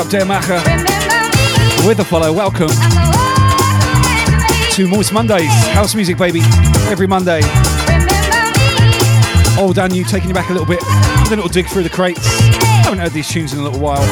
up, 0.08 0.12
dear 0.12 0.22
Macher? 0.22 0.62
With 1.88 2.00
a 2.00 2.06
follow, 2.06 2.32
welcome 2.32 2.70
to 4.72 4.88
Moist 4.88 5.12
Mondays, 5.12 5.52
house 5.70 5.96
music, 5.96 6.18
baby, 6.18 6.42
every 6.90 7.08
Monday. 7.08 7.42
Old 9.60 9.76
Dan, 9.76 9.94
you 9.94 10.04
taking 10.04 10.30
you 10.30 10.34
back 10.34 10.50
a 10.50 10.54
little 10.54 10.68
bit, 10.68 10.82
a 10.84 11.28
little 11.30 11.48
dig 11.48 11.68
through 11.68 11.84
the 11.84 11.90
crates. 11.90 12.26
Haven't 12.84 13.00
heard 13.00 13.12
these 13.12 13.28
tunes 13.28 13.54
in 13.54 13.60
a 13.60 13.64
little 13.64 13.80
while. 13.80 14.06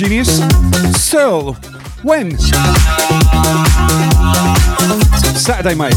Genius. 0.00 0.38
Searle, 0.96 1.52
when? 2.02 2.38
Saturday, 5.36 5.74
mate. 5.74 5.92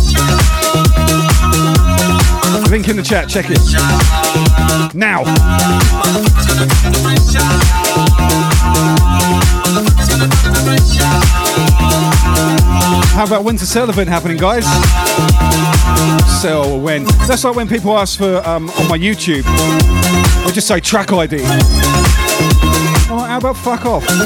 Link 2.70 2.90
in 2.90 2.98
the 2.98 3.02
chat, 3.02 3.30
check 3.30 3.46
it. 3.48 3.60
Now. 4.94 5.24
How 13.14 13.24
about 13.26 13.46
Winter 13.46 13.66
Sale 13.66 13.90
event 13.90 14.10
happening, 14.10 14.36
guys? 14.36 14.66
So 16.42 16.78
when? 16.78 17.06
That's 17.26 17.46
like 17.46 17.56
when 17.56 17.70
people 17.70 17.98
ask 17.98 18.18
for 18.18 18.46
um, 18.46 18.70
on 18.72 18.90
my 18.90 18.98
YouTube. 18.98 19.46
I 19.46 20.52
just 20.52 20.68
say 20.68 20.82
track 20.82 21.14
ID. 21.14 21.38
Oh, 23.15 23.19
how 23.19 23.38
about 23.38 23.57
fuck 23.57 23.85
off? 23.85 24.03
Can 24.07 24.22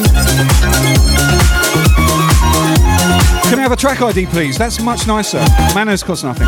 I 3.60 3.62
have 3.62 3.74
a 3.74 3.76
track 3.76 4.02
ID, 4.02 4.28
please? 4.28 4.58
That's 4.58 4.80
much 4.80 5.06
nicer. 5.06 5.40
Manners 5.76 6.04
cost 6.04 6.24
nothing. 6.24 6.48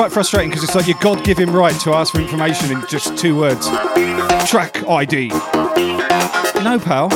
Quite 0.00 0.10
frustrating 0.10 0.48
because 0.48 0.64
it's 0.64 0.74
like 0.74 0.86
your 0.86 0.96
God 1.02 1.22
given 1.26 1.50
right 1.52 1.78
to 1.82 1.92
ask 1.92 2.14
for 2.14 2.20
information 2.20 2.72
in 2.72 2.82
just 2.88 3.18
two 3.18 3.36
words. 3.36 3.68
Track 4.48 4.82
ID. 4.88 5.28
No, 5.28 6.80
pal. 6.82 7.10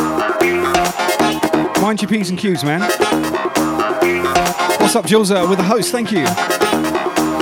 Mind 1.80 2.02
your 2.02 2.10
P's 2.10 2.28
and 2.28 2.38
Q's, 2.38 2.62
man. 2.62 2.82
What's 4.82 4.96
up, 4.96 5.06
Jules? 5.06 5.30
Uh, 5.30 5.46
with 5.48 5.56
the 5.56 5.64
host, 5.64 5.92
thank 5.92 6.12
you. 6.12 6.26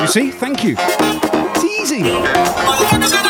You 0.01 0.07
see? 0.07 0.31
Thank 0.31 0.63
you. 0.63 0.77
It's 0.79 1.65
easy. 1.65 3.22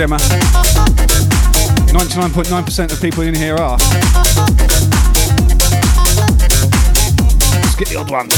Emma. 0.00 0.16
99.9% 0.16 2.92
of 2.92 3.02
people 3.02 3.22
in 3.22 3.34
here 3.34 3.56
are. 3.56 3.76
Let's 7.56 7.74
get 7.76 7.88
the 7.88 7.96
odd 7.98 8.10
one. 8.10 8.28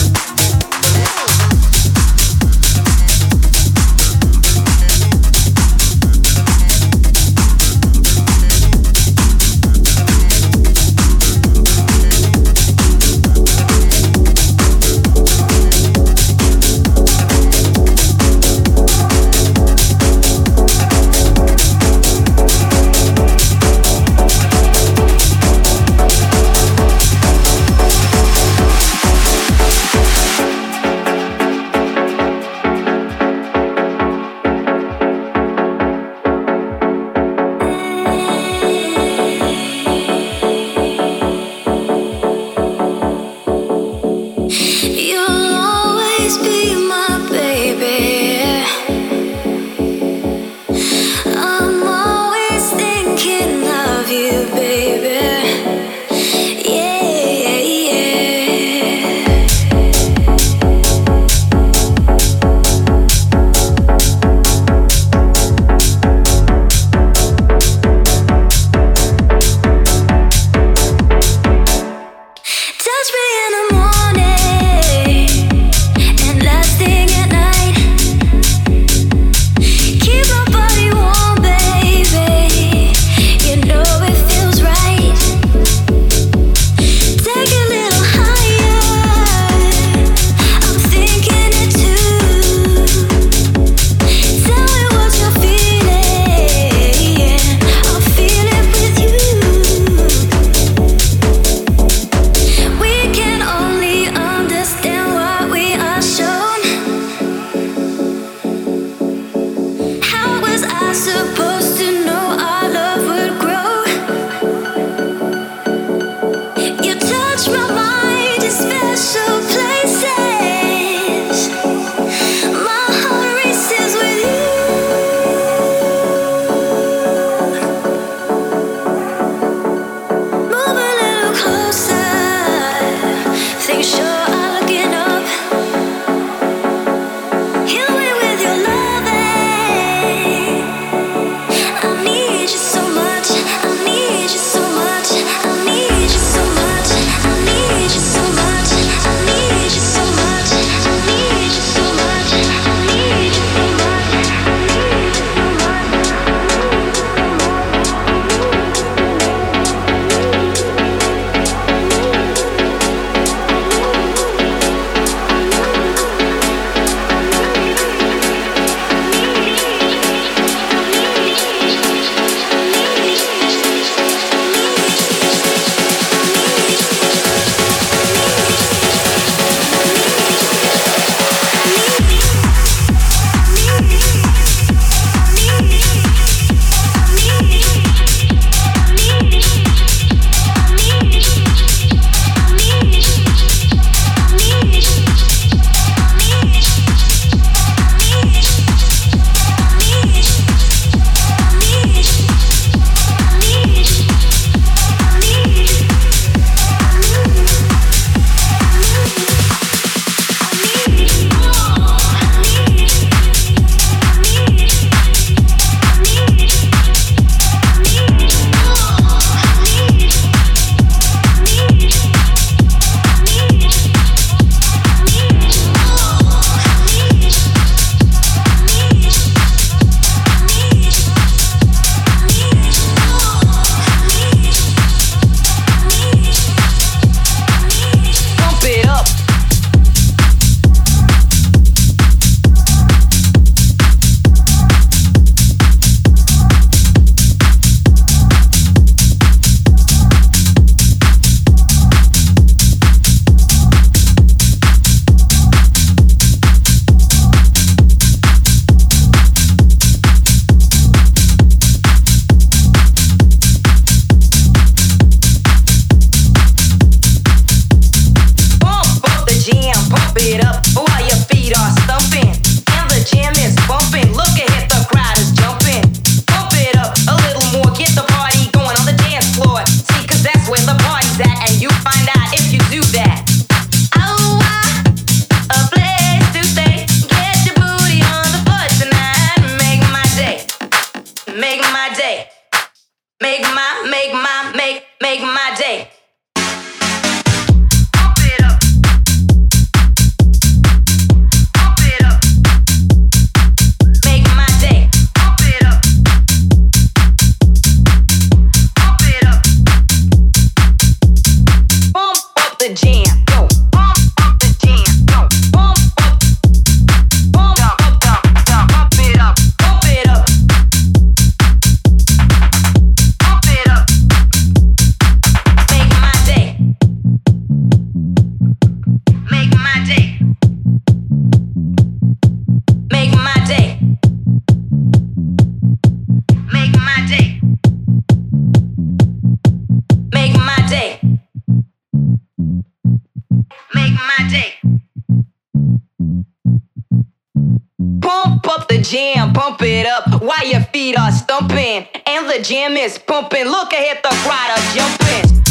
the 352.37 352.43
gym 352.43 352.77
is 352.79 352.99
pumping. 352.99 353.45
Look 353.45 353.73
ahead, 353.73 353.99
the 354.03 354.09
rider 354.27 354.63
jumping. 354.75 355.42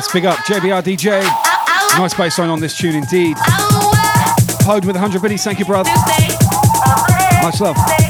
Yes, 0.00 0.10
big 0.14 0.24
up 0.24 0.38
JBR 0.46 0.82
DJ. 0.82 1.20
Nice 1.98 2.14
bass 2.14 2.38
line 2.38 2.48
on 2.48 2.58
this 2.58 2.74
tune 2.74 2.94
indeed. 2.94 3.36
Hode 4.64 4.86
with 4.86 4.96
100 4.96 5.20
biddies, 5.20 5.44
thank 5.44 5.58
you, 5.58 5.66
brother. 5.66 5.90
Much 7.42 7.60
love. 7.60 8.09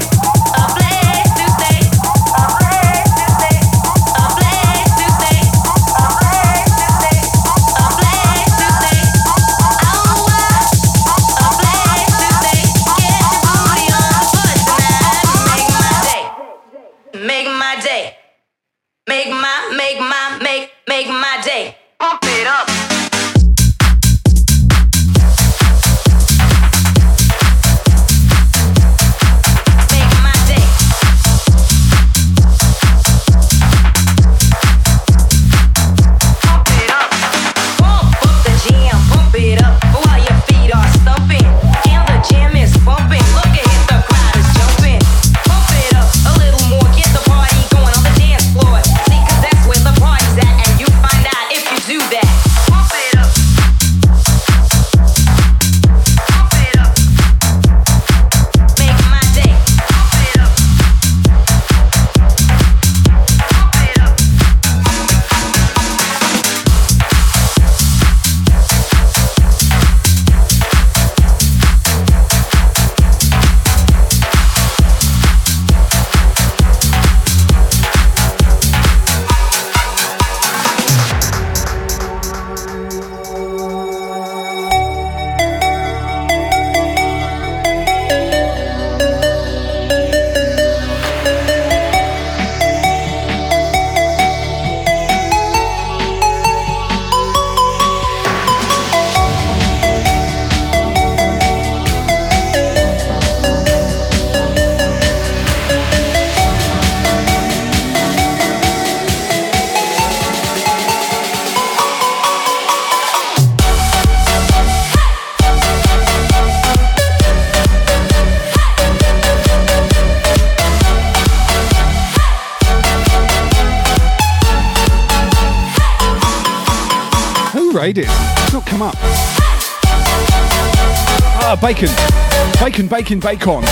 Bacon 132.91 133.21
Bacon. 133.21 133.61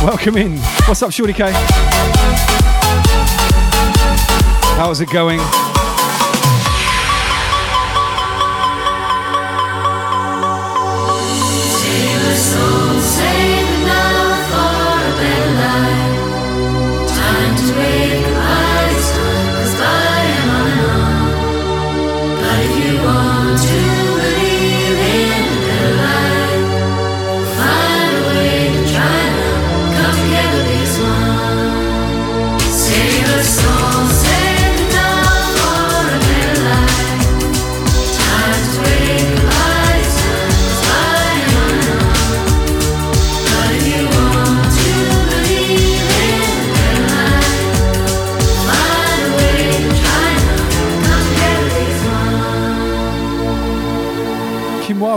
Welcome 0.00 0.36
in. 0.36 0.58
What's 0.86 1.02
up, 1.02 1.10
Shorty 1.10 1.32
K? 1.32 1.50
How's 4.76 5.00
it 5.00 5.10
going? 5.10 5.40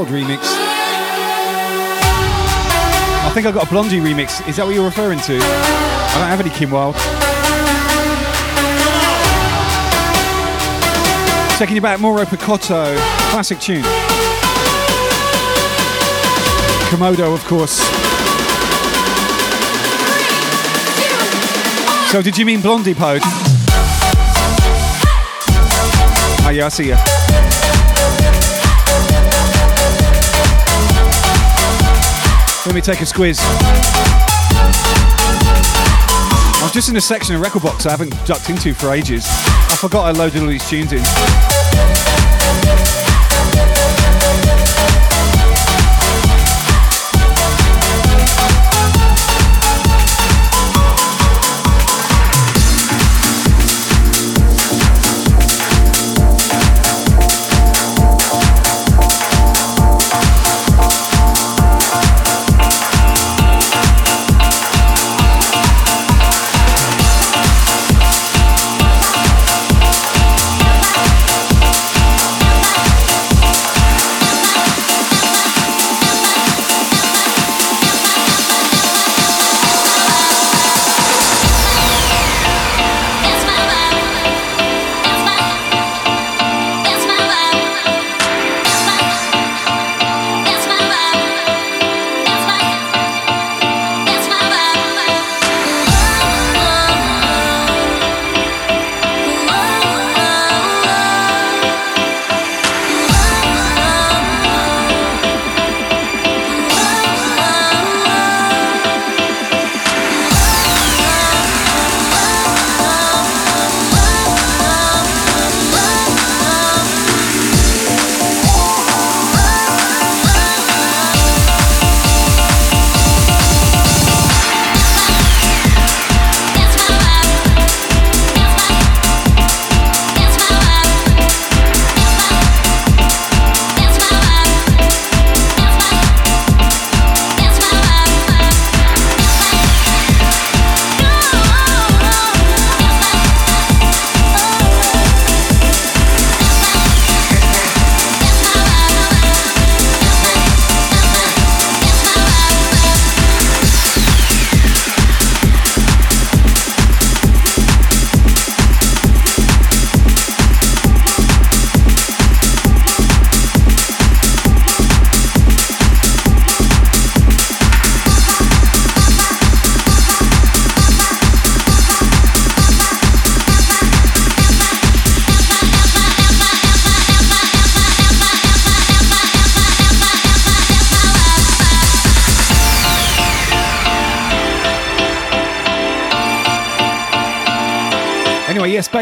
Remix. 0.07 0.39
I 3.25 3.31
think 3.34 3.47
I 3.47 3.51
got 3.51 3.67
a 3.67 3.69
Blondie 3.69 3.99
remix. 3.99 4.47
Is 4.47 4.57
that 4.57 4.65
what 4.65 4.75
you're 4.75 4.85
referring 4.85 5.19
to? 5.21 5.35
I 5.35 6.17
don't 6.19 6.27
have 6.27 6.39
any 6.39 6.49
Kim 6.51 6.69
Wilde. 6.71 6.95
Checking 11.57 11.75
you 11.75 11.81
back, 11.81 11.99
Mauro 11.99 12.25
Picotto, 12.25 12.95
classic 13.31 13.59
tune. 13.59 13.84
Komodo, 16.89 17.34
of 17.34 17.43
course. 17.45 17.80
So, 22.11 22.21
did 22.21 22.38
you 22.38 22.45
mean 22.45 22.61
Blondie 22.61 22.93
Pogue? 22.93 23.21
Oh, 26.45 26.51
yeah, 26.53 26.65
I 26.65 26.69
see 26.69 26.89
ya. 26.89 27.52
Let 32.65 32.76
me 32.76 32.80
take 32.81 33.02
a 33.02 33.06
squeeze. 33.06 33.40
I'm 36.61 36.72
just 36.72 36.88
in 36.88 36.95
a 36.95 37.02
section 37.02 37.35
of 37.35 37.41
rekordbox 37.41 37.85
I 37.85 37.91
haven't 37.91 38.11
ducked 38.26 38.49
into 38.49 38.73
for 38.73 38.94
ages. 38.94 39.26
I 39.27 39.76
forgot 39.77 40.06
I 40.06 40.11
loaded 40.18 40.44
all 40.44 40.48
these 40.48 40.68
tunes 40.69 40.94
in. 40.94 41.03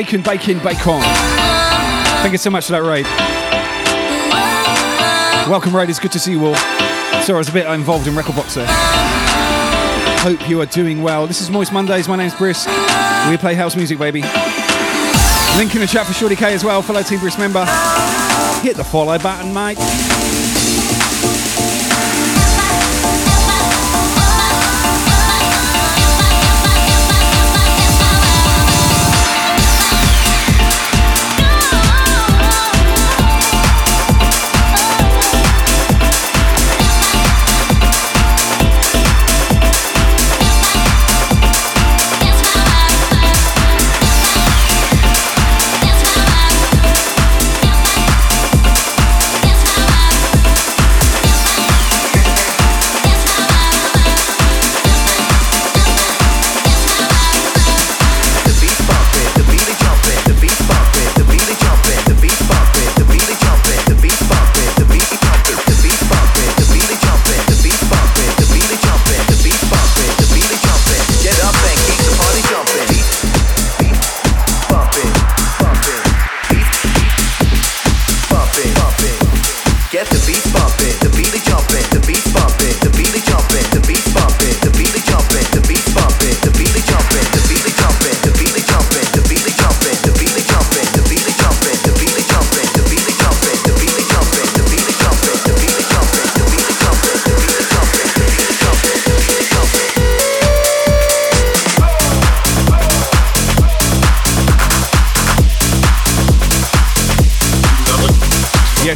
Bacon, 0.01 0.23
bacon, 0.23 0.57
bacon. 0.57 0.99
Thank 2.23 2.31
you 2.31 2.39
so 2.39 2.49
much 2.49 2.65
for 2.65 2.71
that 2.71 2.81
raid. 2.81 3.05
Welcome, 5.47 5.75
raiders. 5.75 5.99
Good 5.99 6.11
to 6.13 6.19
see 6.19 6.31
you 6.31 6.43
all. 6.43 6.55
Sorry, 7.21 7.35
I 7.35 7.37
was 7.37 7.49
a 7.49 7.53
bit 7.53 7.67
involved 7.67 8.07
in 8.07 8.15
rekordbox 8.15 8.55
there. 8.55 8.65
Hope 10.21 10.49
you 10.49 10.59
are 10.59 10.65
doing 10.65 11.03
well. 11.03 11.27
This 11.27 11.39
is 11.39 11.51
Moist 11.51 11.71
Mondays. 11.71 12.07
My 12.07 12.15
name's 12.15 12.33
Brisk. 12.33 12.67
We 13.29 13.37
play 13.37 13.53
house 13.53 13.75
music, 13.75 13.99
baby. 13.99 14.21
Link 15.55 15.75
in 15.75 15.81
the 15.81 15.87
chat 15.87 16.07
for 16.07 16.13
Shorty 16.13 16.35
K 16.35 16.51
as 16.51 16.63
well, 16.63 16.81
fellow 16.81 17.03
Team 17.03 17.19
Brisk 17.19 17.37
member. 17.37 17.63
Hit 18.63 18.77
the 18.77 18.83
follow 18.83 19.19
button, 19.19 19.53
mate. 19.53 19.77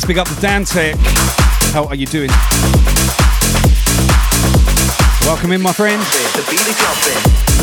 Yes, 0.06 0.08
big 0.08 0.18
up 0.20 0.28
the 0.28 0.40
Dan 0.40 0.64
Tech. 0.66 0.96
How 1.74 1.86
are 1.86 1.96
you 1.96 2.06
doing? 2.06 2.30
Welcome 5.22 5.52
in, 5.52 5.62
my 5.64 5.74
friend. 5.74 6.00
The 6.00 6.46
beat 6.48 6.62
is. 6.62 7.55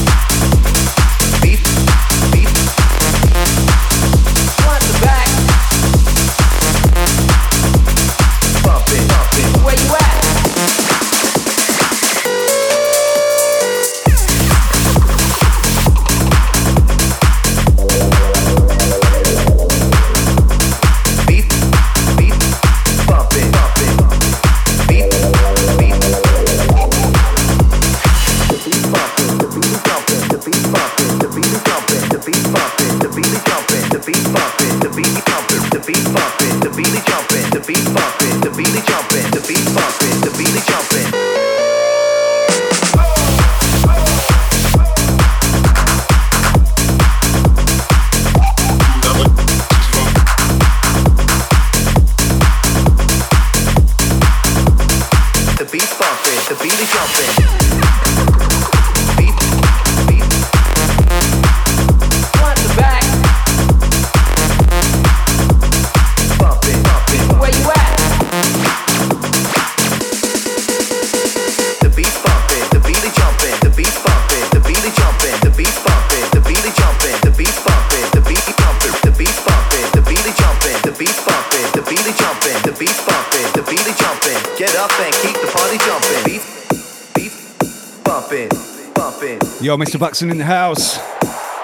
Mr. 89.93 90.01
Buxton 90.01 90.31
in 90.31 90.39
the 90.39 90.45
house. 90.45 90.97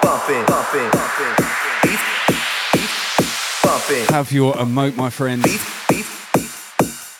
bumping, 0.04 0.44
bumping, 0.44 0.90
bumping. 0.92 1.34
Beat, 1.80 2.00
beat, 2.76 2.90
bumping. 3.64 4.04
Have 4.12 4.30
your 4.32 4.52
emote, 4.52 4.96
my 4.96 5.08
friend. 5.08 5.40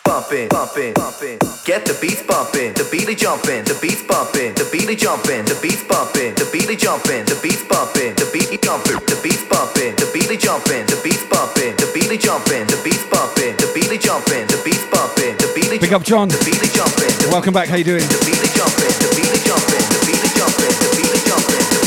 bumping, 0.05 0.49
bumping, 0.49 0.93
bumping. 0.93 1.39
Get 1.65 1.89
the 1.89 1.97
beats 1.99 2.21
bumping, 2.21 2.77
the 2.77 2.85
beat 2.93 3.09
is 3.09 3.17
jumping, 3.17 3.65
the 3.65 3.73
beats 3.81 4.05
bumping, 4.05 4.53
the 4.53 4.69
beat 4.69 4.85
is 4.85 5.01
jumping, 5.01 5.45
the 5.49 5.57
beats 5.57 5.81
bumping, 5.89 6.35
the 6.37 6.45
beat 6.53 6.69
is 6.69 6.77
jumping, 6.77 7.25
the 7.25 7.39
beats 7.41 7.65
bumping, 7.65 8.13
the 8.13 8.29
beat 8.29 8.53
is 8.53 8.61
jumping, 8.61 9.01
the 9.09 9.17
beats 9.25 9.49
bumping, 9.49 9.97
the 9.97 10.05
beat 10.13 10.29
is 10.29 10.37
jumping, 10.37 10.85
the 10.85 10.97
beats 11.01 11.25
bumping, 11.25 11.73
the 11.73 11.89
beat 11.89 12.11
is 12.13 12.21
jumping, 12.21 12.65
the 12.69 12.77
beats 12.85 13.05
bumping, 13.09 13.57
the 13.57 13.67
beat 13.73 13.89
is 13.89 14.05
jumping, 14.05 14.45
the 14.45 14.61
beats 14.61 14.85
bumping, 14.93 15.33
the 15.41 15.49
beat 15.57 15.73
is 15.73 15.79
Big 15.81 15.89
up, 15.89 16.05
John. 16.05 16.29
the 16.29 16.37
beat 16.45 16.61
jumping, 16.69 17.09
Welcome 17.33 17.57
back. 17.57 17.65
How 17.65 17.81
you 17.81 17.97
doing? 17.97 18.05
beat 18.05 18.37
is 18.45 18.53
jumping, 18.53 18.93
the 18.93 19.09
beat 19.17 19.41
jumping, 19.41 19.49
the 19.49 19.49
beat 19.49 19.49
jumping, 19.49 19.57
the 19.57 19.57
beat 19.57 19.73
is 19.73 19.78
jumping, 20.39 20.71
the 20.79 20.95
beat 20.95 21.11
is 21.11 21.23
jumping, 21.25 21.78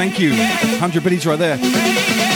thank 0.00 0.18
you. 0.18 0.30
100 0.30 1.04
biddies 1.04 1.26
right 1.26 1.38
there. 1.38 2.29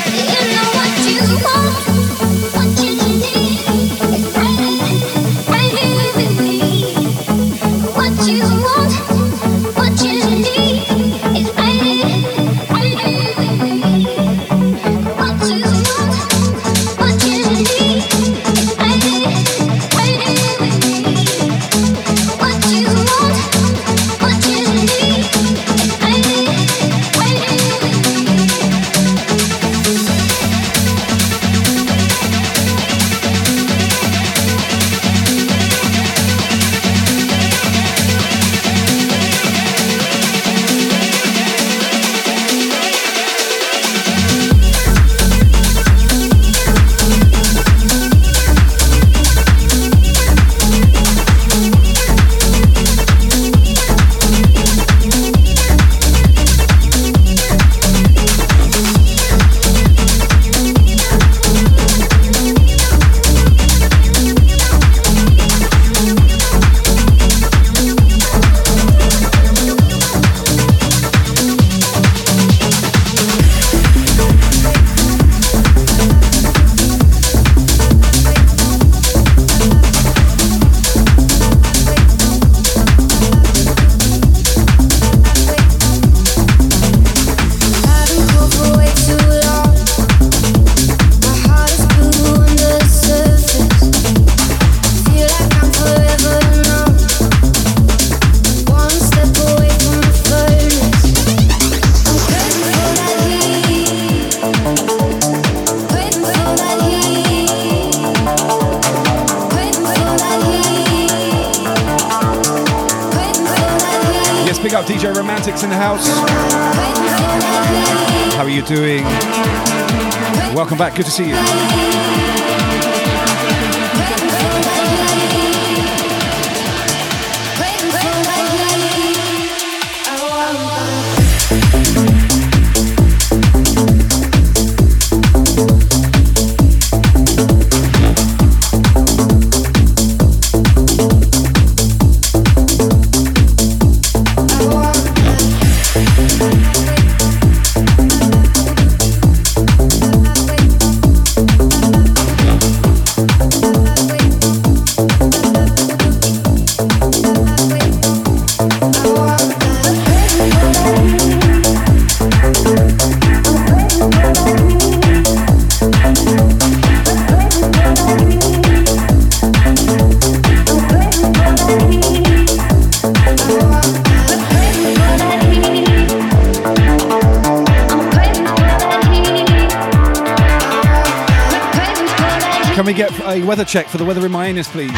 Check 183.74 183.88
for 183.88 183.98
the 183.98 184.04
weather 184.04 184.24
in 184.24 184.30
my 184.30 184.46
anus, 184.46 184.68
please? 184.68 184.92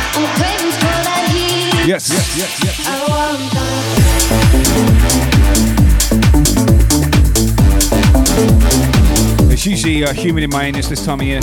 Yes, 1.86 2.10
yes, 2.10 2.36
yes, 2.36 2.62
yes. 2.62 2.86
It's 9.50 9.64
usually 9.64 10.04
uh, 10.04 10.12
humid 10.12 10.44
in 10.44 10.50
my 10.50 10.64
anus 10.64 10.88
this 10.90 11.02
time 11.06 11.20
of 11.20 11.26
year. 11.26 11.40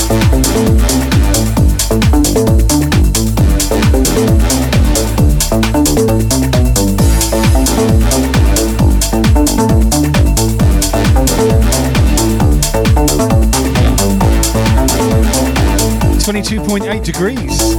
Degrees. 17.14 17.74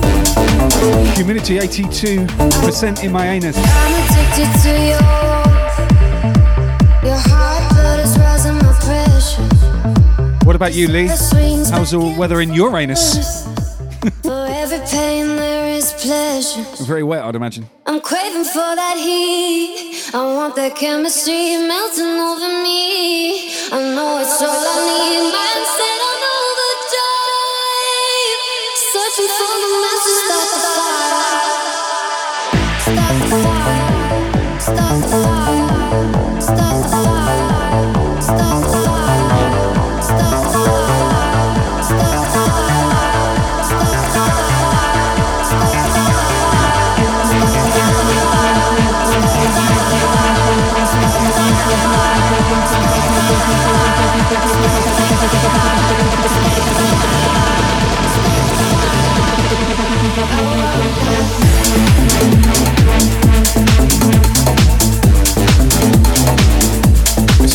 Humidity 1.16 1.58
eighty-two 1.58 2.26
percent 2.62 3.04
in 3.04 3.12
my 3.12 3.26
anus. 3.26 3.56
I'm 3.58 3.94
addicted 4.04 4.50
to 4.62 4.70
your 4.90 5.02
Your 7.02 7.20
heart 7.26 8.00
is 8.00 8.16
rising 8.18 8.56
my 8.56 8.72
pressure. 8.80 9.42
What 10.44 10.56
about 10.56 10.74
you, 10.74 10.88
Lee? 10.88 11.06
How's 11.06 11.90
the 11.90 12.14
weather 12.18 12.40
in 12.40 12.52
your 12.54 12.78
anus? 12.78 13.44
For 14.22 14.46
every 14.50 14.80
pain 14.86 15.26
there 15.36 15.74
is 15.74 15.92
pleasure. 15.94 16.62
Very 16.84 17.02
wet, 17.02 17.24
I'd 17.24 17.34
imagine. 17.34 17.68
I'm 17.86 18.00
craving 18.00 18.44
for 18.44 18.74
that 18.80 18.96
heat. 18.98 20.14
I 20.14 20.34
want 20.34 20.54
that 20.56 20.76
chemistry 20.76 21.56
melting 21.56 22.18
over 22.28 22.62
me. 22.62 23.50
I 23.72 23.94
know 23.94 24.20
it's 24.20 24.40
all 24.42 24.48
I 24.48 25.40
need. 25.40 25.43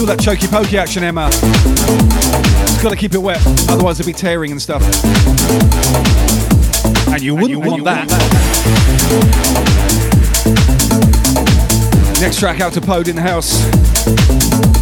That 0.10 0.18
chokey 0.18 0.50
pokey 0.50 0.80
action, 0.80 1.04
Emma. 1.04 1.30
It's 1.32 2.82
got 2.82 2.90
to 2.90 2.96
keep 2.96 3.14
it 3.14 3.20
wet, 3.20 3.40
otherwise 3.70 4.00
it'll 4.00 4.08
be 4.08 4.14
tearing 4.14 4.52
and 4.52 4.60
stuff. 4.60 4.82
And 7.10 7.22
you 7.22 7.36
wouldn't 7.36 7.64
want 7.64 7.84
that. 7.84 8.08
Next 12.20 12.40
track 12.40 12.60
out 12.60 12.74
to 12.74 12.82
Pode 12.82 13.08
in 13.08 13.16
the 13.16 13.22
house. 13.22 14.79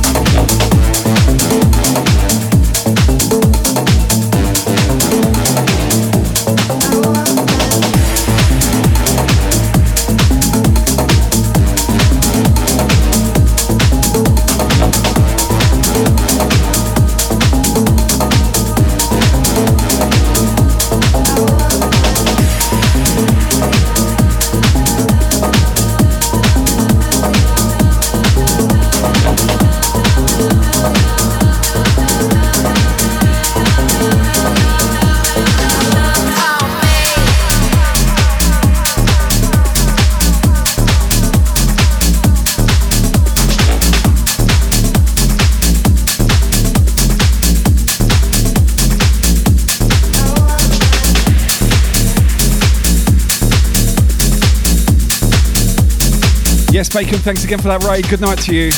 Bacon, 56.97 57.19
thanks 57.19 57.43
again 57.43 57.59
for 57.59 57.67
that 57.67 57.83
raid. 57.83 58.09
Good 58.09 58.21
night 58.21 58.39
to 58.39 58.55
you. 58.55 58.71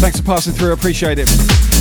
Thanks 0.00 0.18
for 0.18 0.24
passing 0.24 0.52
through. 0.52 0.72
Appreciate 0.72 1.20
it. 1.20 1.71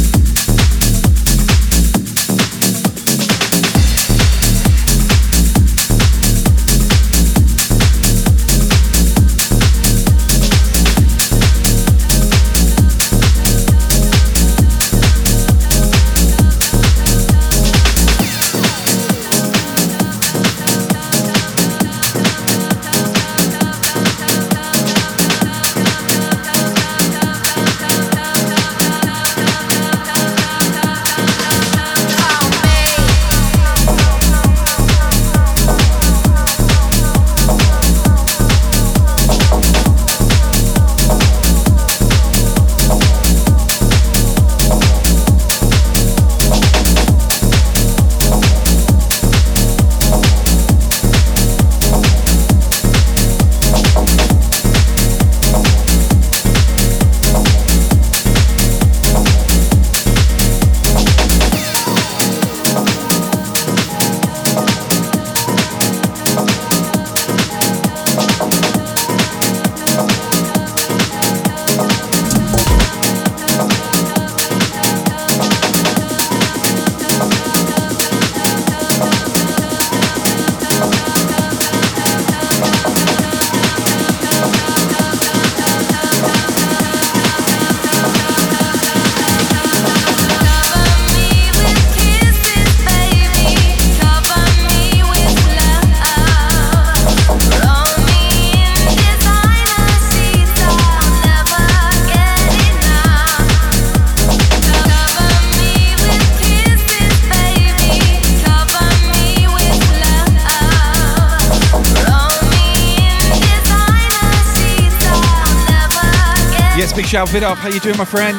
Vidov. 117.28 117.58
How 117.58 117.70
you 117.70 117.80
doing, 117.80 117.98
my 117.98 118.06
friend? 118.06 118.38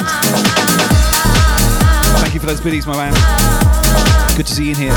Thank 2.21 2.35
you 2.35 2.41
for 2.41 2.47
those 2.47 2.61
biddies, 2.61 2.87
my 2.87 2.97
man. 2.97 3.13
Good 4.37 4.47
to 4.47 4.53
see 4.55 4.65
you 4.65 4.71
in 4.71 4.77
here. 4.77 4.93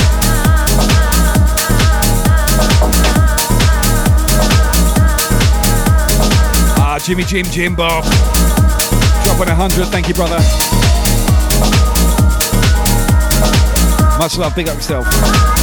Ah, 6.78 7.00
Jimmy 7.04 7.24
Jim 7.24 7.46
Jim 7.46 7.76
Bob. 7.76 8.04
A 8.06 9.54
hundred. 9.54 9.88
Thank 9.88 10.08
you, 10.08 10.14
brother. 10.14 10.40
Much 14.18 14.38
love. 14.38 14.56
Big 14.56 14.70
up 14.70 14.76
yourself. 14.76 15.55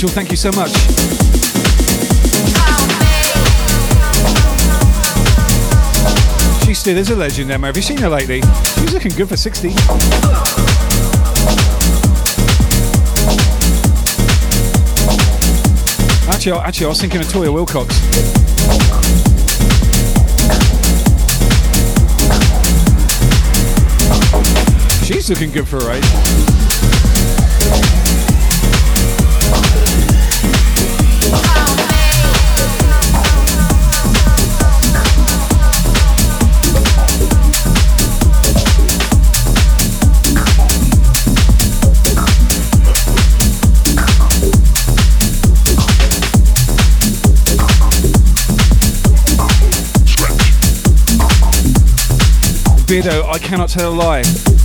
Mitchell, 0.00 0.14
thank 0.14 0.30
you 0.30 0.36
so 0.36 0.52
much. 0.52 0.70
She 6.64 6.72
still 6.72 6.96
is 6.96 7.10
a 7.10 7.16
legend, 7.16 7.50
Emma. 7.50 7.66
Have 7.66 7.76
you 7.76 7.82
seen 7.82 7.98
her 7.98 8.08
lately? 8.08 8.40
She's 8.76 8.92
looking 8.94 9.10
good 9.16 9.28
for 9.28 9.36
60. 9.36 9.70
Actually, 16.30 16.60
actually, 16.60 16.86
I 16.86 16.88
was 16.90 17.00
thinking 17.00 17.20
of 17.20 17.26
Toyah 17.26 17.52
Willcox. 17.52 17.90
She's 25.04 25.28
looking 25.28 25.50
good 25.50 25.66
for 25.66 25.82
her 25.82 25.90
age. 25.94 26.47
Beardo, 52.88 53.22
I 53.28 53.38
cannot 53.38 53.68
tell 53.68 53.92
a 53.92 53.94
lie. 53.94 54.57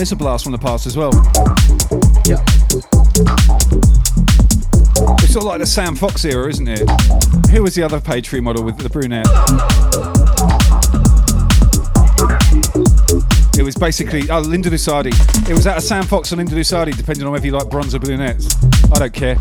Now 0.00 0.06
a 0.12 0.16
blast 0.16 0.44
from 0.44 0.52
the 0.52 0.58
past 0.58 0.86
as 0.86 0.96
well. 0.96 1.12
Yeah. 2.24 2.40
It's 5.22 5.34
sort 5.34 5.42
of 5.42 5.48
like 5.48 5.58
the 5.58 5.66
Sam 5.66 5.94
Fox 5.94 6.24
era, 6.24 6.48
isn't 6.48 6.66
it? 6.66 6.88
Who 7.50 7.62
was 7.62 7.74
the 7.74 7.82
other 7.82 8.00
page 8.00 8.26
three 8.26 8.40
model 8.40 8.64
with 8.64 8.78
the 8.78 8.88
brunette? 8.88 9.26
It 13.58 13.62
was 13.62 13.76
basically 13.76 14.30
oh 14.30 14.40
Linda 14.40 14.70
Lusardi. 14.70 15.12
It 15.46 15.52
was 15.52 15.66
out 15.66 15.76
of 15.76 15.82
Sam 15.82 16.04
Fox 16.04 16.32
or 16.32 16.36
Linda 16.36 16.54
Lusardi, 16.54 16.96
depending 16.96 17.26
on 17.26 17.32
whether 17.32 17.44
you 17.44 17.52
like 17.52 17.68
bronze 17.68 17.94
or 17.94 17.98
brunettes. 17.98 18.56
I 18.94 19.00
don't 19.00 19.12
care. 19.12 19.36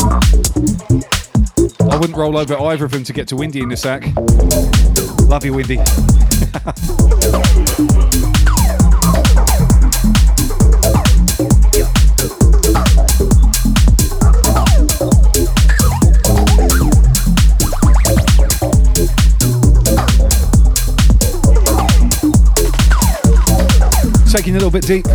I 1.90 1.96
wouldn't 1.96 2.18
roll 2.18 2.38
over 2.38 2.60
either 2.60 2.84
of 2.84 2.92
them 2.92 3.06
to 3.06 3.14
get 3.14 3.30
to 3.30 3.38
Windy 3.38 3.62
in 3.62 3.70
the 3.70 3.78
sack. 3.78 4.04
Love 5.30 5.46
you, 5.46 5.54
Windy. 5.54 5.78
A 24.60 24.66
little 24.66 24.72
bit 24.72 24.86
deep. 24.86 25.06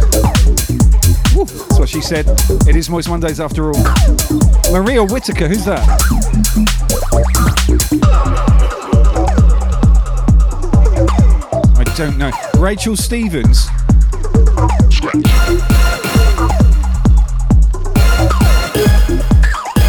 Woo, 1.34 1.44
that's 1.44 1.78
what 1.78 1.88
she 1.88 2.00
said. 2.00 2.24
It 2.66 2.76
is 2.76 2.88
Moist 2.88 3.10
Mondays 3.10 3.40
after 3.40 3.72
all. 3.72 3.82
Maria 4.72 5.04
Whitaker, 5.04 5.48
who's 5.48 5.64
that? 5.66 5.84
I 11.76 11.84
don't 11.96 12.16
know. 12.16 12.30
Rachel 12.58 12.96
Stevens. 12.96 13.66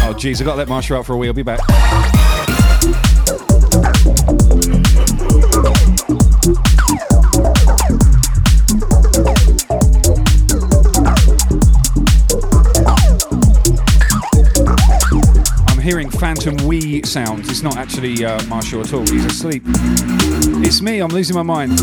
Oh, 0.02 0.14
jeez, 0.18 0.42
I 0.42 0.44
got 0.44 0.52
to 0.52 0.58
let 0.58 0.68
Marsha 0.68 0.96
out 0.96 1.06
for 1.06 1.14
a 1.14 1.16
wee. 1.16 1.28
I'll 1.28 1.32
be 1.32 1.42
back. 1.42 1.60
Phantom 16.18 16.56
wee 16.66 17.02
sounds. 17.02 17.48
It's 17.50 17.62
not 17.62 17.76
actually 17.76 18.24
uh, 18.24 18.42
Marshall 18.46 18.80
at 18.80 18.92
all. 18.92 19.06
He's 19.06 19.24
asleep. 19.24 19.62
It's 19.66 20.80
me. 20.82 21.00
I'm 21.00 21.10
losing 21.10 21.36
my 21.36 21.42
mind. 21.42 21.78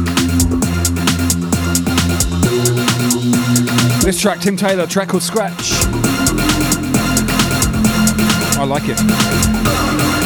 This 4.03 4.19
track, 4.19 4.39
Tim 4.39 4.57
Taylor, 4.57 4.87
track 4.87 5.09
called 5.09 5.23
Scratch. 5.23 5.71
I 8.57 8.65
like 8.65 8.83
it. 8.85 10.22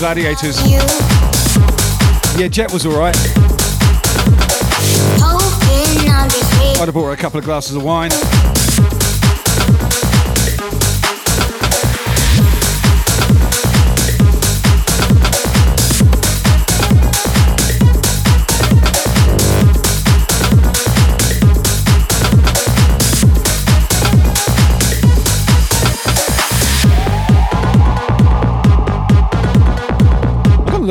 Gladiators. 0.00 0.58
Yeah, 2.40 2.48
Jet 2.48 2.72
was 2.72 2.86
alright. 2.86 3.14
I'd. 6.74 6.80
I'd 6.80 6.86
have 6.86 6.94
bought 6.94 7.04
her 7.04 7.12
a 7.12 7.16
couple 7.18 7.38
of 7.38 7.44
glasses 7.44 7.76
of 7.76 7.82
wine. 7.82 8.10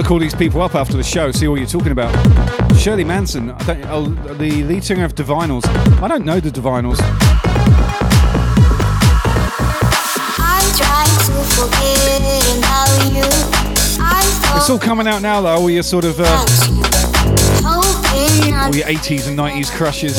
I'm 0.09 0.15
gonna 0.15 0.25
look 0.25 0.33
all 0.33 0.39
these 0.39 0.47
people 0.47 0.61
up 0.63 0.73
after 0.73 0.97
the 0.97 1.03
show, 1.03 1.31
see 1.31 1.47
what 1.47 1.59
you're 1.59 1.67
talking 1.67 1.91
about. 1.91 2.11
Shirley 2.75 3.03
Manson, 3.03 3.51
I 3.51 3.63
don't, 3.63 3.85
oh, 3.89 4.05
the 4.33 4.63
lead 4.63 4.83
singer 4.83 5.05
of 5.05 5.13
Divinyls. 5.13 5.67
I 6.01 6.07
don't 6.07 6.25
know 6.25 6.39
the 6.39 6.49
Divinyls. 6.49 6.97
I 10.39 10.61
try 10.75 11.05
to 11.05 11.33
forget 11.53 12.57
about 12.57 12.89
you. 13.13 13.21
I 14.01 14.57
It's 14.57 14.69
all 14.71 14.79
coming 14.79 15.05
out 15.07 15.21
now, 15.21 15.41
though. 15.41 15.61
All 15.61 15.69
your 15.69 15.83
sort 15.83 16.05
of, 16.05 16.19
uh, 16.19 16.25
all 17.63 17.83
your 18.75 18.88
80s 18.88 19.27
and 19.27 19.38
90s 19.38 19.69
crushes. 19.69 20.17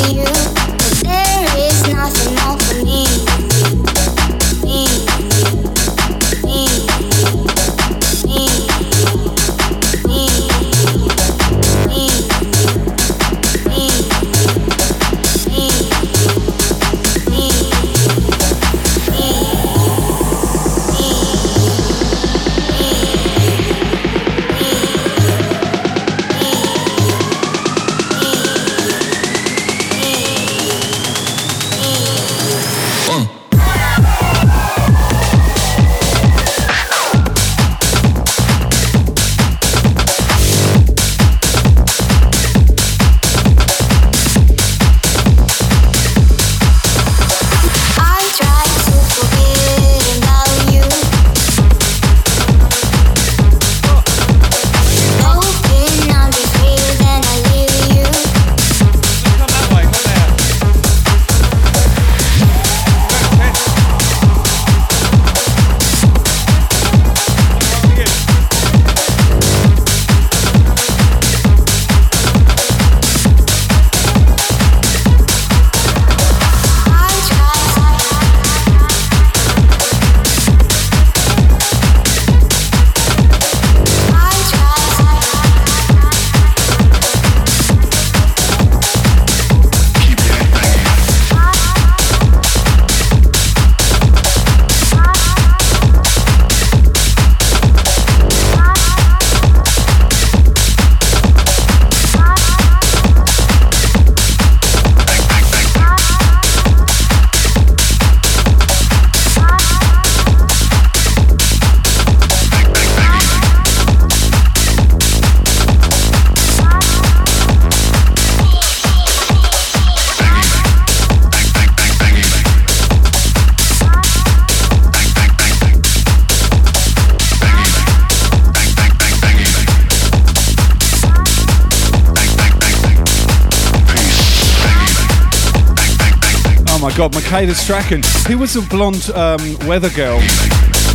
Michaela 137.31 137.55
Strachan. 137.55 138.03
Who 138.27 138.39
was 138.39 138.55
the 138.55 138.61
blonde 138.63 139.09
um, 139.11 139.69
weather 139.69 139.89
girl 139.91 140.21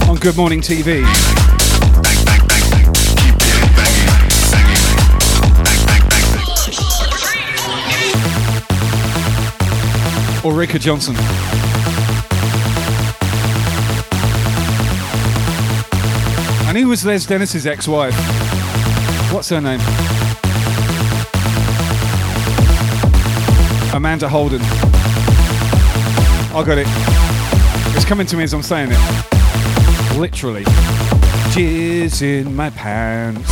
on 0.09 0.17
Good 0.17 0.35
Morning 0.35 0.59
TV? 0.59 1.01
Or 10.43 10.51
Ulrika 10.51 10.77
Jonsson. 10.77 11.15
And 16.67 16.77
who 16.77 16.89
was 16.89 17.05
Les 17.05 17.25
Dennis's 17.25 17.65
ex-wife? 17.65 18.13
What's 19.31 19.47
her 19.47 19.61
name? 19.61 19.79
Amanda 23.95 24.27
Holden. 24.27 24.94
I 26.55 26.63
got 26.63 26.77
it. 26.77 26.87
It's 27.97 28.05
coming 28.05 28.25
to 28.27 28.37
me 28.37 28.43
as 28.45 28.53
I'm 28.53 28.63
saying 28.63 28.87
it. 28.89 30.17
Literally. 30.17 30.63
Jizz 31.51 32.21
in 32.21 32.55
my 32.55 32.69
pants. 32.69 33.45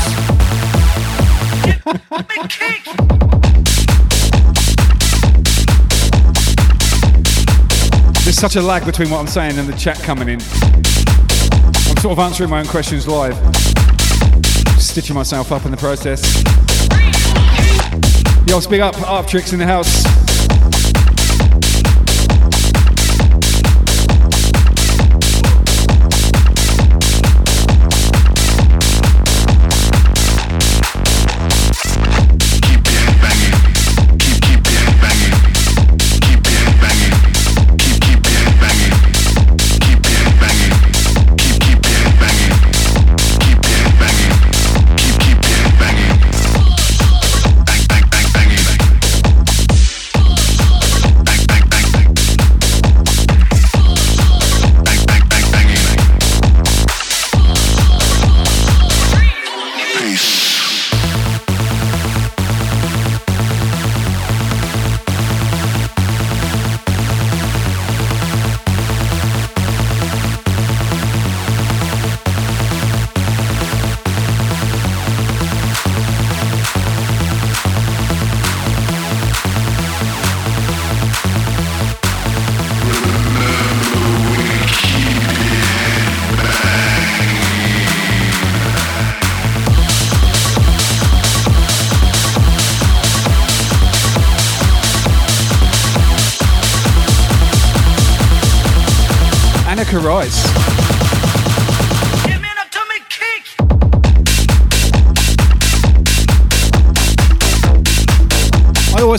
There's 8.23 8.37
such 8.37 8.55
a 8.55 8.61
lag 8.61 8.85
between 8.85 9.09
what 9.09 9.19
I'm 9.19 9.27
saying 9.27 9.57
and 9.57 9.67
the 9.67 9.77
chat 9.77 9.99
coming 9.99 10.29
in. 10.29 10.39
I'm 10.39 11.97
sort 11.97 12.13
of 12.13 12.19
answering 12.19 12.49
my 12.49 12.61
own 12.61 12.67
questions 12.67 13.05
live. 13.05 13.35
Stitching 14.81 15.13
myself 15.13 15.51
up 15.51 15.65
in 15.65 15.71
the 15.71 15.77
process. 15.77 16.23
Yo, 18.47 18.61
speak 18.61 18.79
up, 18.79 18.97
Art 19.01 19.27
Tricks 19.27 19.51
in 19.51 19.59
the 19.59 19.65
house. 19.65 20.22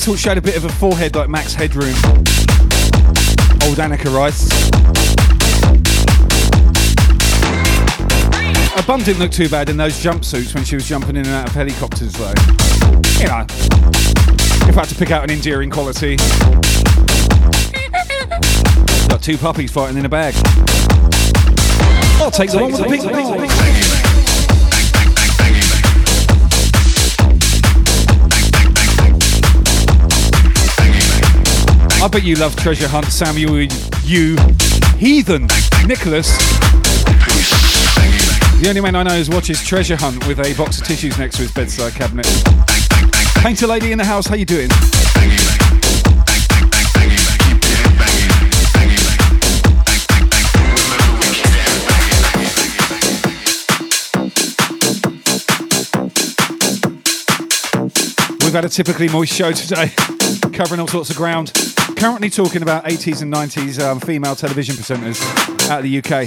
She 0.04 0.28
had 0.28 0.36
a 0.36 0.42
bit 0.42 0.54
of 0.54 0.66
a 0.66 0.68
forehead 0.68 1.16
like 1.16 1.30
Max 1.30 1.54
Headroom. 1.54 1.94
Old 3.64 3.78
Anneka 3.78 4.14
Rice. 4.14 4.50
Her 8.70 8.82
bum 8.86 9.02
didn't 9.02 9.20
look 9.20 9.32
too 9.32 9.48
bad 9.48 9.70
in 9.70 9.78
those 9.78 9.94
jumpsuits 9.94 10.54
when 10.54 10.62
she 10.62 10.76
was 10.76 10.86
jumping 10.86 11.16
in 11.16 11.26
and 11.26 11.34
out 11.34 11.48
of 11.48 11.54
helicopters, 11.54 12.12
though. 12.12 12.34
You 13.18 13.28
know, 13.28 13.46
if 14.68 14.76
I 14.76 14.80
had 14.80 14.88
to 14.90 14.94
pick 14.94 15.10
out 15.10 15.24
an 15.24 15.30
endearing 15.30 15.70
quality. 15.70 16.16
Got 19.08 19.22
two 19.22 19.38
puppies 19.38 19.72
fighting 19.72 19.96
in 19.96 20.04
a 20.04 20.08
bag. 20.10 20.34
I'll 22.20 22.30
take 22.30 22.50
the 22.50 22.58
one 22.60 22.72
with 22.72 22.80
the 22.80 22.88
pink 22.88 24.03
I 32.04 32.08
bet 32.08 32.22
you 32.22 32.34
love 32.34 32.54
Treasure 32.54 32.86
Hunt, 32.86 33.06
Samuel, 33.06 33.66
you, 34.02 34.36
Heathen, 34.98 35.46
Nicholas. 35.86 36.36
The 38.60 38.66
only 38.68 38.82
man 38.82 38.94
I 38.94 39.04
know 39.04 39.22
who 39.22 39.34
watches 39.34 39.64
Treasure 39.64 39.96
Hunt 39.96 40.26
with 40.26 40.38
a 40.38 40.52
box 40.52 40.82
of 40.82 40.86
tissues 40.86 41.16
next 41.16 41.36
to 41.36 41.42
his 41.44 41.52
bedside 41.52 41.94
cabinet. 41.94 42.26
Painter 43.36 43.66
lady 43.66 43.90
in 43.90 43.96
the 43.96 44.04
house, 44.04 44.26
how 44.26 44.34
you 44.34 44.44
doing? 44.44 44.68
We've 58.42 58.52
had 58.52 58.66
a 58.66 58.68
typically 58.68 59.08
moist 59.08 59.32
show 59.32 59.52
today, 59.52 59.88
covering 60.52 60.80
all 60.82 60.86
sorts 60.86 61.08
of 61.08 61.16
ground. 61.16 61.73
Currently 61.92 62.30
talking 62.30 62.62
about 62.62 62.84
80s 62.84 63.20
and 63.22 63.32
90s 63.32 63.78
um, 63.78 64.00
female 64.00 64.34
television 64.34 64.74
presenters 64.74 65.20
out 65.68 65.78
of 65.78 65.84
the 65.84 65.98
UK. 65.98 66.26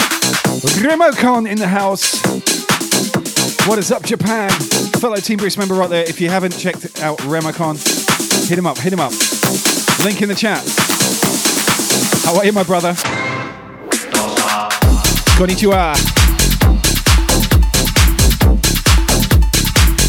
Remocon 0.82 1.50
in 1.50 1.58
the 1.58 1.68
house. 1.68 2.22
What 3.68 3.80
is 3.80 3.92
up, 3.92 4.04
Japan? 4.04 4.50
Fellow 5.00 5.18
Team 5.18 5.38
Brisk 5.38 5.58
member 5.58 5.74
right 5.74 5.90
there. 5.90 6.04
If 6.04 6.22
you 6.22 6.30
haven't 6.30 6.58
checked 6.58 7.02
out 7.02 7.18
Remocon, 7.20 7.76
hit 8.48 8.58
him 8.58 8.66
up, 8.68 8.78
hit 8.78 8.94
him 8.94 9.00
up. 9.00 9.12
Link 10.04 10.22
in 10.22 10.30
the 10.30 10.36
chat. 10.38 10.64
How 12.24 12.38
are 12.38 12.46
you, 12.46 12.54
my 12.54 12.64
brother? 12.64 12.94
Konnichiwa. 15.38 15.96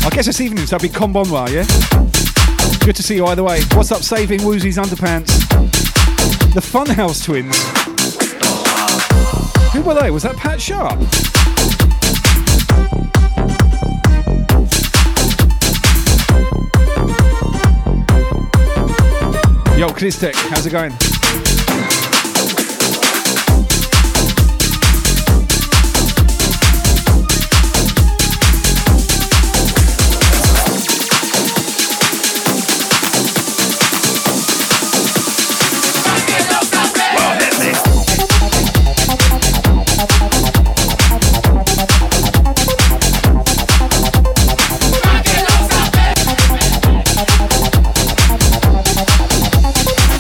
I 0.05 0.11
guess 0.11 0.29
it's 0.29 0.41
evening, 0.41 0.67
so 0.67 0.77
I'll 0.77 0.83
be 0.83 0.89
konbanwa, 0.89 1.51
yeah? 1.51 2.28
Good 2.89 2.97
to 2.97 3.03
see 3.03 3.17
you 3.17 3.27
either 3.27 3.45
way. 3.45 3.61
What's 3.75 3.93
up, 3.93 4.01
saving 4.01 4.41
Woozy's 4.41 4.79
underpants? 4.79 5.27
The 6.55 6.61
Funhouse 6.63 7.23
twins. 7.23 7.55
Who 9.75 9.83
were 9.83 9.93
they? 9.93 10.11
Was 10.11 10.23
that 10.23 10.39
Pat 10.39 10.59
Sharp? 10.59 10.99
Yo, 19.79 19.89
Kristek, 19.91 20.33
how's 20.49 20.65
it 20.65 20.71
going? 20.71 21.18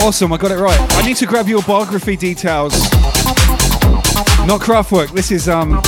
Awesome, 0.00 0.32
I 0.32 0.36
got 0.36 0.50
it 0.50 0.58
right. 0.58 0.78
I 0.92 1.06
need 1.06 1.16
to 1.18 1.26
grab 1.26 1.48
your 1.48 1.62
biography 1.62 2.16
details. 2.16 2.72
Not 4.46 4.60
Kraftwerk, 4.60 5.10
this 5.12 5.30
is 5.30 5.48
um 5.48 5.80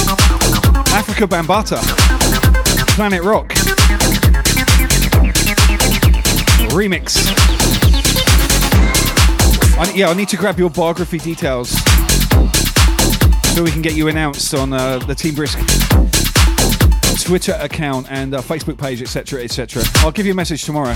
Afrika 0.90 1.26
Bambaataa. 1.26 1.80
Planet 2.96 3.22
Rock. 3.22 3.48
Remix. 6.70 7.16
I, 9.78 9.92
yeah, 9.94 10.10
I 10.10 10.14
need 10.14 10.28
to 10.28 10.36
grab 10.36 10.58
your 10.58 10.70
biography 10.70 11.18
details 11.18 11.70
so 13.54 13.62
we 13.62 13.70
can 13.70 13.80
get 13.80 13.94
you 13.94 14.08
announced 14.08 14.52
on 14.54 14.72
uh, 14.72 14.98
the 14.98 15.14
Team 15.14 15.34
Brisk 15.34 15.58
Twitter 17.24 17.56
account 17.60 18.06
and 18.10 18.34
uh, 18.34 18.42
Facebook 18.42 18.76
page, 18.78 19.00
etc., 19.00 19.42
etc. 19.42 19.82
I'll 19.96 20.12
give 20.12 20.26
you 20.26 20.32
a 20.32 20.36
message 20.36 20.64
tomorrow. 20.64 20.94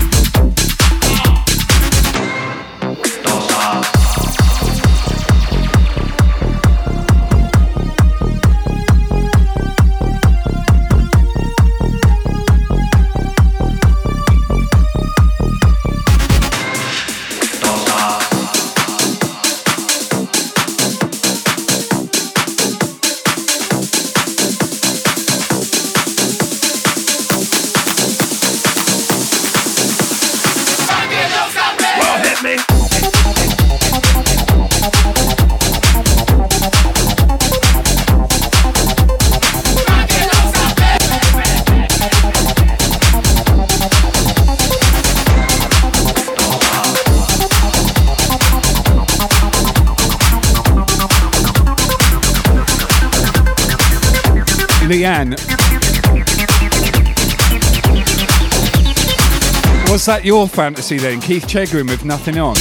Was 60.05 60.17
that 60.17 60.23
your 60.23 60.47
fantasy 60.47 60.99
then? 60.99 61.19
Keith 61.19 61.47
Chegwin 61.47 61.89
with 61.89 62.05
nothing 62.05 62.37
on? 62.37 62.55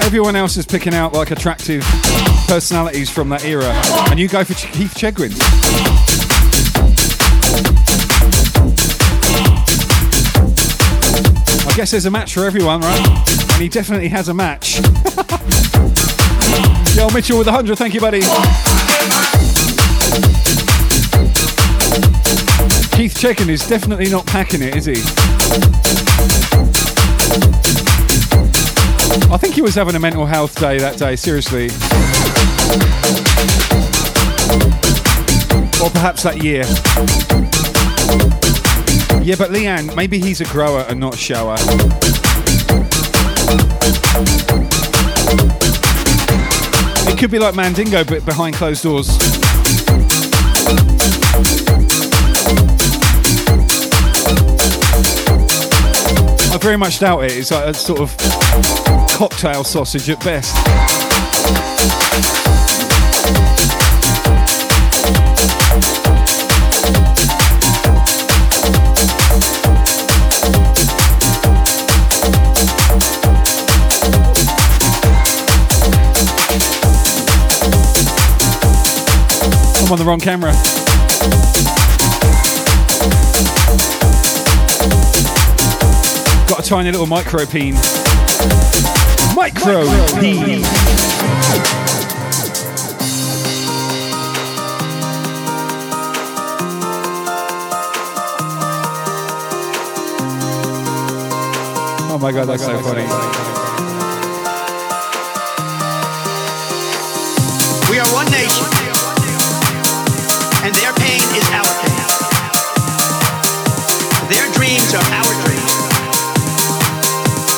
Everyone 0.00 0.36
else 0.36 0.56
is 0.56 0.64
picking 0.64 0.94
out 0.94 1.12
like 1.12 1.32
attractive 1.32 1.82
personalities 2.48 3.10
from 3.10 3.28
that 3.28 3.44
era, 3.44 3.66
and 4.10 4.18
you 4.18 4.26
go 4.26 4.42
for 4.42 4.54
Ch- 4.54 4.72
Keith 4.72 4.94
Chegwin. 4.94 5.36
I 11.68 11.76
guess 11.76 11.90
there's 11.90 12.06
a 12.06 12.10
match 12.10 12.32
for 12.32 12.46
everyone, 12.46 12.80
right? 12.80 13.50
And 13.52 13.60
he 13.60 13.68
definitely 13.68 14.08
has 14.08 14.30
a 14.30 14.34
match. 14.34 14.80
Yo, 16.96 17.08
Mitchell 17.14 17.38
with 17.38 17.46
100, 17.46 17.76
thank 17.78 17.94
you, 17.94 18.00
buddy. 18.00 18.20
Keith 22.96 23.16
Chicken 23.18 23.48
is 23.48 23.66
definitely 23.66 24.10
not 24.10 24.26
packing 24.26 24.60
it, 24.60 24.76
is 24.76 24.84
he? 24.84 24.96
I 29.32 29.38
think 29.38 29.54
he 29.54 29.62
was 29.62 29.74
having 29.74 29.94
a 29.94 30.00
mental 30.00 30.26
health 30.26 30.58
day 30.58 30.78
that 30.78 30.98
day, 30.98 31.16
seriously. 31.16 31.66
Or 35.82 35.88
perhaps 35.90 36.24
that 36.24 36.42
year. 36.42 36.64
Yeah, 39.22 39.36
but 39.38 39.50
Leanne, 39.50 39.94
maybe 39.94 40.18
he's 40.18 40.40
a 40.40 40.46
grower 40.46 40.84
and 40.88 40.98
not 40.98 41.16
shower. 41.16 41.56
Could 47.20 47.30
be 47.30 47.38
like 47.38 47.54
Mandingo, 47.54 48.02
but 48.02 48.24
behind 48.24 48.54
closed 48.54 48.82
doors. 48.82 49.10
I 56.50 56.58
very 56.62 56.78
much 56.78 56.98
doubt 56.98 57.24
it. 57.24 57.32
It's 57.32 57.50
like 57.50 57.66
a 57.66 57.74
sort 57.74 58.00
of 58.00 58.16
cocktail 59.10 59.64
sausage 59.64 60.08
at 60.08 60.24
best. 60.24 60.56
I'm 79.90 79.94
on 79.94 79.98
the 79.98 80.04
wrong 80.04 80.20
camera. 80.20 80.52
Got 86.48 86.60
a 86.60 86.62
tiny 86.62 86.92
little 86.92 87.08
micro 87.08 87.44
peen. 87.44 87.74
Micro 89.34 89.82
peen. 90.20 90.62
Oh 102.06 102.18
my 102.22 102.30
god, 102.30 102.44
that's 102.44 102.64
so 102.64 102.78
funny. 102.78 103.59
Is 111.40 111.48
our 111.56 111.72
pain. 111.80 112.04
Their 114.28 114.46
dreams 114.52 114.92
are 114.92 115.08
our 115.16 115.32
dreams, 115.44 115.72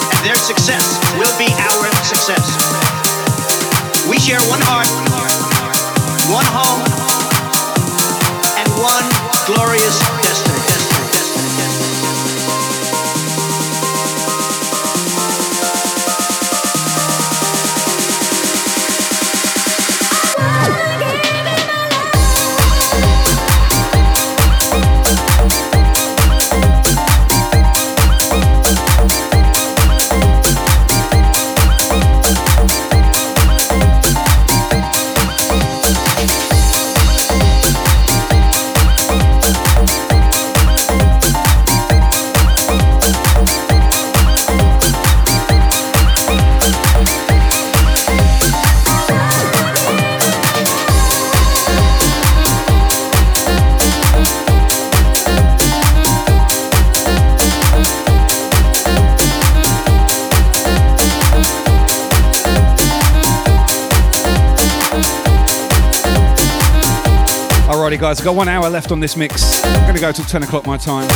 and 0.06 0.18
their 0.22 0.38
success 0.38 0.86
will 1.18 1.34
be 1.38 1.50
our 1.50 1.84
success. 2.06 2.46
We 4.08 4.18
share 4.18 4.40
one 4.46 4.62
heart, 4.62 4.88
one 6.30 6.46
home, 6.46 6.82
and 8.58 8.68
one 8.78 9.06
glorious 9.46 9.98
destiny. 10.22 10.31
Guys, 68.12 68.20
I've 68.20 68.26
got 68.26 68.36
one 68.36 68.48
hour 68.48 68.68
left 68.68 68.92
on 68.92 69.00
this 69.00 69.16
mix. 69.16 69.64
I'm 69.64 69.82
going 69.84 69.94
to 69.94 70.00
go 70.00 70.12
till 70.12 70.26
10 70.26 70.42
o'clock 70.42 70.66
my 70.66 70.76
time. 70.76 71.08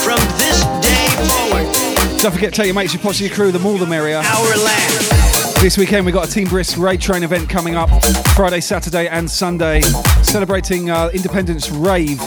From 0.00 0.18
this 0.38 0.64
day 0.80 1.08
forward, 1.28 2.18
Don't 2.22 2.32
forget 2.32 2.52
to 2.52 2.56
tell 2.56 2.64
your 2.64 2.74
mates, 2.74 2.94
your 2.94 3.02
posse, 3.02 3.24
your 3.24 3.34
crew, 3.34 3.52
the 3.52 3.58
more 3.58 3.78
the 3.78 3.86
merrier. 3.86 4.22
our 4.24 4.56
land. 4.56 5.60
This 5.60 5.76
weekend 5.76 6.06
we've 6.06 6.14
got 6.14 6.26
a 6.26 6.32
Team 6.32 6.48
Brisk 6.48 6.78
Raid 6.78 7.02
Train 7.02 7.22
event 7.22 7.50
coming 7.50 7.74
up 7.76 7.90
Friday, 8.34 8.62
Saturday, 8.62 9.08
and 9.08 9.30
Sunday, 9.30 9.82
celebrating 10.22 10.88
uh, 10.88 11.10
Independence 11.12 11.70
Rave 11.70 12.18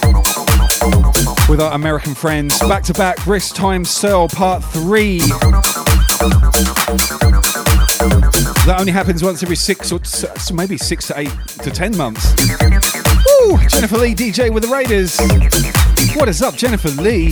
with 1.49 1.59
our 1.59 1.73
American 1.73 2.13
friends. 2.13 2.59
Back 2.59 2.83
to 2.83 2.93
back 2.93 3.23
Brisk 3.23 3.55
Time 3.55 3.85
Cell 3.85 4.27
Part 4.27 4.63
3. 4.63 5.19
That 8.73 8.79
only 8.79 8.91
happens 8.91 9.23
once 9.23 9.43
every 9.43 9.55
six 9.55 9.91
or 9.91 9.99
s- 9.99 10.51
maybe 10.51 10.79
six 10.79 11.05
to 11.09 11.19
eight 11.19 11.29
to 11.61 11.69
ten 11.69 11.95
months. 11.95 12.33
Woo! 12.49 13.59
Jennifer 13.67 13.99
Lee, 13.99 14.15
DJ 14.15 14.51
with 14.51 14.63
the 14.63 14.69
Raiders. 14.69 15.15
What 16.15 16.27
is 16.27 16.41
up, 16.41 16.55
Jennifer 16.55 16.89
Lee? 16.99 17.29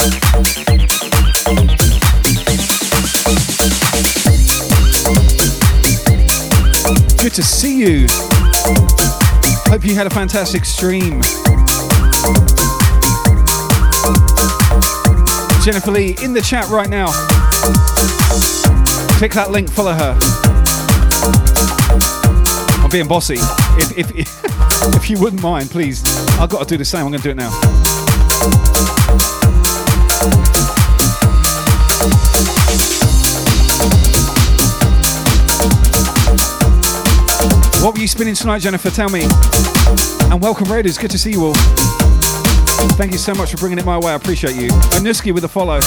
Good 7.18 7.34
to 7.34 7.42
see 7.42 7.80
you. 7.80 8.06
Hope 9.66 9.84
you 9.84 9.96
had 9.96 10.06
a 10.06 10.12
fantastic 10.12 10.64
stream. 10.64 11.24
Jennifer 15.66 15.90
Lee 15.90 16.16
in 16.22 16.34
the 16.34 16.42
chat 16.46 16.70
right 16.70 16.88
now. 16.90 17.08
Click 19.18 19.34
that 19.34 19.50
link, 19.50 19.72
follow 19.72 19.94
her. 19.94 20.61
I'm 22.84 22.90
being 22.90 23.08
bossy. 23.08 23.38
If, 23.78 23.98
if, 23.98 24.12
if 24.96 25.10
you 25.10 25.20
wouldn't 25.20 25.42
mind, 25.42 25.70
please. 25.70 26.04
I've 26.40 26.50
got 26.50 26.60
to 26.60 26.66
do 26.66 26.78
the 26.78 26.86
same. 26.86 27.06
I'm 27.06 27.12
going 27.12 27.22
to 27.22 27.24
do 27.24 27.32
it 27.32 27.38
now. 27.38 27.52
What 37.84 37.96
were 37.96 38.00
you 38.02 38.08
spinning 38.08 38.36
tonight, 38.36 38.60
Jennifer? 38.60 38.92
Tell 38.92 39.10
me. 39.10 39.24
And 40.32 40.42
welcome, 40.42 40.72
Raiders. 40.72 40.98
Good 40.98 41.12
to 41.12 41.18
see 41.18 41.32
you 41.32 41.46
all. 41.46 41.56
Thank 42.96 43.12
you 43.12 43.18
so 43.18 43.34
much 43.34 43.52
for 43.52 43.58
bringing 43.58 43.80
it 43.80 43.86
my 43.86 43.98
way. 43.98 44.12
I 44.12 44.16
appreciate 44.16 44.56
you. 44.56 44.70
Anuski 44.70 45.34
with 45.34 45.44
a 45.44 45.48
follow. 45.48 45.80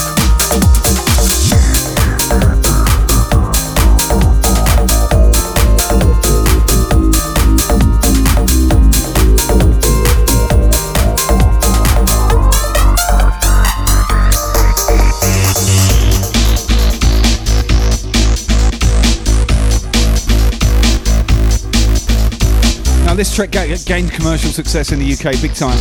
Now, 23.15 23.19
this 23.19 23.33
track 23.33 23.53
gained 23.53 24.11
commercial 24.11 24.51
success 24.51 24.91
in 24.91 24.99
the 24.99 25.13
UK 25.13 25.41
big 25.41 25.55
time. 25.55 25.79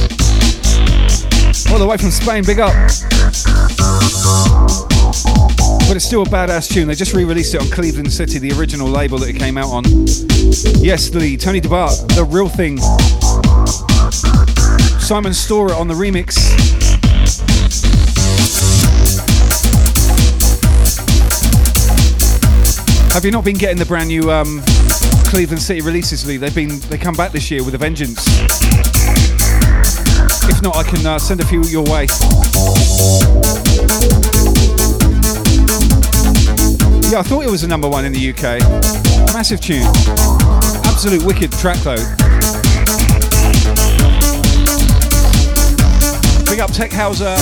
All 1.74 1.80
the 1.80 1.88
way 1.88 1.98
from 1.98 2.12
Spain, 2.12 2.44
big 2.46 2.60
up. 2.60 2.74
But 5.88 5.96
it's 5.96 6.06
still 6.06 6.22
a 6.22 6.26
badass 6.26 6.72
tune. 6.72 6.88
They 6.88 6.94
just 6.94 7.16
re 7.16 7.24
released 7.24 7.56
it 7.56 7.62
on 7.62 7.70
Cleveland 7.70 8.14
City, 8.14 8.38
the 8.38 8.52
original 8.52 8.88
label 8.88 9.18
that 9.18 9.30
it 9.30 9.40
came 9.40 9.58
out 9.58 9.72
on. 9.72 9.84
Yes, 10.78 11.10
the 11.10 11.36
Tony 11.42 11.60
Di 11.60 11.68
Bart, 11.68 11.94
the 12.10 12.24
real 12.24 12.48
thing. 12.48 12.78
Simon 15.00 15.34
Storer 15.34 15.74
on 15.74 15.88
the 15.88 15.96
remix. 15.96 16.38
Have 23.12 23.26
you 23.26 23.32
not 23.32 23.44
been 23.44 23.58
getting 23.58 23.80
the 23.80 23.86
brand 23.86 24.10
new 24.10 24.32
um, 24.32 24.62
Cleveland 25.34 25.64
City 25.64 25.82
releases? 25.82 26.24
They've 26.24 26.54
been 26.54 26.78
they 26.90 26.98
come 27.00 27.16
back 27.16 27.32
this 27.32 27.50
year 27.50 27.64
with 27.64 27.74
a 27.74 27.78
vengeance. 27.80 28.24
If 30.48 30.62
not, 30.62 30.76
I 30.76 30.84
can 30.84 31.04
uh, 31.04 31.18
send 31.18 31.42
a 31.42 31.46
few 31.46 31.64
your 31.64 31.82
way. 31.86 32.06
Yeah, 37.10 37.18
I 37.18 37.24
thought 37.26 37.46
it 37.46 37.50
was 37.50 37.64
a 37.64 37.68
number 37.68 37.90
one 37.90 38.06
in 38.06 38.14
the 38.14 38.30
UK. 38.30 38.60
Massive 39.34 39.60
tune. 39.60 39.88
Absolute 40.86 41.26
wicked 41.26 41.52
track 41.54 41.78
though. 41.80 41.96
Big 46.46 46.60
up 46.60 46.72
Tech 46.72 46.92
Hauser. 46.92 47.36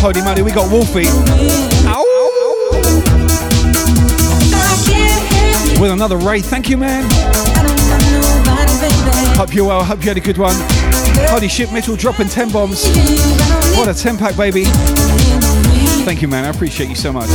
Holy 0.00 0.22
moly, 0.22 0.42
we 0.42 0.52
got 0.52 0.70
Wolfie. 0.70 1.06
With 5.80 5.90
another 5.90 6.16
raid. 6.16 6.44
Thank 6.44 6.68
you, 6.68 6.76
man. 6.76 7.04
Hope 9.36 9.54
you're 9.54 9.66
well. 9.66 9.84
Hope 9.84 10.00
you 10.02 10.08
had 10.08 10.16
a 10.16 10.20
good 10.20 10.38
one. 10.38 10.54
Holy 11.28 11.48
shit, 11.48 11.72
Mitchell 11.72 11.96
dropping 11.96 12.28
10 12.28 12.50
bombs. 12.50 12.86
What 13.76 13.88
a 13.88 13.94
10 13.94 14.18
pack, 14.18 14.36
baby. 14.36 14.64
Thank 16.04 16.22
you, 16.22 16.28
man. 16.28 16.44
I 16.44 16.48
appreciate 16.48 16.88
you 16.88 16.96
so 16.96 17.12
much. 17.12 17.28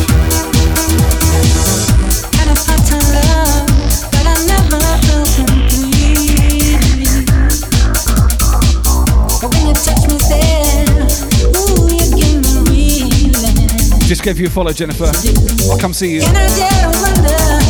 Just 14.13 14.23
gave 14.23 14.39
you 14.39 14.45
a 14.45 14.49
follow, 14.51 14.71
Jennifer. 14.71 15.05
I'll 15.71 15.79
come 15.79 15.91
see 15.91 16.13
you. 16.13 17.62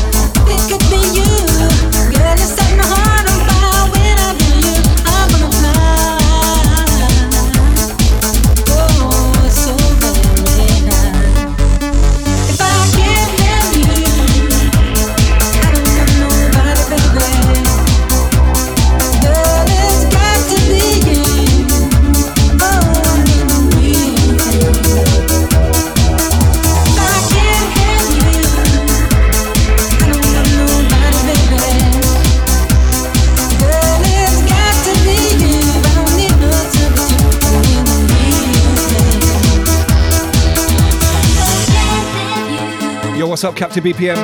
What's 43.44 43.52
up, 43.52 43.58
Captain 43.60 43.84
BPM? 43.84 44.16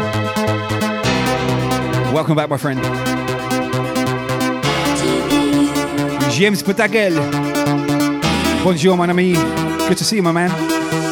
Welcome 2.14 2.38
back, 2.38 2.50
my 2.50 2.56
friend. 2.56 2.82
James 6.32 6.64
Patagel. 6.64 7.16
Bonjour, 8.64 8.96
mon 8.96 9.10
ami. 9.10 9.34
Good 9.90 9.98
to 9.98 10.06
see 10.06 10.16
you, 10.16 10.24
my 10.24 10.32
man. 10.32 11.09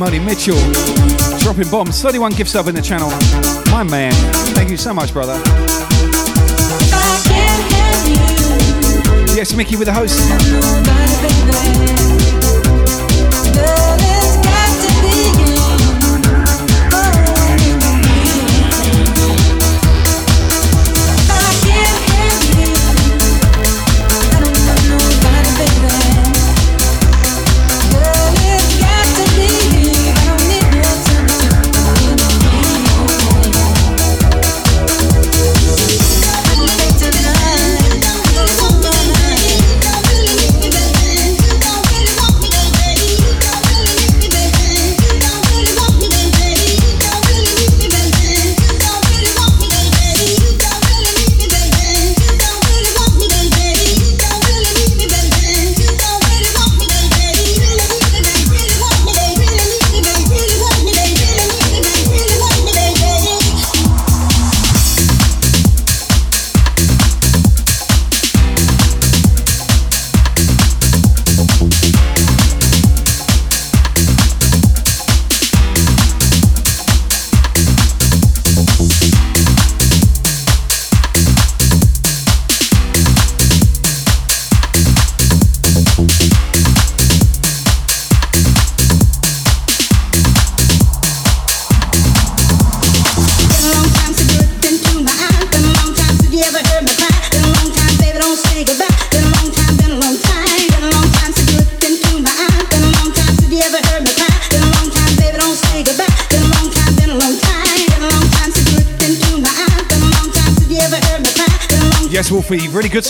Molly 0.00 0.18
Mitchell. 0.18 0.56
Dropping 1.40 1.68
bombs. 1.70 2.00
31 2.00 2.32
gifts 2.32 2.54
up 2.54 2.66
in 2.68 2.74
the 2.74 2.80
channel. 2.80 3.10
My 3.70 3.82
man. 3.82 4.12
Thank 4.54 4.70
you 4.70 4.78
so 4.78 4.94
much, 4.94 5.12
brother. 5.12 5.34
Yes, 9.36 9.54
Mickey 9.54 9.76
with 9.76 9.88
the 9.88 9.92
host. 9.92 10.18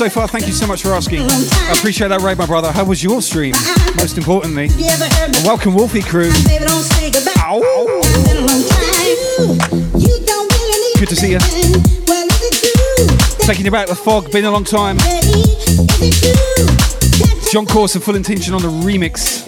so 0.01 0.09
far. 0.09 0.27
Thank 0.27 0.47
you 0.47 0.55
so 0.55 0.67
much 0.67 0.81
for 0.81 0.95
asking. 0.95 1.21
I 1.21 1.75
appreciate 1.77 2.09
that, 2.09 2.23
Ray, 2.23 2.35
my 2.35 2.47
brother. 2.47 2.73
How 2.73 2.85
was 2.85 3.03
your 3.03 3.21
stream? 3.21 3.53
Most 3.99 4.17
importantly, 4.17 4.71
and 4.73 5.45
welcome, 5.45 5.75
Wolfie 5.75 6.01
crew. 6.01 6.31
Ow. 7.37 7.61
Good 10.99 11.09
to 11.11 11.17
see 11.17 11.33
you. 11.33 11.39
Taking 13.41 13.67
you 13.67 13.71
back 13.71 13.89
the 13.89 13.95
fog. 13.95 14.33
Been 14.33 14.47
a 14.47 14.51
long 14.51 14.65
time. 14.65 14.97
John 17.53 17.67
Corson, 17.67 18.01
full 18.01 18.17
intention 18.17 18.55
on 18.55 18.63
the 18.63 18.69
remix. 18.69 19.45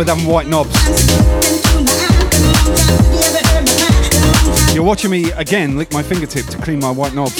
With 0.00 0.08
having 0.08 0.24
white 0.24 0.46
knobs. 0.46 0.74
You're 4.74 4.82
watching 4.82 5.10
me 5.10 5.30
again 5.32 5.76
lick 5.76 5.92
my 5.92 6.02
fingertip 6.02 6.46
to 6.46 6.56
clean 6.56 6.80
my 6.80 6.90
white 6.90 7.12
knobs. 7.12 7.36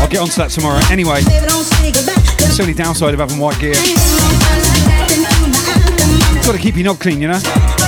I'll 0.00 0.08
get 0.08 0.18
onto 0.18 0.34
that 0.34 0.50
tomorrow. 0.50 0.80
Anyway, 0.90 1.20
it's 1.20 2.58
only 2.58 2.74
downside 2.74 3.14
of 3.14 3.20
having 3.20 3.38
white 3.38 3.60
gear. 3.60 3.74
Got 6.42 6.56
to 6.56 6.58
keep 6.58 6.74
your 6.74 6.86
knob 6.86 6.98
clean, 6.98 7.20
you 7.20 7.28
know. 7.28 7.79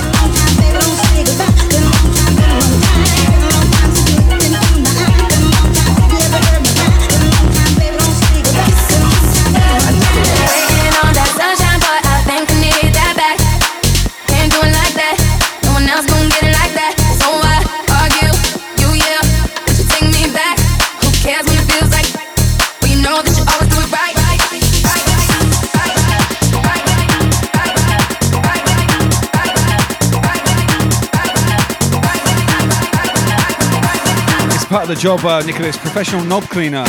part 34.73 34.89
of 34.89 34.95
the 34.95 34.99
job, 34.99 35.23
uh, 35.23 35.39
Nicholas, 35.43 35.77
professional 35.77 36.23
knob 36.23 36.49
cleaner. 36.49 36.83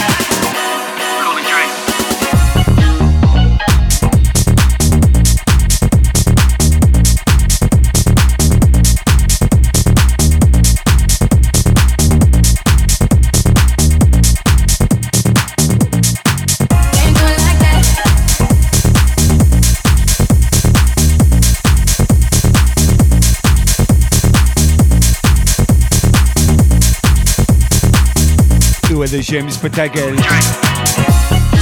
with 29.05 29.21
us, 29.21 29.27
James 29.27 29.59
Pategan. 29.59 30.17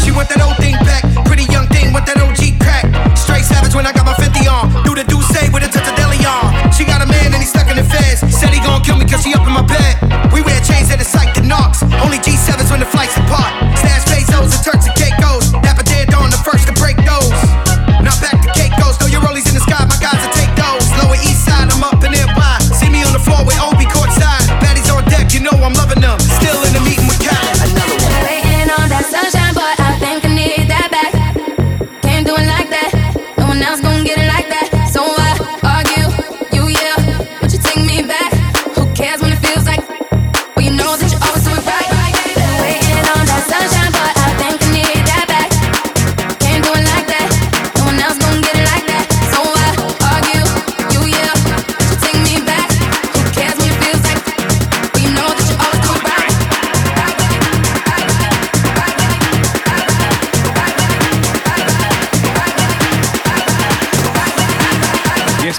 She 0.04 0.12
want 0.12 0.28
that 0.30 0.38
old 0.46 0.56
thing 0.62 0.78
back, 0.86 1.02
pretty 1.26 1.42
young 1.50 1.66
thing, 1.74 1.92
want 1.92 2.06
that 2.06 2.22
OG 2.22 2.62
crack. 2.62 2.86
Straight 3.18 3.42
savage 3.42 3.74
when 3.74 3.84
I 3.84 3.92
got 3.92 4.06
my 4.06 4.14
50 4.14 4.46
on. 4.46 4.70
Do 4.84 4.94
the 4.94 5.02
do 5.02 5.18
say 5.34 5.50
with 5.50 5.66
a 5.66 5.70
touch 5.70 5.88
of 5.90 5.96
deli 5.98 6.22
on. 6.22 6.70
She 6.70 6.84
got 6.84 7.02
a 7.02 7.06
man 7.06 7.34
and 7.34 7.42
he's 7.42 7.50
stuck 7.50 7.66
in 7.66 7.74
the 7.74 7.82
feds. 7.82 8.22
Said 8.30 8.54
he 8.54 8.60
gonna 8.60 8.84
kill 8.84 8.96
me 8.96 9.06
cause 9.06 9.26
she 9.26 9.34
up 9.34 9.42
in 9.42 9.54
my 9.54 9.66
bed. 9.66 10.01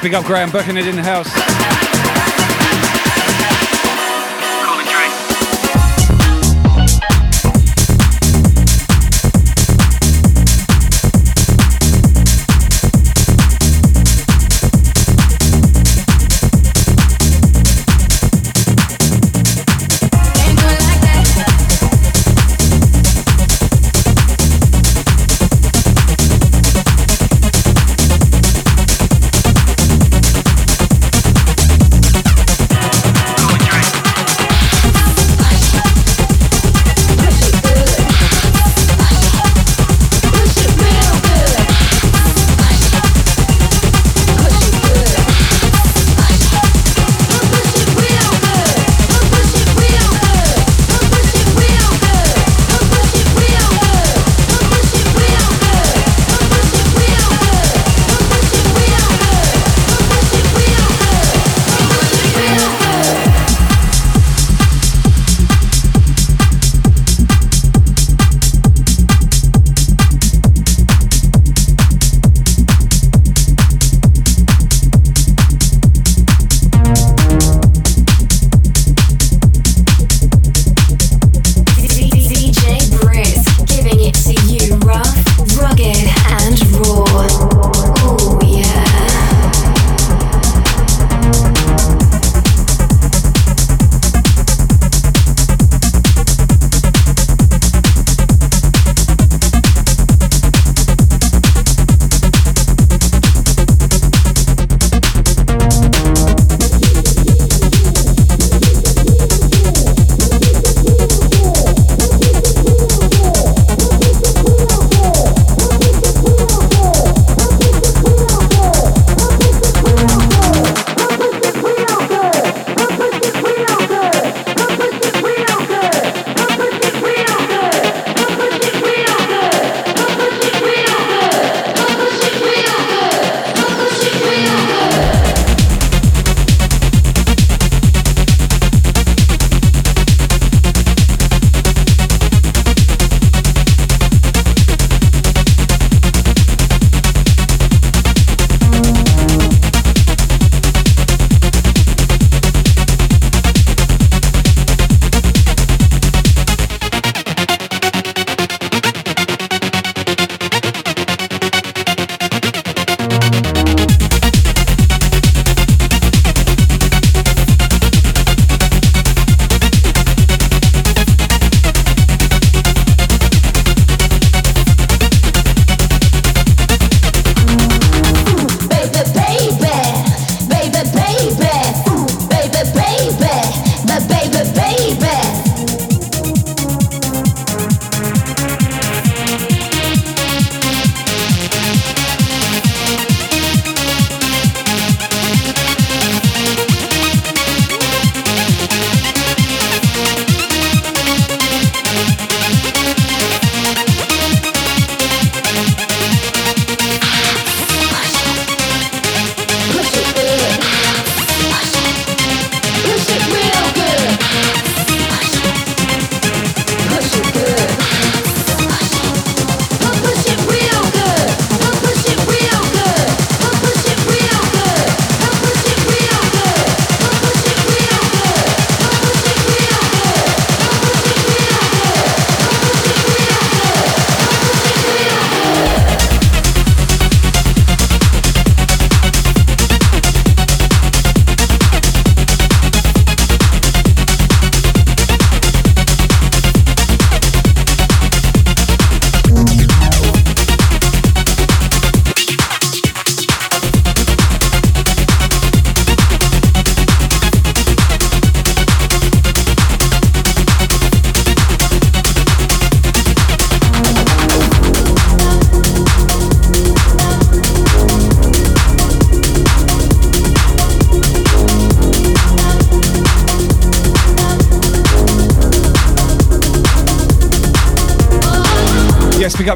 Big 0.03 0.14
up 0.15 0.25
Graham 0.25 0.51
Buchanan 0.51 0.85
in 0.85 0.98
the 0.98 1.01
house. 1.01 1.62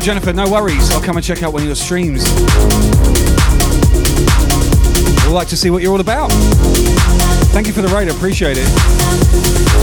Jennifer, 0.07 0.31
no 0.31 0.49
worries. 0.49 0.89
I'll 0.91 1.01
come 1.01 1.17
and 1.17 1.25
check 1.25 1.43
out 1.43 1.51
one 1.51 1.63
of 1.63 1.65
your 1.65 1.75
streams. 1.75 2.23
We'd 5.25 5.33
like 5.33 5.49
to 5.49 5.57
see 5.57 5.69
what 5.69 5.83
you're 5.83 5.91
all 5.91 5.99
about. 5.99 6.31
Thank 7.51 7.67
you 7.67 7.73
for 7.73 7.81
the 7.81 7.89
raid, 7.89 8.07
appreciate 8.07 8.55
it. 8.57 9.76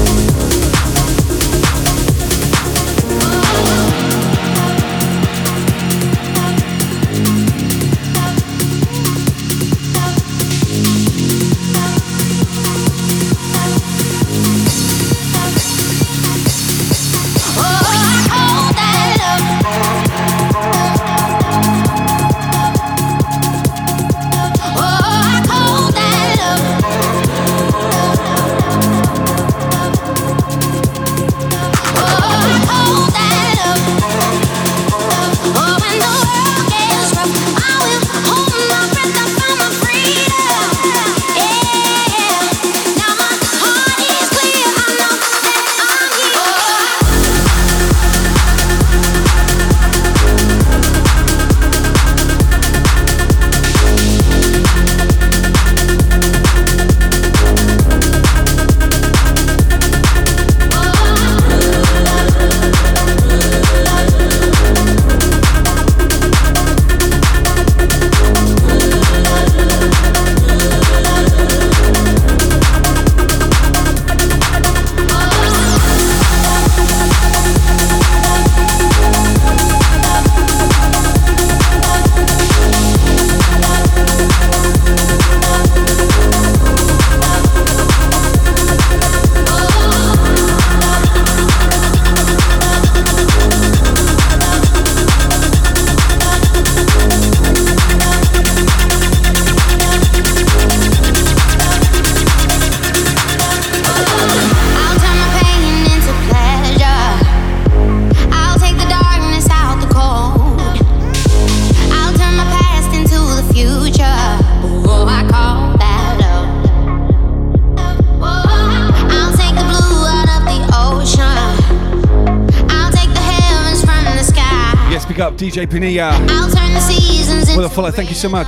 Pinilla. 125.75 126.13
I'll 126.31 126.49
turn 126.49 126.73
the 126.73 126.81
seasons 126.81 127.49
into 127.49 127.57
With 127.57 127.67
a 127.67 127.75
follow, 127.75 127.91
thank 127.91 128.09
you 128.09 128.15
so 128.15 128.29
much. 128.29 128.47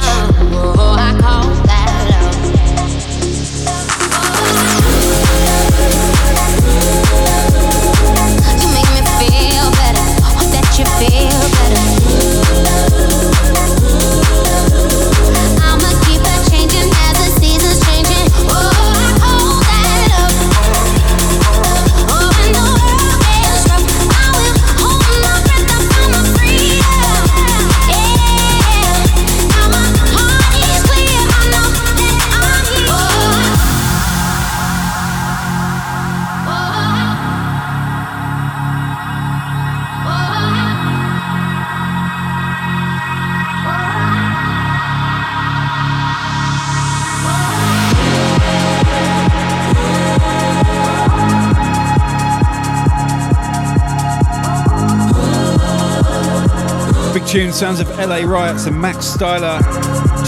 Sounds 57.57 57.81
of 57.81 57.89
LA 57.99 58.17
Riots 58.17 58.67
and 58.67 58.79
Max 58.79 58.99
Styler. 59.17 59.59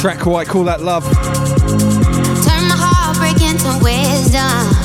Track 0.01 0.27
I 0.27 0.47
Call 0.47 0.65
That 0.65 0.81
Love. 0.81 1.05
Turn 1.05 2.65
my 2.69 2.75
heartbreak 2.75 3.43
into 3.43 3.85
wisdom. 3.85 4.78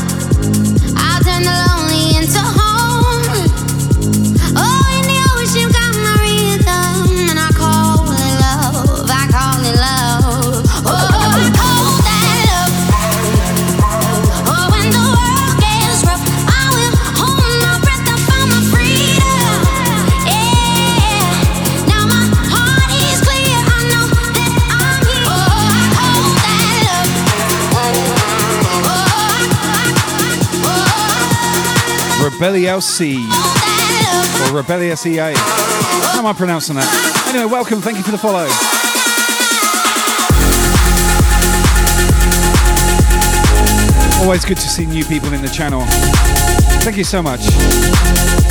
Rebellious 32.43 32.85
C. 32.85 33.25
Or 34.43 34.57
Rebellious 34.57 35.05
EA. 35.05 35.31
How 35.33 36.19
am 36.19 36.25
I 36.25 36.33
pronouncing 36.33 36.75
that? 36.75 37.25
Anyway, 37.29 37.45
welcome. 37.45 37.79
Thank 37.79 37.95
you 37.95 38.03
for 38.03 38.11
the 38.11 38.17
follow. 38.17 38.43
Always 44.21 44.43
good 44.43 44.57
to 44.57 44.67
see 44.67 44.85
new 44.85 45.05
people 45.05 45.31
in 45.31 45.41
the 45.41 45.47
channel. 45.47 45.83
Thank 46.83 46.97
you 46.97 47.05
so 47.05 47.21
much. 47.21 48.42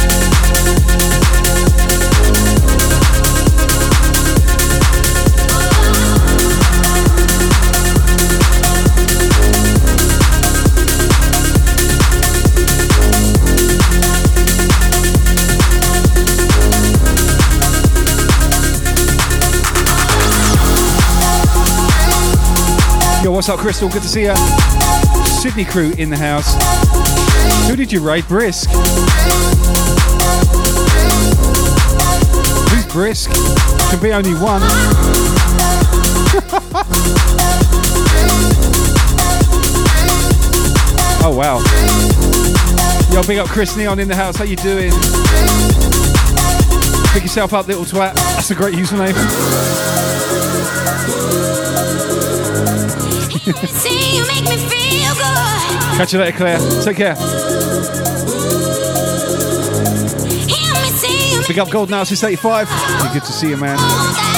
What's 23.42 23.48
up, 23.48 23.58
Crystal? 23.58 23.88
Good 23.88 24.02
to 24.02 24.08
see 24.08 24.22
you. 24.22 24.36
Sydney 25.26 25.64
crew 25.64 25.92
in 25.98 26.10
the 26.10 26.16
house. 26.16 26.54
Who 27.68 27.74
did 27.74 27.90
you 27.90 28.00
raid? 28.00 28.28
Brisk. 28.28 28.70
Who's 32.70 32.86
Brisk? 32.92 33.32
Can 33.90 34.00
be 34.00 34.12
only 34.12 34.34
one. 34.34 34.62
oh 41.24 41.34
wow. 41.36 41.58
Yo, 43.12 43.26
big 43.26 43.38
up 43.38 43.48
Chris 43.48 43.76
Neon 43.76 43.98
in 43.98 44.06
the 44.06 44.14
house. 44.14 44.36
How 44.36 44.44
you 44.44 44.54
doing? 44.54 44.92
Pick 47.12 47.24
yourself 47.24 47.52
up, 47.52 47.66
little 47.66 47.84
twat. 47.84 48.14
That's 48.14 48.52
a 48.52 48.54
great 48.54 48.76
username. 48.76 49.18
Catch 55.96 56.12
you 56.12 56.20
later, 56.20 56.36
Claire. 56.36 56.58
Take 56.84 56.96
care. 56.96 57.16
Hear 60.46 60.74
me 60.80 60.90
see 60.90 61.32
you 61.34 61.42
Big 61.48 61.58
up 61.58 61.68
Gold 61.68 61.90
now 61.90 62.04
since 62.04 62.22
85. 62.22 62.68
Be 62.68 62.74
good 63.12 63.24
to 63.24 63.32
see 63.32 63.48
you, 63.48 63.56
man. 63.56 64.31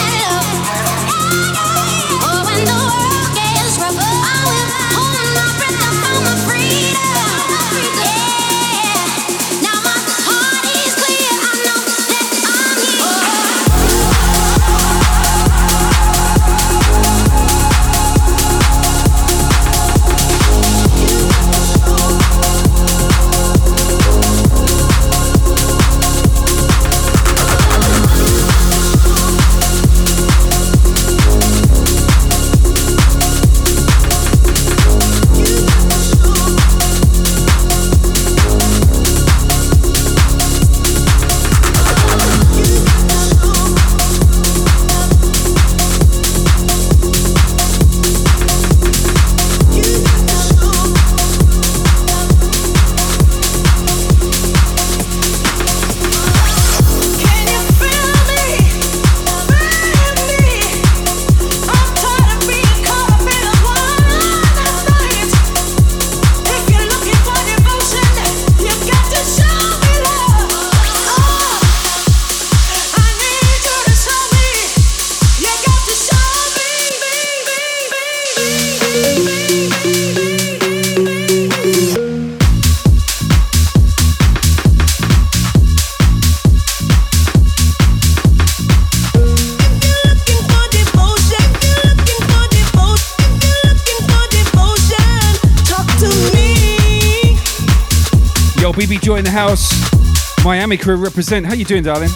Miami 100.74 100.82
crew 100.82 100.96
represent. 100.96 101.46
How 101.46 101.54
you 101.54 101.64
doing, 101.64 101.84
darling? 101.84 102.10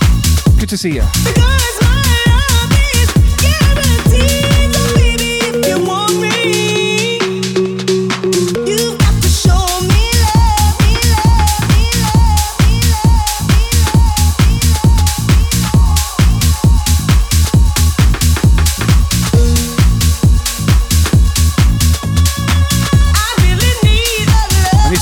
Good 0.59 0.69
to 0.71 0.77
see 0.77 0.95
you. 0.95 1.05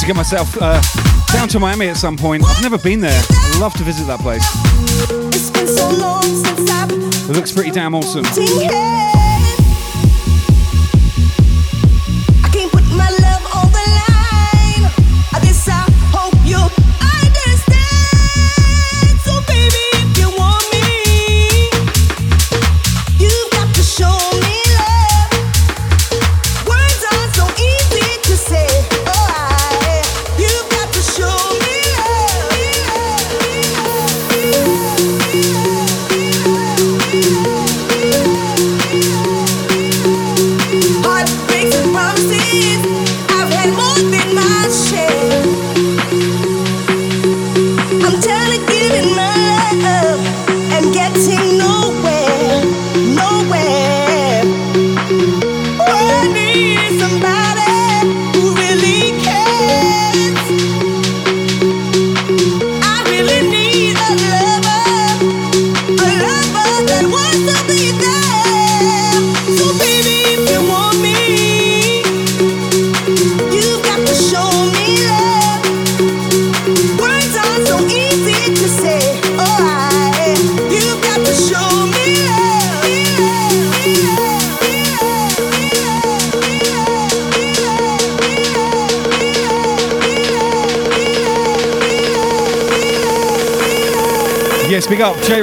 Get 0.07 0.15
myself 0.15 0.57
uh, 0.63 0.81
down 1.47 1.53
to 1.53 1.61
Miami 1.61 1.89
at 1.89 1.97
some 1.97 2.17
point. 2.17 2.43
I've 2.45 2.63
never 2.63 2.79
been 2.79 3.01
there. 3.01 3.23
I'd 3.31 3.61
love 3.61 3.73
to 3.75 3.85
visit 3.85 4.07
that 4.07 4.19
place. 4.21 4.43
It 7.29 7.37
looks 7.37 7.53
pretty 7.53 7.71
damn 7.71 7.95
awesome. 7.95 8.25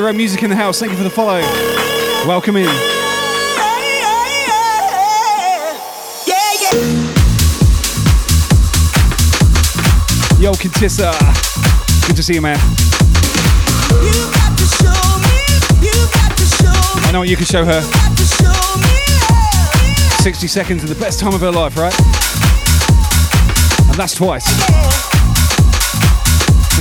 Row 0.03 0.11
Music 0.11 0.43
in 0.43 0.49
the 0.49 0.55
house. 0.55 0.79
Thank 0.79 0.91
you 0.91 0.97
for 0.97 1.03
the 1.03 1.09
follow. 1.09 1.39
Welcome 2.27 2.57
in. 2.57 2.65
Yo, 10.41 10.51
Contessa. 10.55 11.13
Good 12.05 12.17
to 12.17 12.23
see 12.23 12.33
you, 12.33 12.41
man. 12.41 12.57
I 17.05 17.09
know 17.13 17.21
you 17.21 17.37
can 17.37 17.45
show 17.45 17.63
her. 17.63 17.81
60 20.21 20.47
seconds 20.47 20.83
of 20.83 20.89
the 20.89 20.95
best 20.95 21.21
time 21.21 21.33
of 21.33 21.39
her 21.39 21.51
life, 21.51 21.77
right? 21.77 21.97
And 23.87 23.95
that's 23.95 24.15
twice. 24.15 24.47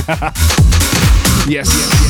yes, 1.47 1.69
yes, 1.69 2.02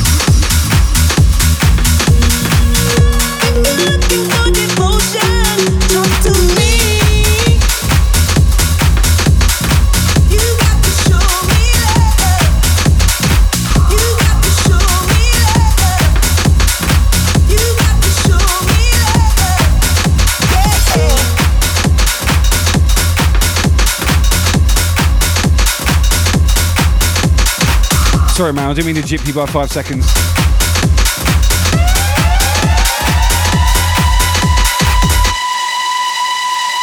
Sorry, 28.44 28.52
man, 28.52 28.70
I 28.70 28.74
didn't 28.74 28.88
mean 28.88 29.02
to 29.02 29.08
jip 29.08 29.26
you 29.26 29.34
by 29.34 29.46
five 29.46 29.72
seconds. 29.72 30.06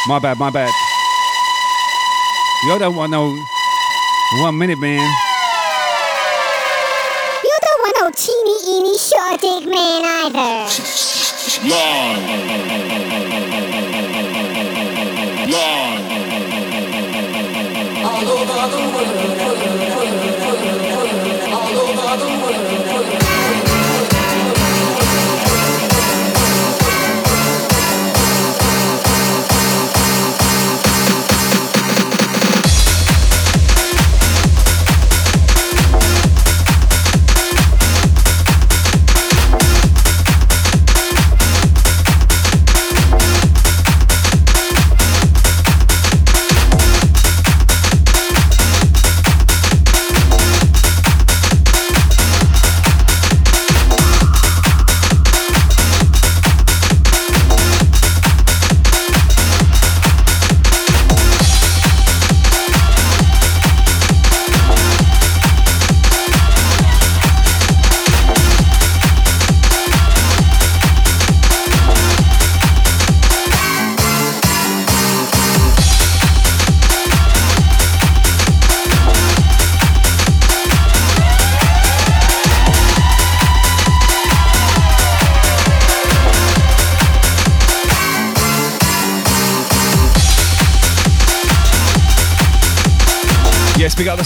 My 0.08 0.18
bad, 0.18 0.38
my 0.38 0.48
bad. 0.48 0.72
You 2.64 2.78
don't 2.78 2.96
want 2.96 3.10
no 3.10 3.36
one 4.40 4.56
minute, 4.56 4.78
man. 4.78 5.06
You 7.44 7.58
don't 7.60 7.80
want 7.82 7.96
no 8.00 8.10
teeny, 8.10 8.56
eeny, 8.66 8.96
short 8.96 9.38
dick 9.42 9.66
man 9.68 10.32
either. 10.32 10.64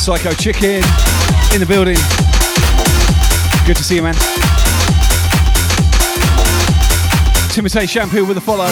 Psycho 0.05 0.33
Chicken 0.35 0.85
in 1.55 1.61
the 1.61 1.67
building. 1.67 1.97
Good 3.65 3.79
to 3.79 3.83
see 3.83 3.95
you, 3.95 4.03
man. 4.03 4.13
Timotei 7.49 7.89
shampoo 7.89 8.27
with 8.27 8.37
a 8.37 8.41
follow. 8.43 8.67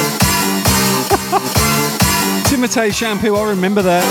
Timotei 2.51 2.93
shampoo, 2.93 3.35
I 3.35 3.49
remember 3.49 3.81
that. 3.81 4.05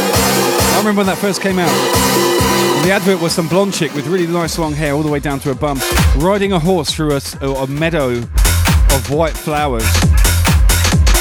I 0.73 0.77
remember 0.79 1.01
when 1.01 1.05
that 1.05 1.19
first 1.19 1.43
came 1.43 1.59
out. 1.59 1.69
The 2.83 2.91
advert 2.91 3.21
was 3.21 3.33
some 3.33 3.47
blonde 3.47 3.75
chick 3.75 3.93
with 3.93 4.07
really 4.07 4.25
nice 4.25 4.57
long 4.57 4.73
hair 4.73 4.93
all 4.93 5.03
the 5.03 5.11
way 5.11 5.19
down 5.19 5.39
to 5.41 5.49
her 5.49 5.55
bum, 5.55 5.79
riding 6.17 6.53
a 6.53 6.59
horse 6.59 6.91
through 6.91 7.11
a 7.11 7.67
meadow 7.67 8.13
of 8.13 9.09
white 9.11 9.37
flowers. 9.37 9.85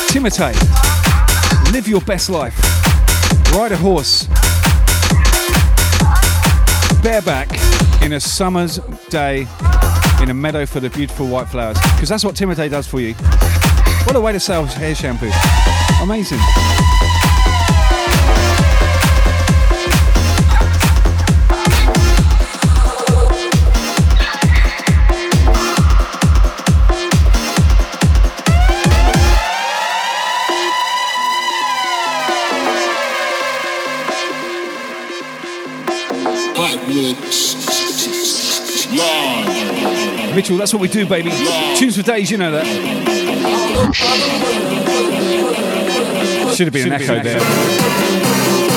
Timotei, 0.08 0.54
live 1.74 1.86
your 1.86 2.00
best 2.00 2.30
life. 2.30 2.58
Ride 3.52 3.72
a 3.72 3.76
horse 3.76 4.26
bareback 7.02 7.48
in 8.02 8.12
a 8.12 8.20
summer's 8.20 8.78
day 9.08 9.46
in 10.20 10.30
a 10.30 10.34
meadow 10.34 10.66
full 10.66 10.84
of 10.84 10.92
beautiful 10.92 11.26
white 11.26 11.48
flowers. 11.48 11.78
Because 11.94 12.08
that's 12.08 12.24
what 12.24 12.34
Timotei 12.34 12.70
does 12.70 12.86
for 12.86 13.00
you. 13.00 13.14
What 14.04 14.16
a 14.16 14.20
way 14.20 14.32
to 14.32 14.40
sell 14.40 14.64
hair 14.64 14.94
shampoo. 14.94 15.30
Amazing. 16.02 16.40
That's 40.58 40.72
what 40.72 40.80
we 40.80 40.88
do, 40.88 41.06
baby. 41.06 41.30
Tunes 41.76 41.96
for 41.96 42.02
days, 42.02 42.30
you 42.30 42.36
know 42.38 42.50
that. 42.52 42.66
Should 46.54 46.66
have 46.66 46.74
been 46.74 46.92
an 46.92 47.00
echo 47.00 47.22
there. 47.22 47.40
Yo, 47.40 48.68
24 48.68 48.69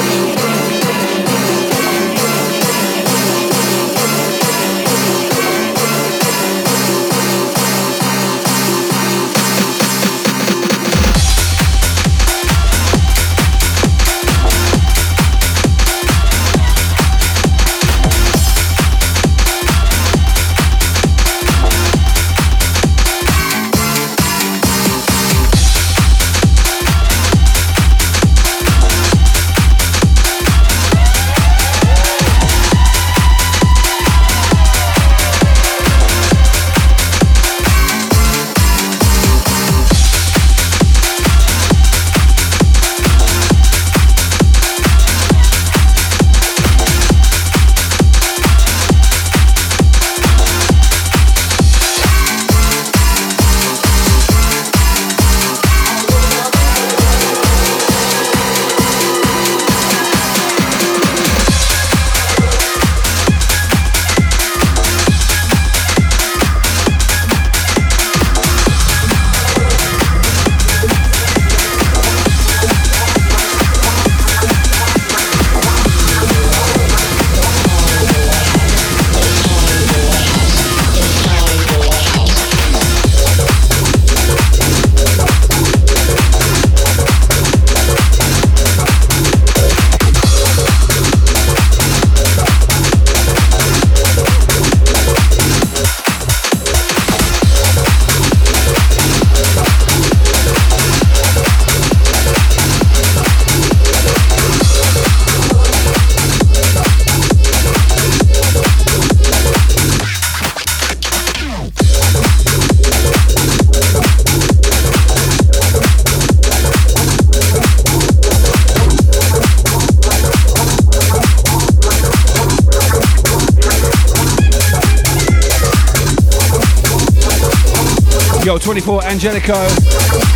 Angelico 129.26 129.53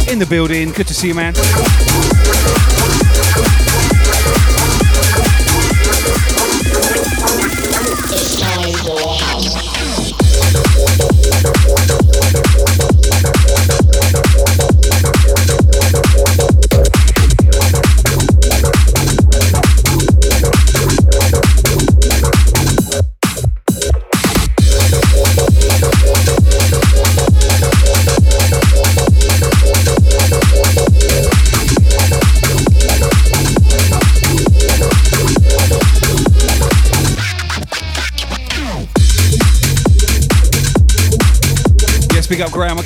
in 0.09 0.17
the 0.17 0.25
building. 0.29 0.71
Good 0.71 0.87
to 0.87 0.93
see 0.93 1.09
you, 1.09 1.13
man. 1.13 1.33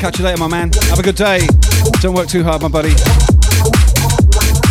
Catch 0.01 0.17
you 0.17 0.25
later, 0.25 0.39
my 0.39 0.47
man. 0.47 0.71
Have 0.89 0.97
a 0.97 1.03
good 1.03 1.15
day. 1.15 1.47
Don't 1.99 2.15
work 2.15 2.27
too 2.27 2.43
hard, 2.43 2.63
my 2.63 2.67
buddy. 2.67 2.95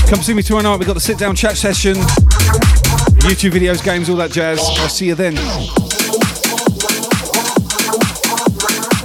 Come 0.09 0.25
see 0.25 0.35
me 0.35 0.43
tomorrow 0.43 0.65
night. 0.65 0.79
We've 0.81 0.89
got 0.89 0.95
the 0.95 1.01
sit 1.01 1.19
down 1.19 1.37
chat 1.37 1.57
session, 1.57 1.95
YouTube 3.23 3.53
videos, 3.53 3.85
games, 3.85 4.11
all 4.11 4.17
that 4.17 4.33
jazz. 4.33 4.59
I'll 4.61 4.89
see 4.89 5.07
you 5.07 5.15
then. 5.15 5.35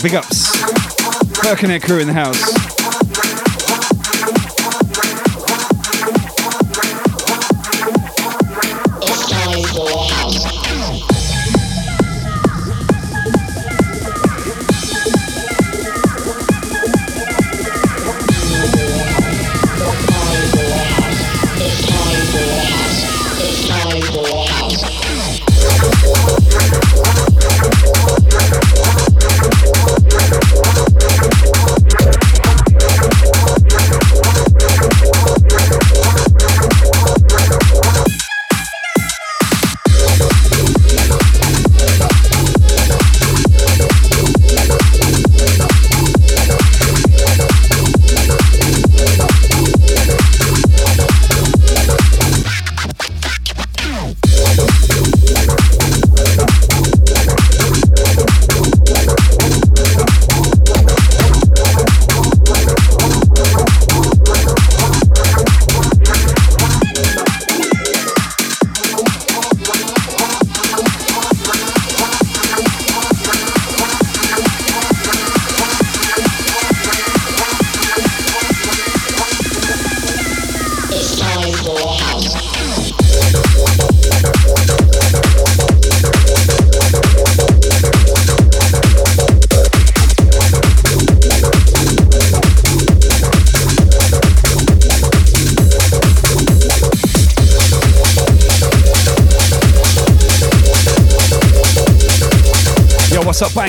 Big 0.02 0.16
ups. 0.16 0.50
Birkenhead 1.44 1.84
crew 1.84 2.00
in 2.00 2.08
the 2.08 2.14
house. 2.14 2.65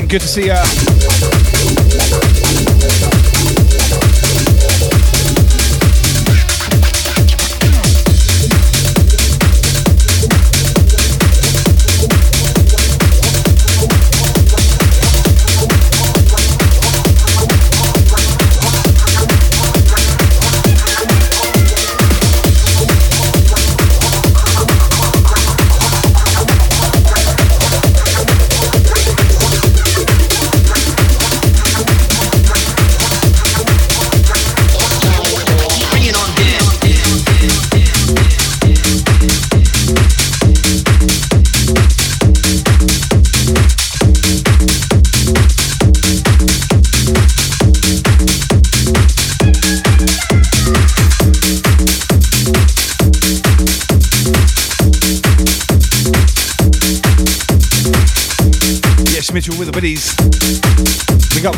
Good 0.08 0.20
to 0.20 0.28
see 0.28 0.46
ya. 0.46 0.85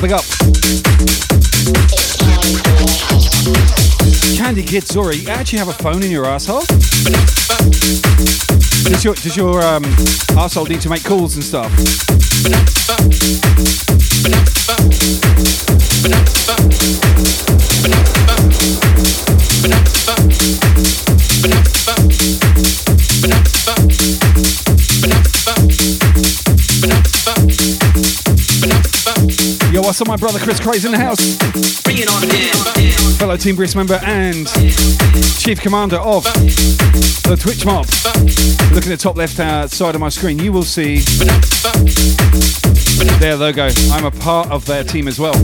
Big 0.01 0.13
up. 0.13 0.25
Candy 4.37 4.63
Kid 4.63 4.87
Zori, 4.87 5.17
you 5.17 5.29
actually 5.29 5.59
have 5.59 5.69
a 5.69 5.73
phone 5.73 6.03
in 6.03 6.11
your 6.11 6.27
asshole? 6.27 6.63
Does 8.85 9.05
your, 9.05 9.15
does 9.15 9.37
your 9.37 9.63
um, 9.63 9.85
asshole 10.37 10.67
need 10.67 10.81
to 10.83 10.89
make 10.89 11.05
calls 11.05 11.35
and 11.35 11.45
stuff? 11.45 11.73
Yo, 21.89 21.98
up, 30.03 30.09
my 30.09 30.17
brother 30.17 30.39
Chris 30.39 30.61
Craze 30.61 30.85
in 30.85 30.93
the 30.93 30.99
house? 30.99 31.37
Fellow 33.17 33.37
Team 33.37 33.57
Brisk 33.57 33.75
member 33.75 33.99
and 34.05 34.47
Chief 35.39 35.61
Commander 35.61 35.97
of 35.97 36.25
the 36.25 37.37
Twitch 37.41 37.65
Mob. 37.65 37.87
Looking 38.75 38.93
at 38.93 38.99
the 38.99 39.03
top 39.03 39.17
left 39.17 39.41
uh, 39.41 39.67
side 39.67 39.95
of 39.95 40.01
my 40.01 40.09
screen, 40.09 40.39
you 40.39 40.53
will 40.53 40.63
see 40.63 40.99
their 43.19 43.37
logo. 43.37 43.69
I'm 43.91 44.05
a 44.05 44.11
part 44.11 44.51
of 44.51 44.65
their 44.67 44.85
team 44.85 45.09
as 45.09 45.19
well. 45.19 45.35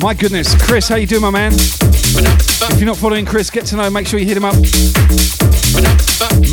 My 0.00 0.14
goodness, 0.14 0.54
Chris, 0.64 0.88
how 0.88 0.96
you 0.96 1.06
doing, 1.06 1.22
my 1.22 1.30
man? 1.30 1.52
If 1.52 2.78
you're 2.78 2.86
not 2.86 2.96
following 2.96 3.26
Chris, 3.26 3.50
get 3.50 3.66
to 3.66 3.76
know. 3.76 3.90
Make 3.90 4.06
sure 4.06 4.18
you 4.18 4.26
hit 4.26 4.36
him 4.36 4.44
up. 4.44 4.54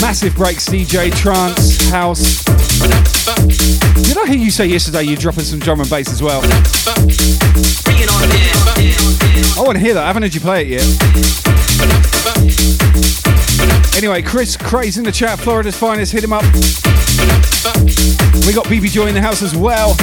Massive 0.02 0.35
breaks, 0.35 0.68
DJ, 0.68 1.16
trance, 1.16 1.90
house. 1.90 2.43
Did 2.84 4.18
I 4.18 4.26
hear 4.28 4.38
you 4.38 4.52
say 4.52 4.66
yesterday 4.66 5.03
you're 5.03 5.18
dropping 5.18 5.44
some 5.44 5.60
drum 5.60 5.80
and 5.80 5.90
bass 5.90 6.12
as 6.12 6.22
well? 6.22 6.42
I 9.56 9.62
want 9.62 9.78
to 9.78 9.84
hear 9.84 9.94
that. 9.94 10.03
I 10.03 10.08
haven't 10.08 10.24
heard 10.24 10.34
you 10.36 10.42
play 10.42 10.64
it 10.64 10.68
yet. 10.70 10.84
Anyway, 13.95 14.22
Chris 14.22 14.58
Craze 14.58 14.98
in 14.98 15.03
the 15.03 15.12
chat, 15.12 15.40
Florida's 15.40 15.78
finest. 15.78 16.12
Hit 16.12 16.24
him 16.24 16.34
up. 16.34 16.44
We 18.45 18.52
got 18.53 18.66
BB 18.66 18.92
Joy 18.92 19.08
in 19.08 19.14
the 19.14 19.22
house 19.22 19.42
as 19.42 19.56
well. 19.56 19.95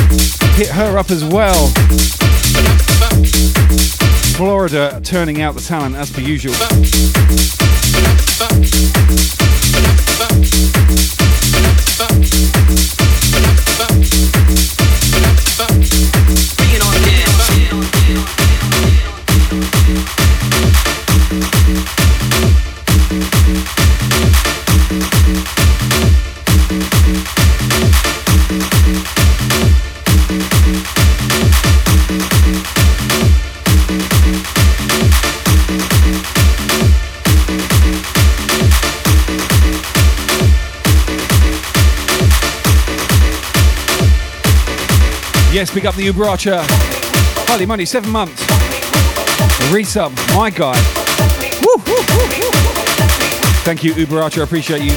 Hit 0.54 0.68
her 0.68 0.96
up 0.96 1.10
as 1.10 1.24
well. 1.24 1.68
Florida 4.36 5.00
turning 5.04 5.42
out 5.42 5.54
the 5.54 5.60
talent 5.60 5.96
as 5.96 6.10
per 6.10 6.22
usual. 6.22 6.54
Yes, 45.60 45.74
big 45.74 45.84
up 45.84 45.94
the 45.94 46.04
Uber 46.04 46.24
Archer. 46.24 46.56
Holy 47.50 47.66
money, 47.66 47.84
seven 47.84 48.08
months. 48.10 48.42
Resub, 49.68 50.10
my 50.34 50.48
guy. 50.48 50.72
Woo, 51.60 51.76
woo, 51.86 51.96
woo. 51.96 52.50
Thank 53.62 53.84
you. 53.84 53.92
I 53.92 54.42
appreciate 54.42 54.80
you. 54.80 54.92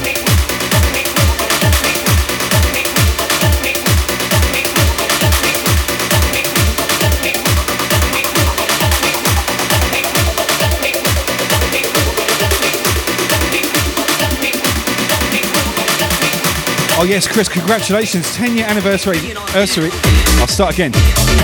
Oh 16.96 17.04
yes, 17.06 17.28
Chris, 17.28 17.50
congratulations. 17.50 18.34
10 18.34 18.56
year 18.56 18.64
anniversary. 18.64 19.18
Anniversary. 19.18 20.23
I'll 20.40 20.46
start 20.46 20.74
again. 20.74 20.92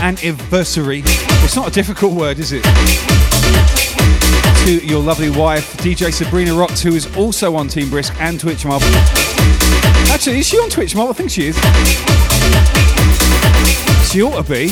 Anniversary. 0.03 1.03
It's 1.05 1.57
not 1.57 1.69
a 1.69 1.71
difficult 1.71 2.15
word, 2.15 2.39
is 2.39 2.53
it? 2.53 2.63
To 4.65 4.87
your 4.87 5.03
lovely 5.03 5.31
wife, 5.31 5.77
DJ 5.79 6.13
Sabrina 6.13 6.53
Rotz, 6.53 6.83
who 6.83 6.95
is 6.95 7.15
also 7.17 7.57
on 7.57 7.69
Team 7.69 7.91
Brisk 7.91 8.15
and 8.21 8.39
Twitch 8.39 8.65
Mob. 8.65 8.83
Actually, 10.11 10.41
is 10.41 10.49
she 10.49 10.59
on 10.59 10.69
Twitch 10.69 10.95
Mob? 10.95 11.11
I 11.11 11.13
think 11.13 11.31
she 11.31 11.47
is. 11.49 11.57
She 14.11 14.23
ought 14.23 14.45
to 14.45 14.51
be. 14.51 14.69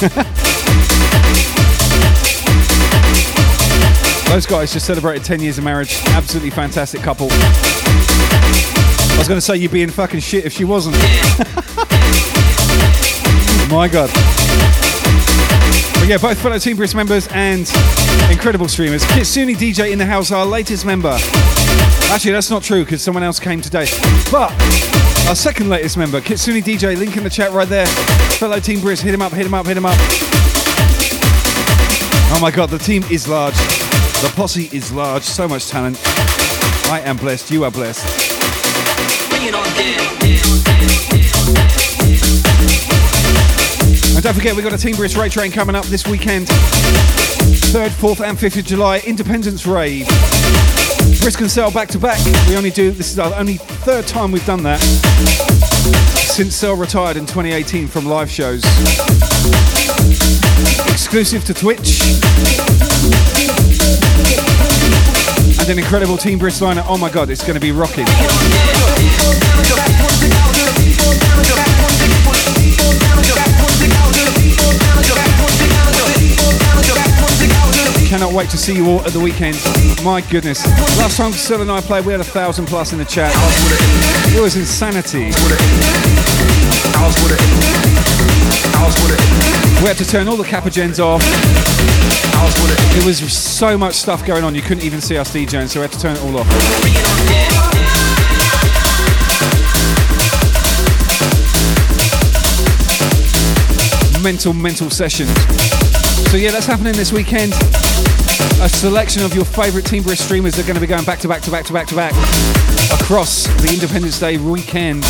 Those 4.30 4.46
guys 4.46 4.72
just 4.72 4.86
celebrated 4.86 5.24
10 5.24 5.40
years 5.40 5.58
of 5.58 5.64
marriage. 5.64 6.00
Absolutely 6.08 6.50
fantastic 6.50 7.00
couple. 7.00 7.26
I 7.32 9.14
was 9.18 9.26
going 9.26 9.38
to 9.38 9.44
say 9.44 9.56
you'd 9.56 9.72
be 9.72 9.82
in 9.82 9.90
fucking 9.90 10.20
shit 10.20 10.44
if 10.44 10.52
she 10.52 10.64
wasn't. 10.64 10.96
My 13.70 13.86
God. 13.86 14.10
But 15.94 16.08
yeah, 16.08 16.18
both 16.20 16.42
fellow 16.42 16.58
Team 16.58 16.76
Brisk 16.76 16.96
members 16.96 17.28
and 17.28 17.70
incredible 18.28 18.66
streamers. 18.66 19.04
Kitsune 19.04 19.54
DJ 19.54 19.92
in 19.92 19.98
the 19.98 20.04
house, 20.04 20.32
our 20.32 20.44
latest 20.44 20.84
member. 20.84 21.16
Actually, 22.10 22.32
that's 22.32 22.50
not 22.50 22.64
true 22.64 22.82
because 22.82 23.00
someone 23.00 23.22
else 23.22 23.38
came 23.38 23.60
today. 23.60 23.86
But 24.32 24.50
our 25.28 25.36
second 25.36 25.68
latest 25.68 25.96
member, 25.96 26.20
Kitsune 26.20 26.60
DJ, 26.62 26.98
link 26.98 27.16
in 27.16 27.22
the 27.22 27.30
chat 27.30 27.52
right 27.52 27.68
there. 27.68 27.86
Fellow 28.40 28.58
Team 28.58 28.80
Brisk, 28.80 29.04
hit 29.04 29.14
him 29.14 29.22
up, 29.22 29.32
hit 29.32 29.46
him 29.46 29.54
up, 29.54 29.66
hit 29.66 29.76
him 29.76 29.86
up. 29.86 29.96
Oh 32.32 32.38
my 32.42 32.50
God, 32.50 32.70
the 32.70 32.78
team 32.78 33.04
is 33.04 33.28
large. 33.28 33.54
The 33.54 34.32
posse 34.34 34.68
is 34.72 34.92
large. 34.92 35.22
So 35.22 35.46
much 35.46 35.68
talent. 35.68 35.96
I 36.90 37.02
am 37.04 37.16
blessed. 37.16 37.52
You 37.52 37.62
are 37.62 37.70
blessed. 37.70 38.04
And 44.20 44.24
don't 44.26 44.34
forget, 44.34 44.54
we've 44.54 44.62
got 44.62 44.74
a 44.74 44.76
Team 44.76 44.96
Brisk 44.96 45.16
Rave 45.16 45.32
Train 45.32 45.50
coming 45.50 45.74
up 45.74 45.86
this 45.86 46.06
weekend. 46.06 46.46
3rd, 46.46 47.88
4th, 47.88 48.20
and 48.20 48.36
5th 48.36 48.58
of 48.58 48.66
July, 48.66 48.98
Independence 49.06 49.66
Rave. 49.66 50.06
Brisk 51.22 51.40
and 51.40 51.50
Cell 51.50 51.70
back 51.70 51.88
to 51.88 51.98
back. 51.98 52.22
We 52.46 52.54
only 52.54 52.68
do, 52.68 52.90
this 52.90 53.10
is 53.12 53.18
our 53.18 53.32
only 53.32 53.56
third 53.56 54.06
time 54.06 54.30
we've 54.30 54.44
done 54.44 54.62
that 54.64 54.78
since 56.18 56.54
Cell 56.54 56.76
retired 56.76 57.16
in 57.16 57.24
2018 57.24 57.88
from 57.88 58.04
live 58.04 58.30
shows. 58.30 58.62
Exclusive 60.92 61.42
to 61.46 61.54
Twitch. 61.54 62.02
And 65.60 65.70
an 65.70 65.78
incredible 65.78 66.18
Team 66.18 66.38
Brisk 66.38 66.60
lineup. 66.60 66.84
Oh 66.88 66.98
my 66.98 67.08
god, 67.08 67.30
it's 67.30 67.42
going 67.42 67.54
to 67.54 67.58
be 67.58 67.72
rocking. 67.72 68.04
Cannot 78.10 78.32
wait 78.32 78.50
to 78.50 78.58
see 78.58 78.74
you 78.74 78.88
all 78.88 79.00
at 79.02 79.12
the 79.12 79.20
weekend. 79.20 79.56
My 80.04 80.20
goodness. 80.20 80.66
Last 80.98 81.16
time 81.16 81.30
Sil 81.30 81.62
and 81.62 81.70
I 81.70 81.80
played, 81.80 82.04
we 82.04 82.10
had 82.10 82.20
a 82.20 82.24
thousand 82.24 82.66
plus 82.66 82.90
in 82.90 82.98
the 82.98 83.04
chat. 83.04 83.32
It 84.34 84.40
was 84.40 84.56
insanity. 84.56 85.26
We 89.80 89.86
had 89.86 89.96
to 89.98 90.04
turn 90.04 90.26
all 90.26 90.36
the 90.36 90.42
Kappa 90.44 90.70
gens 90.70 90.98
off. 90.98 91.22
There 92.96 93.06
was 93.06 93.20
so 93.32 93.78
much 93.78 93.94
stuff 93.94 94.26
going 94.26 94.42
on, 94.42 94.56
you 94.56 94.62
couldn't 94.62 94.82
even 94.82 95.00
see 95.00 95.16
us 95.16 95.32
DJing, 95.32 95.68
so 95.68 95.78
we 95.78 95.82
had 95.82 95.92
to 95.92 96.00
turn 96.00 96.16
it 96.16 96.22
all 96.24 96.36
off. 96.38 96.48
Mental, 104.20 104.52
mental 104.52 104.90
sessions. 104.90 105.89
So 106.30 106.36
yeah, 106.36 106.52
that's 106.52 106.66
happening 106.66 106.92
this 106.92 107.12
weekend. 107.12 107.52
A 108.62 108.68
selection 108.68 109.24
of 109.24 109.34
your 109.34 109.44
favourite 109.44 109.84
Team 109.84 110.04
Brisk 110.04 110.24
streamers 110.26 110.60
are 110.60 110.62
going 110.62 110.76
to 110.76 110.80
be 110.80 110.86
going 110.86 111.04
back 111.04 111.18
to 111.18 111.28
back 111.28 111.42
to 111.42 111.50
back 111.50 111.64
to 111.64 111.72
back 111.72 111.88
to 111.88 111.96
back 111.96 112.12
across 113.02 113.48
the 113.60 113.70
Independence 113.74 114.20
Day 114.20 114.38
weekend. 114.38 115.02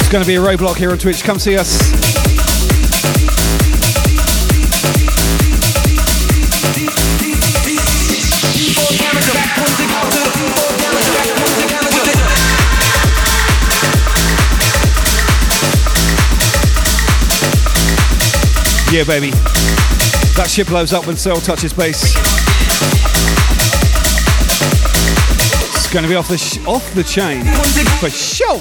It's 0.00 0.10
going 0.10 0.22
to 0.22 0.28
be 0.28 0.34
a 0.34 0.40
roadblock 0.40 0.76
here 0.76 0.90
on 0.90 0.98
Twitch. 0.98 1.24
Come 1.24 1.38
see 1.38 1.56
us. 1.56 2.05
Yeah, 18.96 19.04
baby. 19.04 19.30
That 20.36 20.46
shit 20.48 20.68
blows 20.68 20.94
up 20.94 21.06
when 21.06 21.18
Cell 21.18 21.36
touches 21.36 21.74
base. 21.74 22.16
Going 25.96 26.04
to 26.04 26.10
be 26.10 26.16
off 26.16 26.28
the 26.28 26.36
sh- 26.36 26.58
off 26.66 26.92
the 26.92 27.02
chain 27.02 27.42
for 28.00 28.10
sure. 28.10 28.60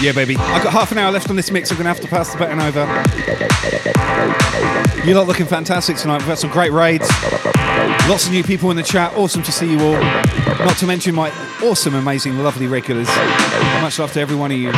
Yeah, 0.00 0.12
baby. 0.12 0.36
I've 0.36 0.62
got 0.62 0.72
half 0.72 0.92
an 0.92 0.98
hour 0.98 1.10
left 1.10 1.30
on 1.30 1.36
this 1.36 1.50
mix. 1.50 1.70
I'm 1.70 1.78
going 1.78 1.84
to 1.84 1.88
have 1.88 2.00
to 2.00 2.08
pass 2.08 2.32
the 2.32 2.38
baton 2.38 2.60
over. 2.60 2.84
You 5.06 5.14
lot 5.14 5.26
looking 5.26 5.46
fantastic 5.46 5.96
tonight. 5.96 6.18
We've 6.18 6.26
had 6.26 6.38
some 6.38 6.50
great 6.50 6.72
raids. 6.72 7.08
Lots 8.08 8.26
of 8.26 8.32
new 8.32 8.42
people 8.42 8.70
in 8.70 8.76
the 8.76 8.82
chat. 8.82 9.16
Awesome 9.16 9.42
to 9.42 9.52
see 9.52 9.70
you 9.70 9.80
all. 9.80 10.00
Not 10.64 10.76
to 10.78 10.86
mention 10.86 11.14
my 11.14 11.30
awesome, 11.62 11.94
amazing, 11.94 12.38
lovely 12.38 12.66
regulars. 12.66 13.08
Much 13.80 13.98
love 13.98 14.12
to 14.12 14.20
every 14.20 14.36
one 14.36 14.50
of 14.50 14.58
you. 14.58 14.72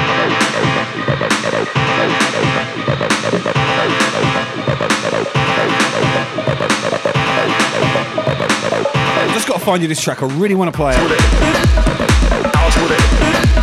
I've 9.16 9.34
just 9.34 9.48
got 9.48 9.58
to 9.58 9.64
find 9.64 9.82
you 9.82 9.88
this 9.88 10.00
track. 10.00 10.22
I 10.22 10.26
really 10.26 10.54
want 10.54 10.72
to 10.72 10.76
play 10.76 10.94
it. 10.96 13.55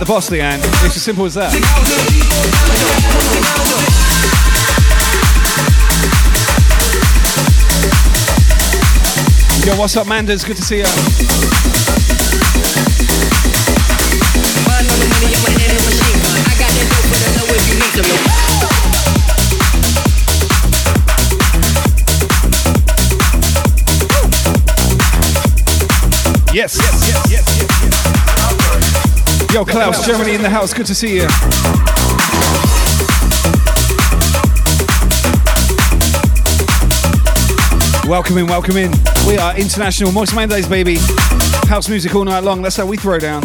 the 0.00 0.06
boss, 0.06 0.30
Leanne. 0.30 0.58
It's 0.86 0.96
as 0.96 1.02
simple 1.02 1.26
as 1.26 1.34
that. 1.34 1.52
Yo, 9.66 9.76
what's 9.78 9.96
up, 9.96 10.06
Manders? 10.06 10.42
Good 10.42 10.56
to 10.56 10.62
see 10.62 10.78
you. 10.78 10.84
Yes. 26.52 26.76
yes. 26.76 26.99
Yo, 29.60 29.66
Klaus, 29.66 30.06
Germany 30.06 30.34
in 30.34 30.40
the 30.40 30.48
house. 30.48 30.72
Good 30.72 30.86
to 30.86 30.94
see 30.94 31.16
you. 31.16 31.26
Welcome 38.08 38.38
in, 38.38 38.46
welcome 38.46 38.78
in. 38.78 38.90
We 39.28 39.36
are 39.36 39.54
international 39.58 40.12
Moist 40.12 40.34
Mondays, 40.34 40.66
baby. 40.66 40.96
House 41.68 41.90
music 41.90 42.14
all 42.14 42.24
night 42.24 42.42
long. 42.42 42.62
That's 42.62 42.76
how 42.76 42.86
we 42.86 42.96
throw 42.96 43.18
down. 43.18 43.42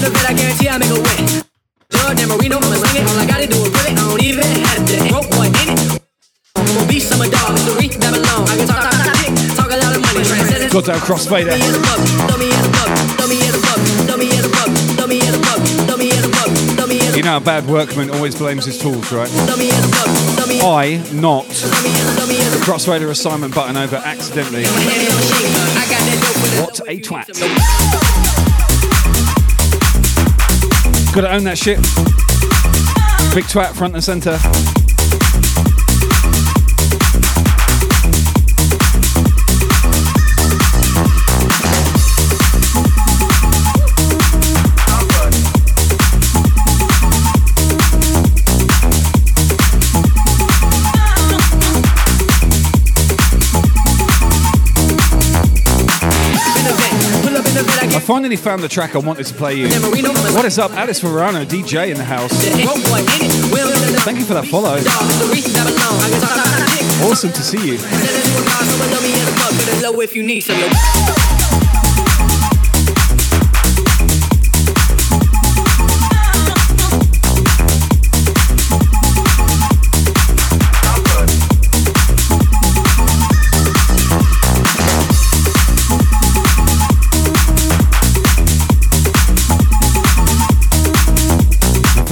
I 0.00 0.34
guarantee 0.34 0.68
I 0.68 0.78
make 0.78 0.90
a 0.90 1.07
Crossfader. 11.08 11.56
You 17.16 17.22
know, 17.22 17.38
a 17.38 17.40
bad 17.40 17.66
workman 17.66 18.10
always 18.10 18.34
blames 18.34 18.66
his 18.66 18.76
tools, 18.76 19.10
right? 19.10 19.30
I, 20.62 21.02
not. 21.14 21.46
Crossfader 22.66 23.08
assignment 23.08 23.54
button 23.54 23.78
over 23.78 23.96
accidentally. 23.96 24.66
What 26.60 26.78
a 26.80 27.00
twat. 27.00 27.26
Gotta 31.14 31.32
own 31.32 31.44
that 31.44 31.56
shit. 31.56 31.78
Big 33.34 33.44
twat 33.44 33.74
front 33.74 33.94
and 33.94 34.04
centre. 34.04 34.38
I 57.98 58.00
finally 58.00 58.36
found 58.36 58.62
the 58.62 58.68
track 58.68 58.94
I 58.94 58.98
wanted 58.98 59.26
to 59.26 59.34
play 59.34 59.56
you. 59.56 59.66
What 59.66 60.44
is 60.44 60.56
up? 60.56 60.70
Alice 60.74 61.02
Morano, 61.02 61.44
DJ 61.44 61.90
in 61.90 61.96
the 61.96 62.04
house. 62.04 62.30
Thank 64.04 64.20
you 64.20 64.24
for 64.24 64.34
that 64.34 64.46
follow. 64.46 64.78
Awesome 67.10 67.32
to 67.32 67.42
see 67.42 67.72
you. 67.72 67.78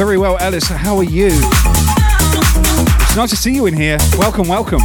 very 0.06 0.18
well, 0.18 0.38
Ellis. 0.38 0.68
How 0.68 0.96
are 0.98 1.02
you? 1.02 1.30
It's 1.32 3.16
nice 3.16 3.30
to 3.30 3.36
see 3.36 3.52
you 3.52 3.66
in 3.66 3.74
here. 3.74 3.98
Welcome, 4.16 4.46
welcome. 4.46 4.80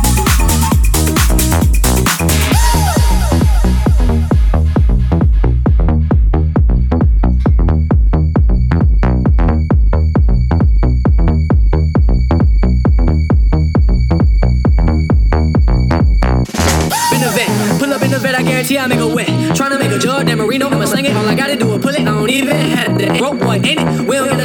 I 18.81 18.87
make 18.87 18.99
a 18.99 19.77
make 19.77 19.91
a 19.91 19.99
Jordan 19.99 20.39
Marino, 20.39 20.67
I'ma 20.67 20.85
sling 20.85 21.05
it. 21.05 21.15
All 21.15 21.27
I 21.27 21.35
gotta 21.35 21.55
do 21.55 21.71
is 21.75 21.81
pull 21.83 21.93
it. 21.93 22.01
I 22.01 22.05
don't 22.05 22.27
even 22.31 22.55
have 22.55 22.97
to. 22.97 23.35
Boy, 23.35 23.61
ain't 23.63 23.79
it? 23.79 24.07
We 24.07 24.15
don't 24.15 24.40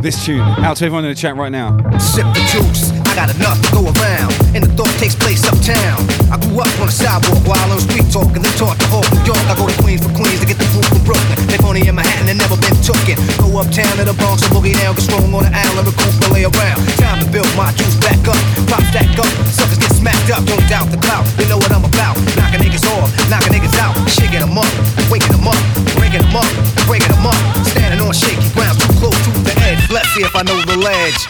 This 0.00 0.24
tune 0.24 0.40
out 0.40 0.76
to 0.78 0.86
everyone 0.86 1.04
in 1.04 1.10
the 1.10 1.14
chat 1.14 1.36
right 1.36 1.52
now. 1.52 1.76
Sip 1.98 2.24
the 2.26 2.40
juice, 2.50 2.90
got 3.20 3.36
enough 3.36 3.60
to 3.60 3.68
go 3.76 3.82
around. 3.84 4.32
And 4.56 4.64
the 4.64 4.72
thought 4.72 4.92
takes 4.96 5.12
place 5.12 5.44
uptown. 5.44 6.00
I 6.32 6.40
grew 6.40 6.64
up 6.64 6.72
on 6.80 6.88
the 6.88 6.96
sidewalk 6.96 7.44
while 7.44 7.68
on 7.68 7.80
street 7.84 8.08
talk 8.08 8.32
and 8.32 8.40
then 8.40 8.54
taught 8.56 8.80
to 8.80 8.86
all 8.96 9.04
New 9.12 9.20
York. 9.28 9.44
I 9.44 9.52
go 9.60 9.68
to 9.68 9.76
Queens 9.84 10.00
for 10.00 10.12
Queens 10.16 10.40
to 10.40 10.48
get 10.48 10.56
the 10.56 10.64
food 10.72 10.88
from 10.88 11.04
Brooklyn. 11.04 11.36
They 11.52 11.60
phony 11.60 11.84
in 11.84 11.92
Manhattan 11.92 12.32
and 12.32 12.40
never 12.40 12.56
been 12.56 12.72
tooken. 12.80 13.20
Go 13.36 13.60
uptown 13.60 13.92
to 14.00 14.08
the 14.08 14.16
Bronx 14.16 14.40
and 14.48 14.52
boogie 14.56 14.72
down, 14.72 14.96
get 14.96 15.04
strong 15.04 15.28
on 15.36 15.44
the 15.44 15.52
island, 15.52 15.84
recruit 15.84 16.16
and 16.16 16.32
lay 16.32 16.48
around. 16.48 16.80
Time 16.96 17.20
to 17.20 17.28
build 17.28 17.50
my 17.60 17.68
juice 17.76 17.98
back 18.00 18.16
up, 18.24 18.40
pop 18.72 18.80
stack 18.88 19.12
up. 19.20 19.28
Suckers 19.52 19.76
get 19.76 19.92
smacked 19.92 20.32
up, 20.32 20.40
don't 20.48 20.64
doubt 20.72 20.88
the 20.88 20.96
clout. 21.04 21.28
You 21.36 21.44
know 21.52 21.60
what 21.60 21.68
I'm 21.68 21.84
about. 21.84 22.16
Knocking 22.40 22.64
niggas 22.64 22.88
off, 22.96 23.12
knocking 23.28 23.52
niggas 23.52 23.76
out, 23.84 23.92
shaking 24.08 24.40
them 24.40 24.56
up, 24.56 24.70
waking 25.12 25.36
them 25.36 25.44
up, 25.44 25.60
breaking 26.00 26.24
them 26.24 26.40
up, 26.40 26.48
breaking 26.88 27.12
them 27.12 27.28
up. 27.28 27.36
Standing 27.68 28.00
on 28.00 28.16
shaky 28.16 28.48
ground, 28.56 28.80
too 28.80 28.96
close 28.96 29.18
to 29.28 29.30
the 29.44 29.52
edge. 29.68 29.84
Let's 29.92 30.08
see 30.16 30.24
if 30.24 30.32
I 30.32 30.40
know 30.40 30.56
the 30.64 30.80
ledge. 30.80 31.20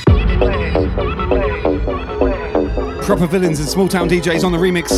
Proper 3.11 3.27
villains 3.27 3.59
and 3.59 3.69
small 3.69 3.89
town 3.89 4.09
DJs 4.09 4.45
on 4.45 4.53
the 4.53 4.59
remix. 4.59 4.91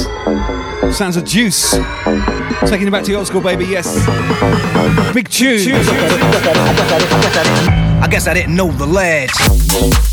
Sounds 0.93 1.17
of 1.17 1.25
juice. 1.25 1.71
Taking 2.67 2.87
it 2.87 2.91
back 2.91 3.05
to 3.05 3.11
the 3.11 3.17
old 3.17 3.27
school, 3.27 3.41
baby. 3.41 3.65
Yes. 3.65 3.95
Big 5.15 5.31
tune. 5.31 5.73
I 8.03 8.09
guess 8.11 8.27
I 8.27 8.35
didn't 8.35 8.55
know 8.55 8.71
the 8.71 8.85
ledge. 8.85 10.12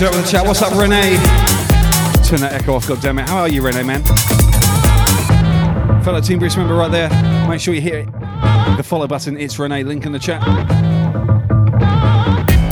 Catch 0.00 0.08
up 0.08 0.16
with 0.16 0.24
the 0.24 0.32
chat. 0.32 0.46
What's 0.48 0.64
up, 0.64 0.72
Renee? 0.80 1.20
Turn 2.24 2.40
that 2.40 2.56
echo 2.56 2.72
off, 2.72 2.88
goddammit. 2.88 3.28
How 3.28 3.44
are 3.44 3.52
you, 3.52 3.60
Renee, 3.60 3.84
man? 3.84 4.00
Fellow 6.00 6.24
Team 6.24 6.40
Brisk 6.40 6.56
member 6.56 6.72
right 6.72 6.88
there. 6.88 7.12
Make 7.44 7.60
sure 7.60 7.76
you 7.76 7.84
hit 7.84 8.08
the 8.80 8.82
follow 8.82 9.04
button. 9.04 9.36
It's 9.36 9.60
Renee. 9.60 9.84
Link 9.84 10.08
in 10.08 10.16
the 10.16 10.18
chat. 10.18 10.40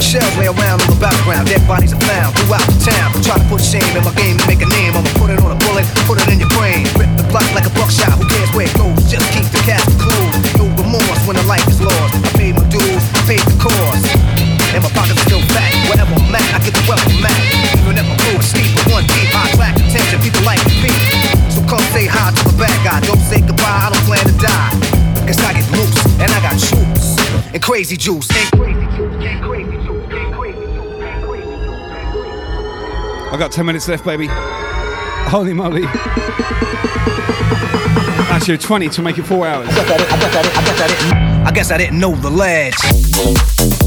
Shells 0.01 0.25
lay 0.41 0.49
around 0.49 0.81
in 0.81 0.89
the 0.89 0.97
background, 0.97 1.53
dead 1.53 1.61
bodies 1.69 1.93
are 1.93 2.01
found 2.01 2.33
throughout 2.33 2.65
the 2.65 2.97
town. 2.97 3.13
Try 3.21 3.37
to 3.37 3.45
put 3.53 3.61
shame 3.61 3.85
in 3.93 4.09
my 4.09 4.15
game 4.17 4.41
to 4.41 4.47
make 4.49 4.65
a 4.65 4.71
name. 4.81 4.97
I'ma 4.97 5.13
put 5.21 5.29
it 5.29 5.37
on 5.37 5.53
a 5.53 5.61
bullet, 5.69 5.85
put 6.09 6.17
it 6.17 6.33
in 6.33 6.41
your 6.41 6.49
brain. 6.57 6.89
Rip 6.97 7.13
the 7.21 7.29
block 7.29 7.45
like 7.53 7.69
a 7.69 7.75
buckshot, 7.77 8.17
who 8.17 8.25
cares 8.25 8.49
where 8.57 8.65
it 8.65 8.73
goes? 8.81 9.05
Just 9.05 9.29
keep 9.37 9.45
the 9.53 9.61
cash 9.69 9.85
closed. 10.01 10.33
No 10.57 10.65
remorse 10.81 11.21
when 11.29 11.37
the 11.37 11.45
life 11.45 11.69
is 11.69 11.77
lost. 11.77 12.25
I 12.25 12.33
paid 12.41 12.57
my 12.57 12.65
dues, 12.73 13.05
I 13.13 13.21
paid 13.29 13.45
the 13.45 13.57
cost. 13.61 14.38
And 14.75 14.85
my 14.85 14.91
pockets 14.93 15.23
still 15.23 15.41
fat. 15.55 15.73
Wherever 15.89 16.13
I'm 16.13 16.35
at, 16.35 16.45
I 16.53 16.59
get 16.61 16.75
the 16.77 16.85
wealth 16.85 17.05
I'm 17.09 17.25
at. 17.25 17.41
Even 17.81 17.97
if 17.97 18.05
my 18.05 18.17
crew 18.21 18.39
is 18.39 18.49
steep, 18.53 18.71
but 18.77 18.85
one 18.93 19.07
deep, 19.09 19.33
I 19.33 19.49
attract 19.49 19.81
attention. 19.81 20.21
People 20.21 20.45
like 20.45 20.61
me. 20.85 20.93
So 21.49 21.65
come 21.65 21.85
say 21.97 22.05
hi 22.05 22.31
to 22.37 22.43
the 22.45 22.57
bad 22.61 22.77
guy. 22.85 23.01
Don't 23.07 23.21
say 23.25 23.41
goodbye, 23.41 23.65
I 23.65 23.89
don't 23.89 24.05
plan 24.05 24.25
to 24.29 24.37
die. 24.37 24.73
Guess 25.25 25.41
I 25.41 25.53
get 25.57 25.67
loose, 25.73 25.97
and 26.21 26.29
I 26.29 26.41
got 26.45 26.57
troops. 26.61 27.17
And 27.53 27.63
crazy 27.63 27.97
juice. 27.97 28.29
And 28.29 28.49
crazy 28.53 28.87
juice. 28.97 29.25
And 29.25 29.41
crazy 29.45 29.77
juice. 29.81 29.89
I 33.31 33.37
got 33.39 33.53
10 33.53 33.67
minutes 33.67 33.89
left, 33.89 34.05
baby. 34.05 34.27
Holy 35.29 35.53
moly. 35.53 35.85
Actually, 38.31 38.59
20 38.59 38.89
to 38.89 39.03
make 39.03 39.19
it 39.19 39.25
four 39.25 39.47
hours. 39.47 39.69
I 39.69 39.75
guess 39.75 39.91
I 39.91 39.97
didn't, 39.97 40.13
I 40.13 40.19
guess 40.19 40.35
I 40.35 40.43
didn't, 40.43 40.57
I 40.57 40.63
guess 40.65 40.81
I 40.81 40.87
didn't. 40.89 41.47
I 41.47 41.51
guess 41.53 41.71
I 41.71 41.79
didn't 41.79 42.01
know 42.01 42.15
the 42.15 42.31
ledge. 42.31 43.78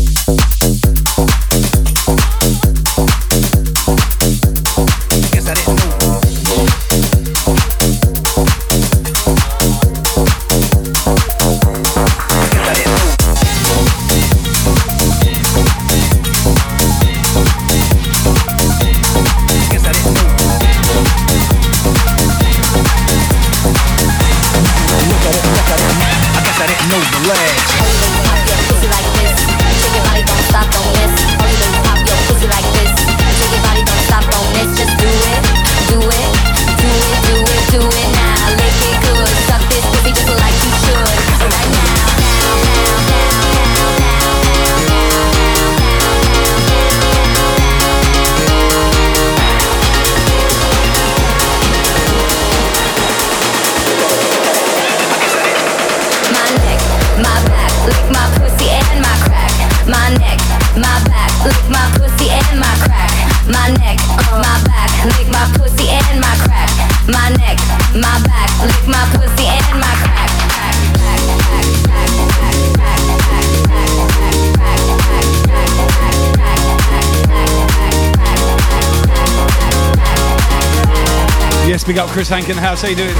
Chris 82.11 82.27
Hank 82.27 82.49
in 82.49 82.57
the 82.57 82.61
house. 82.61 82.81
How 82.83 82.89
you 82.91 82.99
doing? 82.99 83.15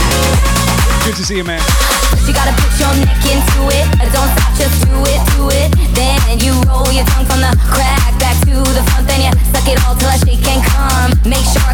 Good 1.07 1.15
to 1.15 1.23
see 1.23 1.39
you, 1.39 1.47
man. 1.47 1.63
You 2.27 2.35
gotta 2.35 2.51
put 2.59 2.75
your 2.75 2.91
neck 2.99 3.23
into 3.23 3.71
it. 3.71 3.87
Don't 4.11 4.27
stop, 4.35 4.51
just 4.59 4.83
do 4.83 4.99
it, 5.07 5.21
do 5.31 5.47
it. 5.47 5.71
Then 5.95 6.43
you 6.43 6.51
roll 6.67 6.91
your 6.91 7.07
tongue 7.15 7.23
from 7.23 7.39
the 7.39 7.55
crack 7.71 8.11
back 8.19 8.35
to 8.43 8.51
the 8.51 8.83
front. 8.91 9.07
Then 9.07 9.23
you 9.23 9.31
suck 9.55 9.63
it 9.63 9.79
all 9.87 9.95
till 9.95 10.11
shake 10.27 10.43
come. 10.43 11.15
Make 11.23 11.47
sure 11.55 11.70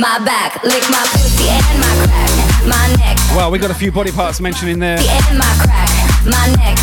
my 0.00 0.18
back, 0.24 0.62
lick 0.62 0.84
my 0.90 1.02
pussy 1.12 1.48
and 1.48 1.80
my 1.80 1.92
crack. 2.06 2.30
My 2.66 2.86
neck 3.00 3.16
Well, 3.34 3.50
we 3.50 3.58
got 3.58 3.70
a 3.70 3.74
few 3.74 3.90
body 3.90 4.12
parts 4.12 4.40
mentioned 4.40 4.70
in 4.70 4.78
there. 4.78 4.98
and 4.98 5.38
my 5.38 5.48
crack. 5.58 5.88
My 6.26 6.44
neck, 6.60 6.76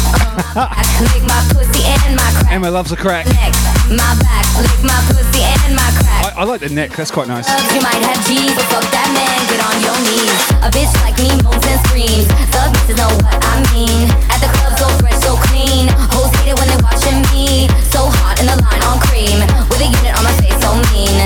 my 0.56 0.66
back, 0.68 0.88
lick 1.00 1.24
my 1.24 1.40
pussy 1.54 1.84
and 1.86 2.16
my 2.16 2.28
crack. 2.34 2.52
Emma 2.52 2.72
loves 2.72 2.92
a 2.92 2.96
crack. 2.98 3.26
Neck, 3.28 3.54
my 3.92 4.12
back, 4.20 4.46
lick 4.60 4.82
my 4.84 4.98
pussy 5.08 5.44
and 5.44 5.76
my 5.76 5.86
crack. 6.02 6.34
I, 6.36 6.42
I 6.42 6.44
like 6.44 6.62
the 6.62 6.70
neck. 6.70 6.92
That's 6.92 7.12
quite 7.12 7.28
nice. 7.28 7.48
You 7.74 7.82
might 7.82 8.02
have 8.04 8.20
G's, 8.28 8.56
but 8.56 8.66
fuck 8.74 8.84
that 8.92 9.10
man, 9.14 9.40
get 9.48 9.62
on 9.62 9.78
your 9.86 9.98
knees. 10.04 10.34
A 10.66 10.70
bitch 10.74 10.92
like 11.06 11.16
me 11.22 11.30
moans 11.44 11.64
and 11.68 11.80
screams. 11.88 12.26
Thug 12.52 12.74
bitches 12.74 12.98
know 12.98 13.12
what 13.22 13.38
I 13.38 13.62
mean. 13.76 14.10
At 14.34 14.42
the 14.42 14.50
club, 14.60 14.74
so 14.82 14.88
fresh, 15.00 15.20
so 15.22 15.38
clean. 15.54 15.88
Hoes 16.12 16.34
hate 16.42 16.52
it 16.52 16.58
when 16.58 16.68
they 16.68 16.80
watching 16.82 17.22
me. 17.32 17.70
So 17.94 18.10
hot 18.10 18.40
in 18.42 18.48
the 18.50 18.58
line 18.58 18.84
on 18.90 18.98
cream. 19.08 19.40
With 19.70 19.84
a 19.84 19.88
unit 19.88 20.14
on 20.18 20.24
my 20.26 20.34
face, 20.42 20.58
so 20.60 20.74
mean. 20.92 21.22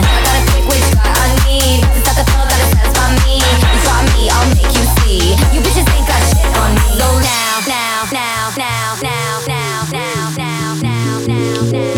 You 5.10 5.60
bitches 5.66 5.90
ain't 5.90 6.06
got 6.06 6.22
shit 6.30 6.46
on 6.62 6.76
me. 6.76 6.82
So 7.00 7.18
now, 7.18 7.66
now, 7.66 8.06
now, 8.14 8.54
now, 8.56 8.94
now, 9.02 9.42
now, 9.48 9.82
now, 9.90 10.30
now, 10.38 10.78
now, 10.78 11.18
now, 11.18 11.26
now, 11.26 11.58
now, 11.58 11.90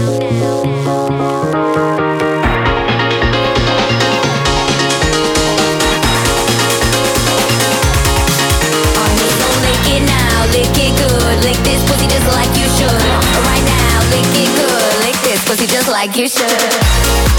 now, 10.07 10.45
lick 10.47 10.71
it 10.79 10.95
good, 10.95 11.43
lick 11.43 11.59
this 11.67 11.83
pussy 11.91 12.07
just 12.07 12.27
like 12.31 12.55
you 12.55 12.67
should. 12.79 12.95
Right 13.43 13.65
now, 13.67 13.99
lick 14.07 14.23
it 14.39 14.47
good, 14.55 14.99
lick 15.03 15.19
this 15.21 15.43
pussy 15.43 15.67
just 15.67 15.89
like 15.89 16.15
you 16.15 16.29
should. 16.29 17.30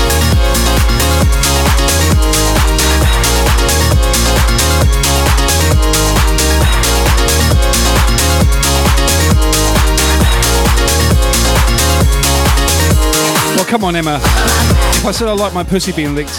Come 13.72 13.84
on, 13.84 13.96
Emma. 13.96 14.16
If 14.16 15.06
I 15.06 15.12
said 15.12 15.28
I 15.28 15.32
like 15.32 15.54
my 15.54 15.64
pussy 15.64 15.92
being 15.92 16.14
licked, 16.14 16.36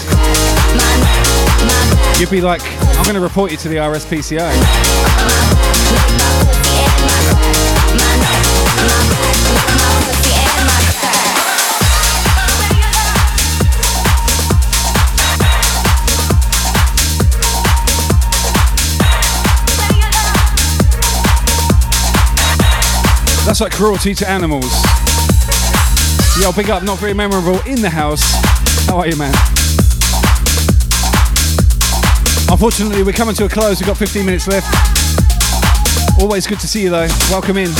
you'd 2.20 2.30
be 2.30 2.40
like, 2.40 2.62
I'm 2.96 3.02
going 3.02 3.16
to 3.16 3.20
report 3.20 3.50
you 3.50 3.56
to 3.56 3.68
the 3.68 3.74
RSPCA. 3.74 4.38
That's 23.44 23.60
like 23.60 23.72
cruelty 23.72 24.14
to 24.14 24.30
animals. 24.30 24.72
Yo, 26.40 26.52
big 26.52 26.68
up, 26.68 26.82
not 26.82 26.98
very 26.98 27.14
memorable 27.14 27.60
in 27.60 27.80
the 27.80 27.88
house. 27.88 28.34
How 28.88 28.98
are 28.98 29.06
you, 29.06 29.16
man? 29.16 29.32
Unfortunately, 32.50 33.04
we're 33.04 33.12
coming 33.12 33.36
to 33.36 33.44
a 33.44 33.48
close. 33.48 33.78
We've 33.78 33.86
got 33.86 33.96
15 33.96 34.26
minutes 34.26 34.48
left. 34.48 34.66
Always 36.20 36.48
good 36.48 36.58
to 36.58 36.66
see 36.66 36.82
you, 36.82 36.90
though. 36.90 37.06
Welcome 37.30 37.56
in. 37.56 37.70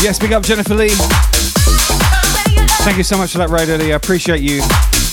Yes, 0.00 0.20
big 0.20 0.32
up 0.32 0.44
Jennifer 0.44 0.74
Lee. 0.74 1.53
Thank 2.84 2.98
you 2.98 3.02
so 3.02 3.16
much 3.16 3.32
for 3.32 3.38
that 3.38 3.48
radio, 3.48 3.76
Lee. 3.76 3.92
I 3.92 3.96
appreciate 3.96 4.42
you. 4.42 4.60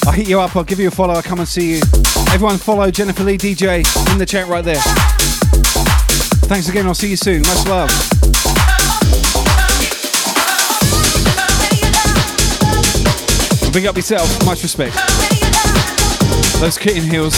I'll 0.06 0.12
hit 0.12 0.28
you 0.28 0.42
up. 0.42 0.58
I'll 0.58 0.64
give 0.66 0.78
you 0.78 0.90
a 0.90 0.92
follow. 0.92 1.14
I'll 1.14 1.24
come 1.24 1.40
and 1.40 1.48
see 1.48 1.76
you. 1.76 1.82
Everyone, 2.34 2.58
follow 2.58 2.92
Jennifer 2.92 3.24
Lee 3.24 3.38
DJ 3.38 4.12
in 4.12 4.18
the 4.18 4.26
chat 4.26 4.50
right 4.50 4.64
there. 4.64 4.82
Thanks 6.52 6.68
again. 6.68 6.86
I'll 6.86 6.94
see 6.94 7.10
you 7.10 7.16
soon. 7.16 7.44
Much 7.44 7.66
love. 7.68 7.90
Big 13.72 13.86
up 13.86 13.96
yourself. 13.96 14.46
Much 14.46 14.64
respect. 14.64 14.94
Those 16.60 16.78
kitten 16.78 17.10
heels. 17.10 17.36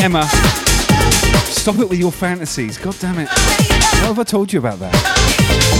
Emma. 0.00 0.26
Stop 1.52 1.80
it 1.80 1.88
with 1.90 1.98
your 1.98 2.12
fantasies. 2.12 2.78
God 2.78 2.96
damn 2.98 3.18
it. 3.18 3.28
What 3.28 4.06
have 4.06 4.18
I 4.18 4.24
told 4.24 4.50
you 4.50 4.58
about 4.58 4.78
that? 4.78 5.79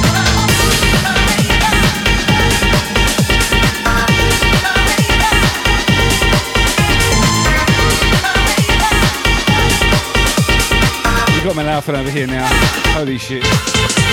Got 11.45 11.57
my 11.57 11.63
laughing 11.63 11.95
over 11.95 12.11
here 12.11 12.27
now. 12.27 12.47
Holy 12.93 13.17
shit. 13.17 14.10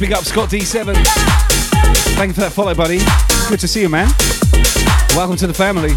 Big 0.00 0.12
up 0.14 0.24
Scott 0.24 0.48
D7. 0.48 0.94
Thank 2.16 2.28
you 2.28 2.32
for 2.32 2.40
that 2.40 2.52
follow, 2.52 2.74
buddy. 2.74 3.00
Good 3.50 3.60
to 3.60 3.68
see 3.68 3.82
you, 3.82 3.90
man. 3.90 4.08
Welcome 5.14 5.36
to 5.36 5.46
the 5.46 5.52
family. 5.52 5.90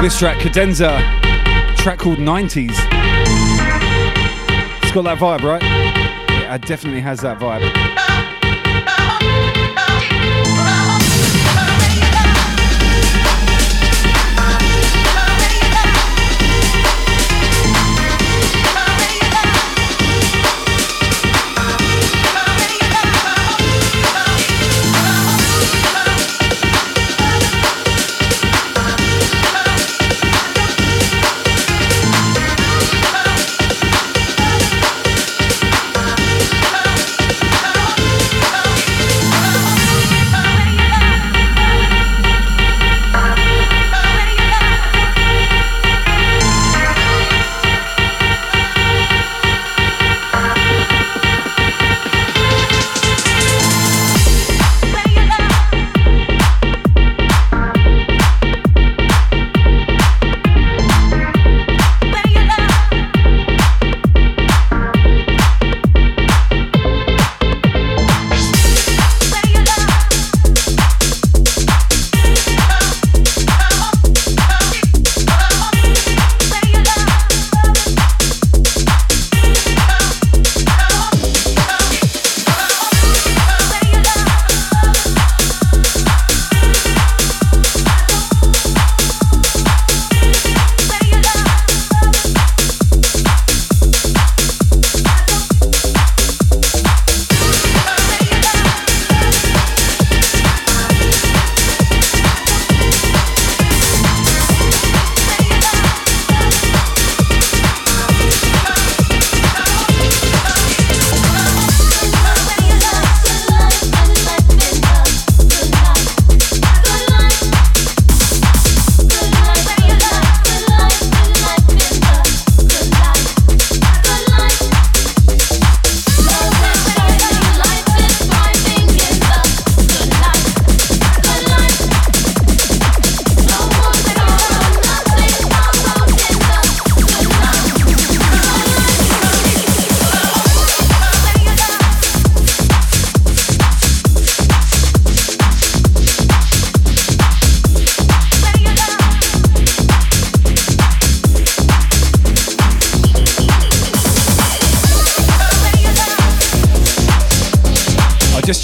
This 0.00 0.18
track, 0.18 0.38
Cadenza, 0.38 1.76
track 1.76 1.98
called 1.98 2.18
90s. 2.18 3.51
Got 4.94 5.04
that 5.04 5.18
vibe, 5.18 5.40
right? 5.40 5.62
Yeah, 5.62 6.54
it 6.54 6.66
definitely 6.66 7.00
has 7.00 7.20
that 7.20 7.38
vibe. 7.38 8.21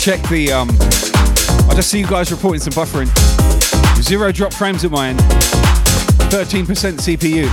Checked 0.09 0.31
the. 0.31 0.51
Um, 0.51 0.69
I 1.69 1.75
just 1.75 1.91
see 1.91 1.99
you 1.99 2.07
guys 2.07 2.33
reporting 2.33 2.63
some 2.63 2.73
buffering. 2.73 3.09
Zero 4.03 4.33
drop 4.33 4.55
frames 4.55 4.83
at 4.83 4.91
my 4.91 5.09
end. 5.09 5.19
13% 5.19 6.65
CPU. 6.65 7.47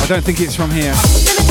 I 0.00 0.06
don't 0.06 0.22
think 0.22 0.40
it's 0.40 0.54
from 0.54 0.70
here. 0.70 1.43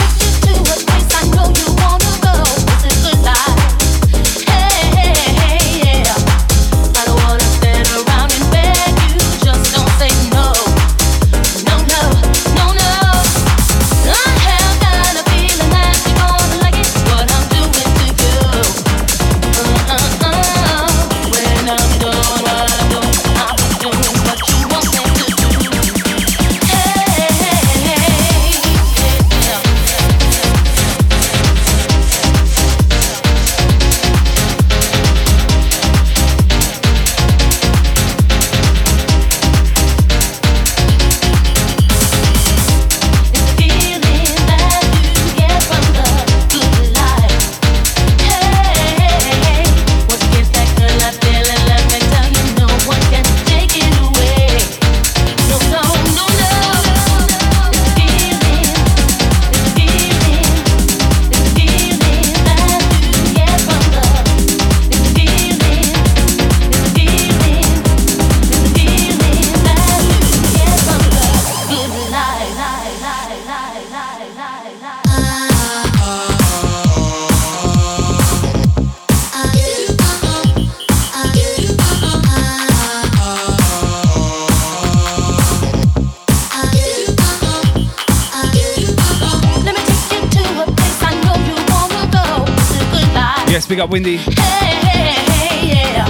Up 93.84 93.90
Windy. 93.90 94.16
Hey, 94.16 94.32
hey, 94.32 95.14
hey, 95.34 95.68
yeah. 95.68 96.06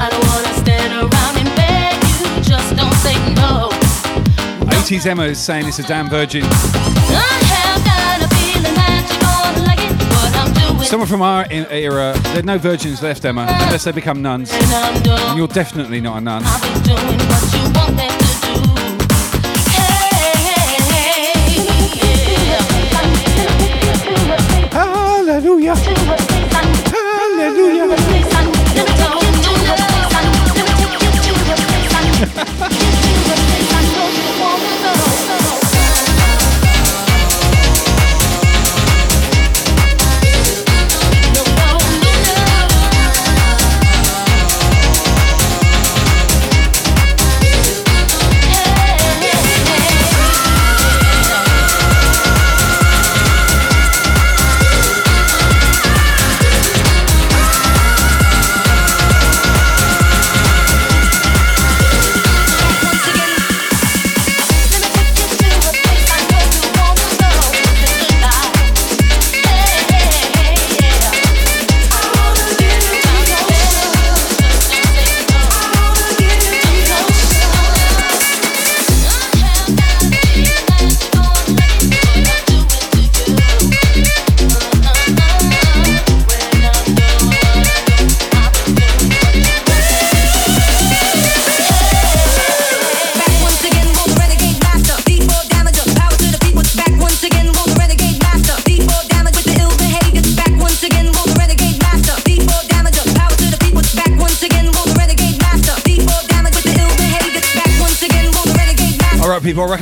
I 0.00 0.10
don't 0.10 0.26
wanna 0.26 0.52
stand 0.54 0.92
around 0.92 1.36
and 1.38 1.48
beg 1.54 1.94
you. 2.02 2.42
Just 2.42 2.74
don't 2.74 2.94
say 2.94 3.14
no. 3.34 3.70
80s 4.66 5.06
Emma 5.06 5.24
is 5.24 5.38
saying 5.38 5.66
it's 5.66 5.78
a 5.78 5.84
damn 5.84 6.08
virgin. 6.08 6.42
I 6.44 6.48
have 7.54 7.84
got 7.84 8.26
a 8.26 8.34
feeling 8.34 8.74
that 8.74 9.06
you're 9.10 9.20
gonna 9.20 9.66
like 9.68 9.78
it. 9.78 9.94
What 10.10 10.34
I'm 10.36 10.74
doing. 10.74 10.88
Someone 10.88 11.08
from 11.08 11.22
our 11.22 11.46
era, 11.50 12.18
there 12.32 12.40
are 12.40 12.42
no 12.42 12.58
virgins 12.58 13.00
left, 13.00 13.24
Emma, 13.24 13.42
unless 13.42 13.84
they 13.84 13.92
become 13.92 14.20
nuns. 14.20 14.50
And 14.52 15.06
And 15.06 15.38
you're 15.38 15.46
definitely 15.46 16.00
not 16.00 16.18
a 16.18 16.20
nun. 16.20 16.42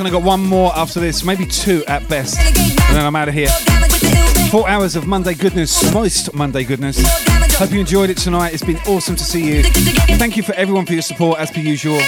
I 0.06 0.10
got 0.10 0.22
one 0.22 0.44
more 0.44 0.70
after 0.76 1.00
this, 1.00 1.24
maybe 1.24 1.44
two 1.44 1.84
at 1.86 2.08
best, 2.08 2.38
and 2.38 2.96
then 2.96 3.04
I'm 3.04 3.16
out 3.16 3.26
of 3.26 3.34
here. 3.34 3.48
Four 4.52 4.68
hours 4.68 4.94
of 4.94 5.08
Monday 5.08 5.34
goodness, 5.34 5.92
moist 5.92 6.32
Monday 6.32 6.62
goodness. 6.62 7.02
Hope 7.56 7.72
you 7.72 7.80
enjoyed 7.80 8.08
it 8.10 8.16
tonight. 8.16 8.54
It's 8.54 8.62
been 8.62 8.78
awesome 8.86 9.16
to 9.16 9.24
see 9.24 9.56
you. 9.56 9.64
Thank 9.64 10.36
you 10.36 10.44
for 10.44 10.52
everyone 10.54 10.86
for 10.86 10.92
your 10.92 11.02
support, 11.02 11.40
as 11.40 11.50
per 11.50 11.58
usual. 11.58 11.98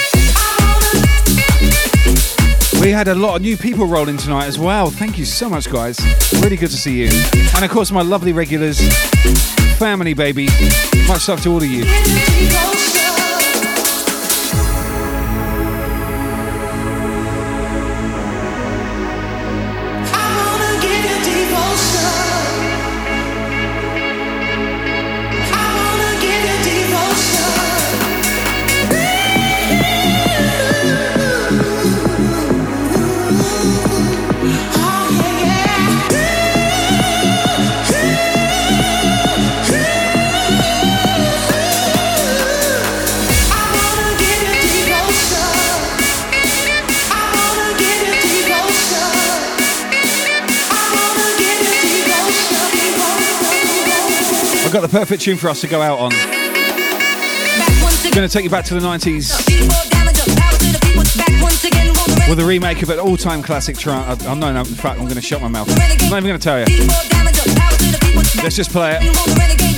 We 2.80 2.92
had 2.92 3.08
a 3.08 3.16
lot 3.16 3.34
of 3.34 3.42
new 3.42 3.56
people 3.56 3.86
rolling 3.86 4.16
tonight 4.16 4.46
as 4.46 4.60
well. 4.60 4.90
Thank 4.90 5.18
you 5.18 5.24
so 5.24 5.48
much, 5.48 5.68
guys. 5.68 5.98
Really 6.34 6.56
good 6.56 6.70
to 6.70 6.76
see 6.76 7.02
you. 7.02 7.10
And 7.56 7.64
of 7.64 7.70
course, 7.72 7.90
my 7.90 8.02
lovely 8.02 8.32
regulars, 8.32 8.80
family, 9.76 10.14
baby. 10.14 10.46
Much 11.08 11.26
love 11.26 11.42
to 11.42 11.50
all 11.50 11.56
of 11.56 11.64
you. 11.64 12.77
The 54.88 54.98
perfect 54.98 55.22
tune 55.22 55.36
for 55.36 55.48
us 55.50 55.60
to 55.60 55.66
go 55.66 55.82
out 55.82 55.98
on. 55.98 56.10
Going 58.12 58.26
to 58.26 58.32
take 58.32 58.44
you 58.44 58.50
back 58.50 58.64
to 58.66 58.74
the 58.74 58.80
90s 58.80 59.30
with 62.28 62.40
a 62.40 62.44
remake 62.44 62.82
of 62.82 62.90
an 62.90 62.98
all-time 62.98 63.42
classic 63.42 63.76
track. 63.76 64.06
I, 64.06 64.30
I 64.30 64.34
no, 64.34 64.52
no, 64.52 64.60
in 64.60 64.64
fact, 64.66 64.98
I'm 64.98 65.04
going 65.04 65.14
to 65.16 65.20
shut 65.20 65.40
my 65.40 65.48
mouth. 65.48 65.68
I'm 65.70 66.10
not 66.10 66.22
even 66.22 66.24
going 66.24 66.38
to 66.38 66.44
tell 66.44 66.58
you. 66.58 66.66
Let's 68.42 68.56
just 68.56 68.70
play 68.70 68.98
it. 69.00 69.77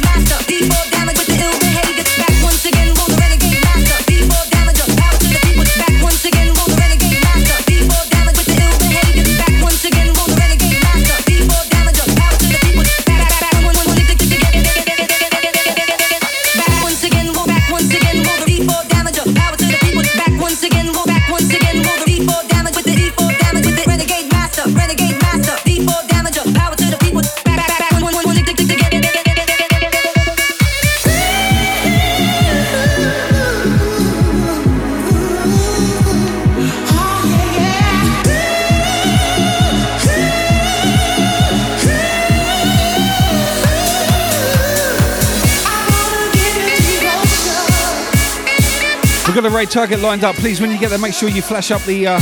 Got 49.42 49.52
a 49.52 49.56
raid 49.56 49.70
target 49.70 50.00
lined 50.00 50.22
up. 50.22 50.36
Please, 50.36 50.60
when 50.60 50.70
you 50.70 50.78
get 50.78 50.90
there, 50.90 50.98
make 50.98 51.14
sure 51.14 51.28
you 51.30 51.40
flash 51.40 51.70
up 51.70 51.80
the 51.84 52.06
uh, 52.06 52.20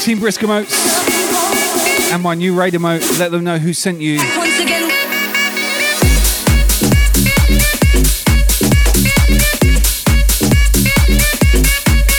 Team 0.00 0.18
Brisk 0.18 0.40
emotes 0.40 0.72
and 2.10 2.22
my 2.22 2.34
new 2.34 2.58
raid 2.58 2.72
emote. 2.72 3.18
Let 3.18 3.30
them 3.30 3.44
know 3.44 3.58
who 3.58 3.74
sent 3.74 4.00
you. 4.00 4.18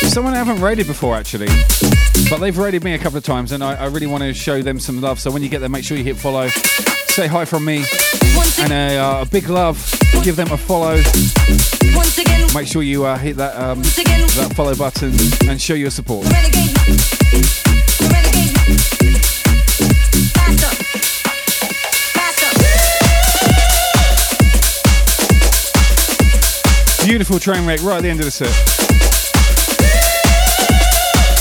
Someone 0.10 0.36
I 0.36 0.38
haven't 0.38 0.62
raided 0.62 0.86
before, 0.86 1.16
actually. 1.16 1.48
But 2.30 2.38
they've 2.38 2.56
raided 2.56 2.84
me 2.84 2.94
a 2.94 3.00
couple 3.00 3.18
of 3.18 3.24
times, 3.24 3.54
and 3.54 3.64
I, 3.64 3.74
I 3.74 3.86
really 3.88 4.08
want 4.08 4.22
to 4.22 4.36
show 4.36 4.62
them 4.62 4.80
some 4.80 5.02
love. 5.02 5.20
So 5.20 5.32
when 5.32 5.42
you 5.42 5.50
get 5.50 5.62
there, 5.62 5.70
make 5.70 5.84
sure 5.84 5.98
you 5.98 6.04
hit 6.04 6.18
follow. 6.18 6.50
Say 7.08 7.26
hi 7.26 7.46
from 7.46 7.66
me. 7.66 7.86
And 8.60 8.72
a, 8.72 8.98
uh, 9.00 9.22
a 9.24 9.26
big 9.26 9.50
love. 9.50 9.92
Give 10.24 10.36
them 10.36 10.52
a 10.52 10.58
follow. 10.58 11.02
Make 12.54 12.68
sure 12.68 12.84
you 12.84 13.06
uh, 13.06 13.18
hit 13.18 13.38
that, 13.38 13.56
um, 13.56 13.82
that 13.82 14.52
follow 14.56 14.76
button 14.76 15.14
and 15.50 15.60
show 15.60 15.74
your 15.74 15.90
support. 15.90 16.26
Beautiful 27.06 27.40
train 27.40 27.66
wreck 27.66 27.82
right 27.84 27.98
at 27.98 28.04
the 28.04 28.10
end 28.10 28.20
of 28.20 28.26
the 28.26 28.32
set. 28.32 28.52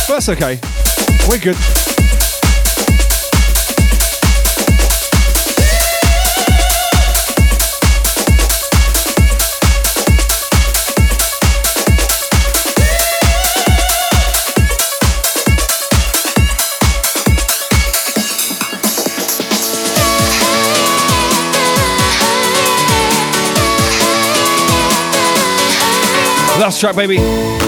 But 0.07 0.15
that's 0.15 0.29
okay. 0.29 0.61
We're 1.29 1.39
good. 1.39 1.90
Last 26.61 26.79
track, 26.79 26.95
baby. 26.95 27.60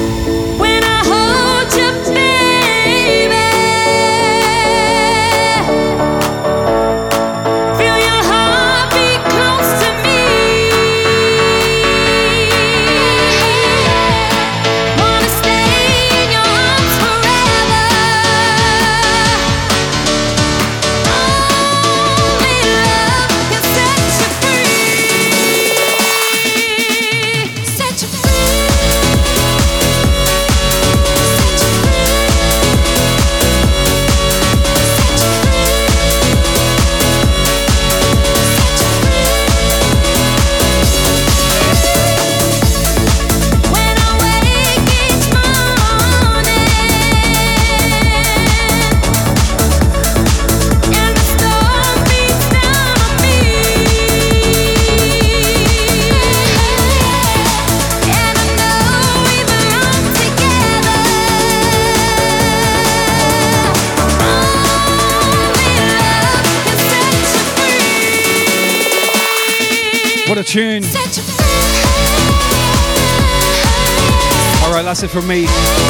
That's 75.03 75.15
it 75.15 75.21
from 75.21 75.29
me. 75.29 75.47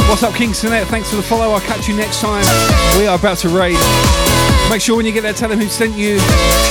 What's 0.09 0.23
up, 0.23 0.33
Kingston? 0.33 0.71
Thanks 0.85 1.09
for 1.09 1.15
the 1.17 1.23
follow. 1.23 1.51
I'll 1.51 1.61
catch 1.61 1.87
you 1.87 1.95
next 1.95 2.19
time. 2.19 2.43
We 2.97 3.05
are 3.05 3.17
about 3.17 3.37
to 3.39 3.49
raid. 3.49 3.77
Make 4.69 4.81
sure 4.81 4.95
when 4.95 5.05
you 5.05 5.11
get 5.11 5.21
there, 5.21 5.33
tell 5.33 5.49
them 5.49 5.59
who 5.59 5.67
sent 5.67 5.95
you. 5.95 6.19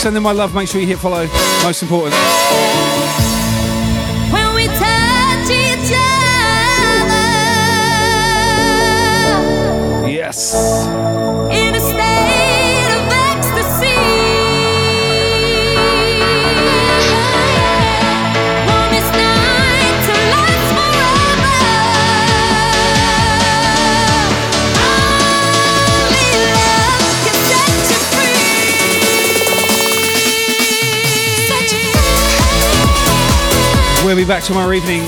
Send 0.01 0.17
them 0.17 0.25
my 0.25 0.33
love. 0.33 0.55
Make 0.55 0.69
sure 0.69 0.81
you 0.81 0.87
hit 0.87 0.99
follow. 0.99 1.29
Most 1.63 1.83
important. 1.83 2.15
When 4.33 4.55
we 4.55 4.67
touch 4.67 5.51
Yes. 10.09 10.93
We'll 34.13 34.21
be 34.21 34.29
back 34.29 34.45
tomorrow 34.45 34.73
evening 34.73 35.01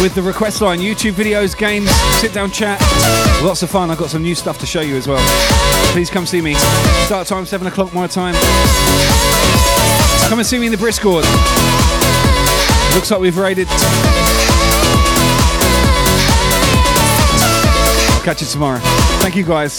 with 0.00 0.14
the 0.14 0.22
request 0.22 0.62
line, 0.62 0.78
YouTube 0.78 1.12
videos, 1.12 1.54
games, 1.54 1.90
sit 2.22 2.32
down 2.32 2.50
chat. 2.50 2.80
Lots 3.42 3.62
of 3.62 3.68
fun. 3.68 3.90
I've 3.90 3.98
got 3.98 4.08
some 4.08 4.22
new 4.22 4.34
stuff 4.34 4.56
to 4.60 4.66
show 4.66 4.80
you 4.80 4.96
as 4.96 5.06
well. 5.06 5.22
Please 5.92 6.08
come 6.08 6.24
see 6.24 6.40
me. 6.40 6.54
Start 7.04 7.26
time 7.26 7.44
7 7.44 7.66
o'clock 7.66 7.92
my 7.92 8.06
time. 8.06 8.34
Come 10.30 10.38
and 10.38 10.46
see 10.46 10.58
me 10.58 10.68
in 10.68 10.72
the 10.72 10.78
Briscord. 10.78 11.24
Looks 12.94 13.10
like 13.10 13.20
we've 13.20 13.36
raided. 13.36 13.68
Catch 18.24 18.40
you 18.40 18.46
tomorrow. 18.46 18.80
Thank 19.20 19.36
you 19.36 19.44
guys. 19.44 19.78